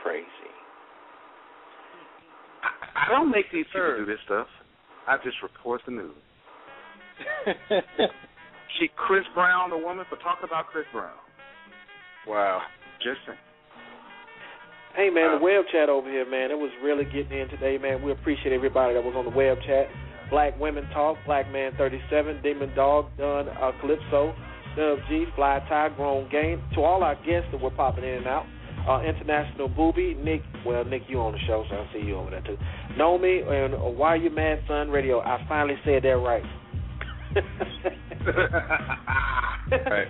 [0.03, 0.27] crazy.
[2.95, 4.47] I don't make these people do this stuff.
[5.07, 6.15] I just report the news.
[8.79, 11.17] she Chris Brown, the woman, for talking about Chris Brown.
[12.27, 12.61] Wow.
[13.01, 13.37] Just saying.
[14.95, 18.03] Hey man, the web chat over here, man, it was really getting in today, man.
[18.03, 19.87] We appreciate everybody that was on the web chat.
[20.29, 24.35] Black Women Talk, Black Man 37, Demon Dog, Dunn, uh, Calypso,
[24.77, 26.61] Dub G, Fly Tie, Grown Game.
[26.75, 28.45] To all our guests that were popping in and out,
[28.87, 32.29] uh, International Booby, Nick, well, Nick, you on the show, so I'll see you over
[32.29, 32.57] there too.
[32.97, 35.21] Know me, and uh, Why You Mad Son Radio.
[35.21, 36.43] I finally said that right.
[39.73, 40.07] Right.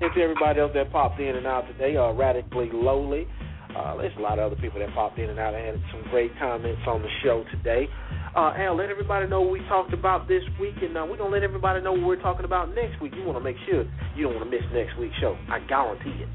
[0.00, 3.26] and to everybody else that popped in and out today, uh, Radically Lowly.
[3.74, 6.08] Uh, there's a lot of other people that popped in and out and had some
[6.10, 7.88] great comments on the show today.
[8.36, 11.30] Uh, Al, let everybody know what we talked about this week, and uh, we're going
[11.30, 13.12] to let everybody know what we're talking about next week.
[13.16, 13.84] You want to make sure
[14.14, 15.36] you don't want to miss next week's show.
[15.50, 16.28] I guarantee it.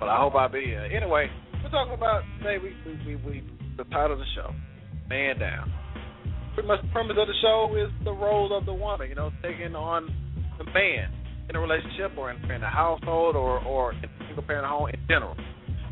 [0.00, 0.84] Well, I hope I'll be here.
[0.84, 1.30] Anyway,
[1.62, 2.58] we're talking about today.
[2.62, 3.44] We we we, we
[3.78, 4.52] the title of the show,
[5.08, 5.72] Man Down.
[6.56, 9.10] Pretty much the premise of the show is the role of the woman.
[9.10, 10.08] You know, taking on
[10.56, 11.12] the man
[11.50, 14.88] in a relationship or in, in a household or or in a single parent home
[14.88, 15.36] in general.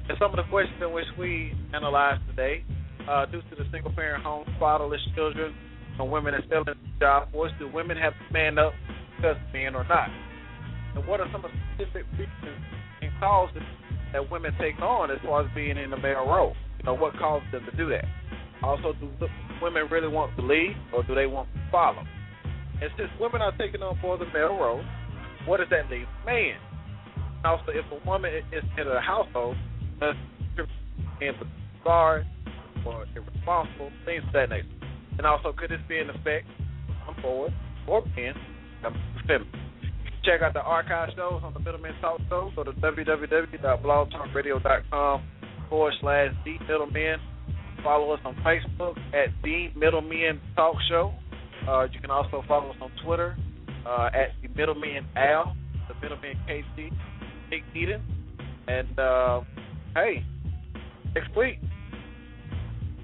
[0.08, 2.64] And some of the questions in which we analyzed today,
[3.04, 5.52] uh, due to the single parent home, fatherless children,
[6.00, 8.72] and women that still in the job force, do women have to man up
[9.16, 10.08] because men or not?
[10.96, 12.64] And what are some of the specific reasons
[13.02, 13.60] and causes
[14.14, 16.56] that women take on as far as being in the male role?
[16.78, 18.08] You know, what causes them to do that?
[18.64, 19.08] Also, do
[19.62, 22.02] women really want to lead or do they want to follow?
[22.80, 24.82] And since women are taking on more of the male role,
[25.46, 26.56] what does that leave man?
[27.38, 29.56] And also, if a woman is in a household,
[30.00, 30.14] does
[31.20, 31.34] being
[31.82, 32.24] bizarre
[32.86, 34.68] or irresponsible, things of that nature.
[35.18, 36.46] And also, could this be an effect
[37.06, 37.52] on board
[37.86, 38.34] or men
[40.24, 42.50] check out the archive shows on the Middleman Talk Show.
[42.56, 45.22] Go to www.blogtalkradio.com
[45.68, 47.20] forward slash The Middlemen.
[47.84, 51.12] Follow us on Facebook at The Middlemen Talk Show.
[51.68, 53.36] Uh, you can also follow us on Twitter
[53.86, 55.54] uh, at The Middleman Al,
[55.88, 56.90] The Middleman KC,
[57.50, 58.02] Nick Eden.
[58.68, 59.42] And uh,
[59.94, 60.24] hey,
[61.14, 61.58] next week,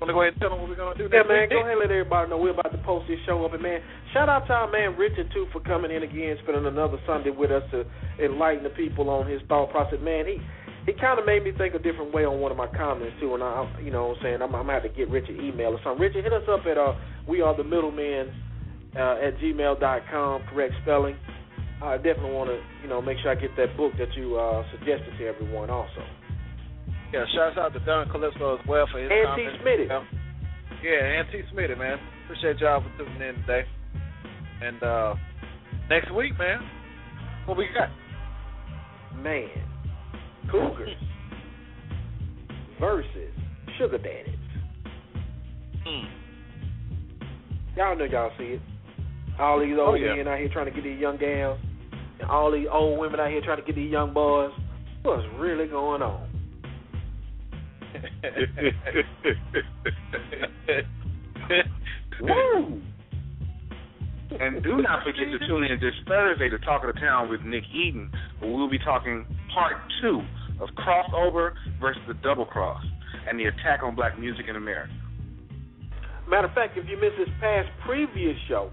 [0.01, 1.51] want to go ahead and tell them what we're going to do Yeah, man, week?
[1.51, 3.53] go ahead and let everybody know we're about to post this show up.
[3.53, 3.83] And, man,
[4.15, 7.51] shout out to our man Richard, too, for coming in again, spending another Sunday with
[7.53, 7.85] us to
[8.17, 10.01] enlighten the people on his thought process.
[10.01, 10.41] Man, he
[10.91, 13.35] he kind of made me think a different way on one of my comments, too.
[13.35, 15.39] And, I, you know what I'm saying, I'm, I'm going to have to get Richard
[15.39, 16.03] email or something.
[16.03, 16.95] Richard, hit us up at uh,
[17.29, 18.33] We Are The Middlemen
[18.97, 21.17] uh, at gmail.com, correct spelling.
[21.83, 24.65] I definitely want to, you know, make sure I get that book that you uh,
[24.73, 26.05] suggested to everyone also.
[27.13, 29.47] Yeah, shouts out to Don Calypso as well for his And T.
[29.47, 29.65] comments.
[29.65, 29.89] Smitty.
[30.85, 31.41] Yeah, and T.
[31.55, 31.99] Smitty, man.
[32.25, 33.63] Appreciate y'all for tuning in today.
[34.63, 35.15] And uh
[35.89, 36.61] next week, man,
[37.47, 37.89] what we got?
[39.17, 39.49] Man,
[40.51, 40.91] Cougars
[42.79, 43.33] versus
[43.79, 44.35] Sugar Daddies.
[45.85, 46.07] Hmm.
[47.77, 48.61] Y'all know y'all see it.
[49.39, 50.15] All these Oh, old yeah.
[50.15, 51.59] men out here trying to get these young gals,
[52.21, 54.51] and all these old women out here trying to get these young boys.
[55.03, 56.29] What's really going on?
[62.21, 62.81] Woo!
[64.39, 67.41] And do not forget to tune in this Thursday to Talk of the Town with
[67.43, 70.21] Nick Eden, we'll be talking part two
[70.61, 72.85] of Crossover versus the Double Cross
[73.29, 74.93] and the attack on black music in America.
[76.29, 78.71] Matter of fact, if you missed this past previous show,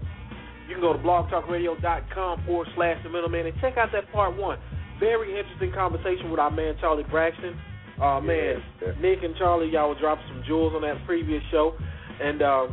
[0.68, 4.58] you can go to blogtalkradio.com forward slash the middleman and check out that part one.
[5.00, 7.58] Very interesting conversation with our man Charlie Braxton.
[8.00, 8.62] Uh, man,
[9.00, 11.74] Nick and Charlie, y'all were dropping some jewels on that previous show.
[12.20, 12.66] And uh,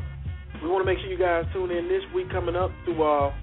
[0.62, 3.34] we want to make sure you guys tune in this week coming up to, uh,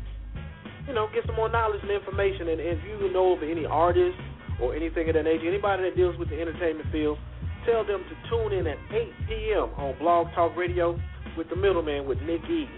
[0.86, 2.49] you know, get some more knowledge and information.
[2.49, 4.20] And if you know of any artists
[4.62, 7.18] or anything of that nature, anybody that deals with the entertainment field,
[7.66, 9.68] tell them to tune in at 8 p.m.
[9.76, 10.98] on Blog Talk Radio
[11.36, 12.68] with the middleman with Nick Eden.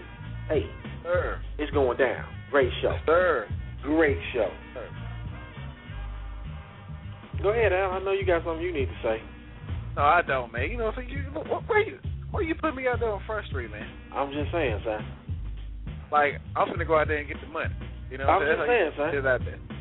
[0.49, 0.65] Hey,
[1.03, 2.25] sir, it's going down.
[2.51, 2.97] Great show.
[3.05, 3.47] sir.
[3.83, 4.49] Great show.
[4.73, 4.87] Sir.
[7.43, 7.91] Go ahead, Al.
[7.91, 9.21] I know you got something you need to say.
[9.95, 10.69] No, I don't, man.
[10.71, 11.99] You know, so you wh- where you
[12.31, 13.87] where you put me out there on Front Street, man?
[14.13, 15.05] I'm just saying, son.
[16.11, 17.73] Like I'm gonna go out there and get the money.
[18.09, 18.91] You know, what I'm what just saying?
[18.91, 19.21] saying, That's son.
[19.21, 19.74] get out there.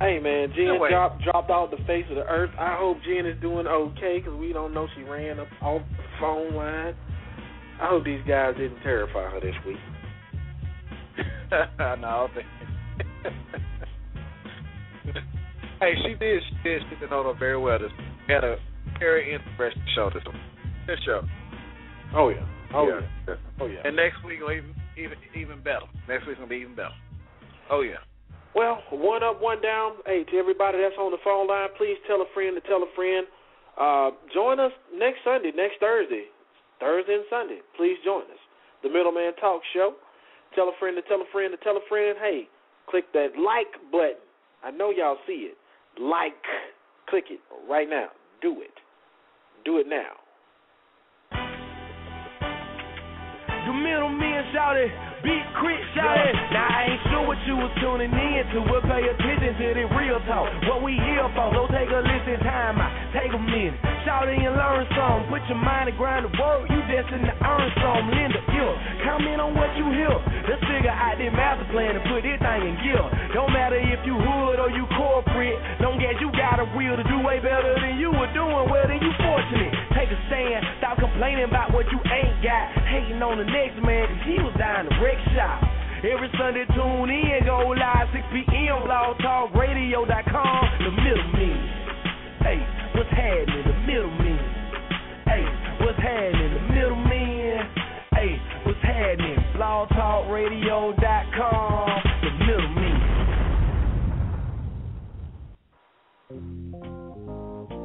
[0.00, 2.50] Hey, man, Jen No dropped dropped off the face of the earth.
[2.58, 6.04] I hope Jen is doing okay because we don't know she ran up off the
[6.20, 6.94] phone line.
[7.80, 9.76] I hope these guys didn't terrify her this week.
[11.50, 12.46] no, I think.
[15.80, 16.42] hey, she did.
[16.48, 16.82] She did.
[16.90, 17.78] She did know her very well.
[17.78, 17.90] This
[18.28, 18.56] we had a
[19.00, 20.10] very interesting show.
[20.14, 20.40] This one.
[20.86, 21.22] Good show.
[22.14, 22.46] Oh yeah.
[22.74, 23.00] Oh Yeah.
[23.26, 23.34] yeah.
[23.60, 23.80] Oh yeah.
[23.84, 25.86] And next week will even even even better.
[26.08, 26.94] Next week's gonna be even better.
[27.70, 27.98] Oh yeah.
[28.54, 29.96] Well, one up, one down.
[30.06, 32.90] Hey, to everybody that's on the phone line, please tell a friend to tell a
[32.96, 33.26] friend.
[33.78, 36.24] Uh, join us next Sunday, next Thursday,
[36.80, 37.60] Thursday and Sunday.
[37.76, 38.42] Please join us.
[38.82, 39.94] The Middleman Talk Show.
[40.54, 42.16] Tell a friend to tell a friend to tell a friend.
[42.20, 42.48] Hey,
[42.88, 44.22] click that like button.
[44.64, 45.56] I know y'all see it.
[46.00, 46.34] Like,
[47.08, 48.08] click it right now.
[48.40, 48.74] Do it.
[49.64, 50.18] Do it now.
[53.66, 54.90] The middleman shouted,
[55.28, 55.48] beat.
[56.52, 59.84] Now I ain't sure what you was tuning in to, but pay attention to the
[59.98, 60.48] real talk.
[60.64, 63.78] What we here for, so take a listen, time out, take a minute.
[64.04, 67.68] Shout and learn some, put your mind to grind the work, you destined to earn
[67.80, 68.08] some.
[68.08, 68.72] Linda, yeah,
[69.04, 70.12] comment on what you hear.
[70.48, 73.04] Let's figure out this master plan and put this thing in gear.
[73.36, 77.04] Don't matter if you hood or you corporate, don't get you got a will to
[77.04, 79.72] do way better than you were doing, well then you fortunate.
[79.92, 82.72] Take a stand, stop complaining about what you ain't got.
[82.88, 85.64] Hating on the next man, cause he was down the wreck shop.
[85.98, 88.86] Every Sunday tune in, go live 6 p.m.
[88.86, 90.60] blogtalkradio.com.
[90.78, 91.58] The middleman.
[92.38, 92.77] Hey, what's
[93.18, 93.64] happening?
[93.66, 94.38] The middleman.
[95.26, 95.42] Hey,
[95.82, 96.54] what's happening?
[96.54, 97.66] The middleman.
[98.14, 99.36] Hey, what's happening?
[99.58, 102.02] blogtalkradio.com.
[102.22, 102.96] The middleman.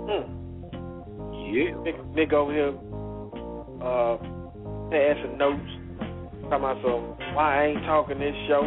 [0.05, 0.25] Hmm.
[1.53, 1.69] Yeah.
[1.83, 2.73] Nick, Nick over here
[3.81, 4.17] uh,
[4.89, 5.71] passing notes,
[6.49, 8.63] talking about some why I ain't talking this show.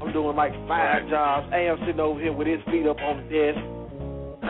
[0.00, 1.48] I'm doing like five jobs.
[1.52, 3.58] Am sitting over here with his feet up on the desk,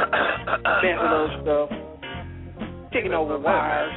[0.09, 1.69] messing up stuff,
[2.93, 3.93] kicking over wires.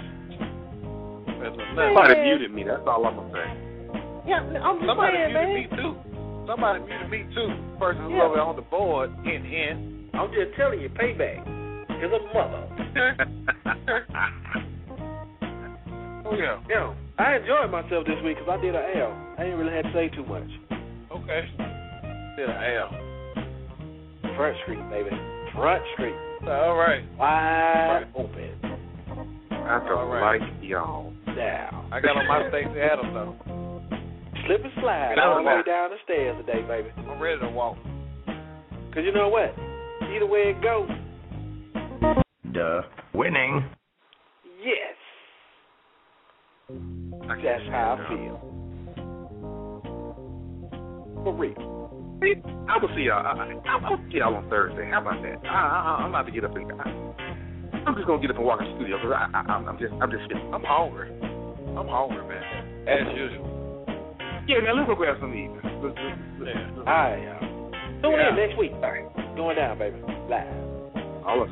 [1.76, 2.64] Somebody muted me.
[2.64, 3.48] That's all I'm gonna say.
[4.28, 5.54] Yeah, I'm just Somebody saying, muted man.
[5.56, 5.94] me too.
[6.48, 7.50] Somebody muted me too.
[7.80, 8.24] Person who's Yeah.
[8.24, 9.12] over on the board.
[9.24, 10.10] Hint, hint.
[10.14, 11.42] I'm just telling you, payback
[12.00, 12.64] is a mother.
[16.26, 16.58] Oh yeah.
[16.70, 19.12] Yeah, I enjoyed myself this week because I did an L.
[19.38, 20.48] I didn't really have to say too much.
[21.12, 21.42] Okay.
[22.38, 22.90] Did an L.
[24.38, 25.12] Front Street, baby.
[25.54, 26.16] Front Street.
[26.48, 27.04] All right.
[27.18, 28.50] Wide open.
[29.52, 30.40] I don't All right.
[30.42, 31.14] like y'all.
[31.36, 31.90] Down.
[31.92, 33.36] I got on my Stacy Adams though.
[34.46, 36.90] Slip and slide all the way down the stairs today, baby.
[36.98, 37.78] I'm ready to walk.
[38.94, 39.56] Cause you know what?
[40.14, 40.90] Either way it goes,
[42.54, 42.82] Duh.
[43.14, 43.64] Winning.
[44.64, 44.96] yes.
[47.42, 48.40] That's how I feel.
[51.24, 52.03] For real.
[52.22, 53.26] I will see y'all.
[53.26, 54.90] I, I, I'll see y'all on Thursday.
[54.90, 55.42] How about that?
[55.48, 56.72] I, I, I'm about to get up and.
[56.72, 56.86] I,
[57.86, 59.92] I'm just gonna get up and walk in the studio because I, I, I'm just,
[60.00, 60.54] I'm just feeling.
[60.54, 61.12] I'm hungry.
[61.76, 62.44] I'm hungry, man.
[62.88, 63.86] As usual.
[64.48, 64.78] Yeah, man.
[64.80, 65.52] Let's go grab some to eat.
[65.52, 65.98] Let's, let's,
[66.40, 66.80] let's, Yeah.
[66.80, 67.72] All right, y'all.
[68.00, 68.30] Tune Yeah.
[68.32, 68.72] in next week.
[69.36, 70.00] Going down, baby.
[70.32, 70.48] Live.
[71.28, 71.50] all of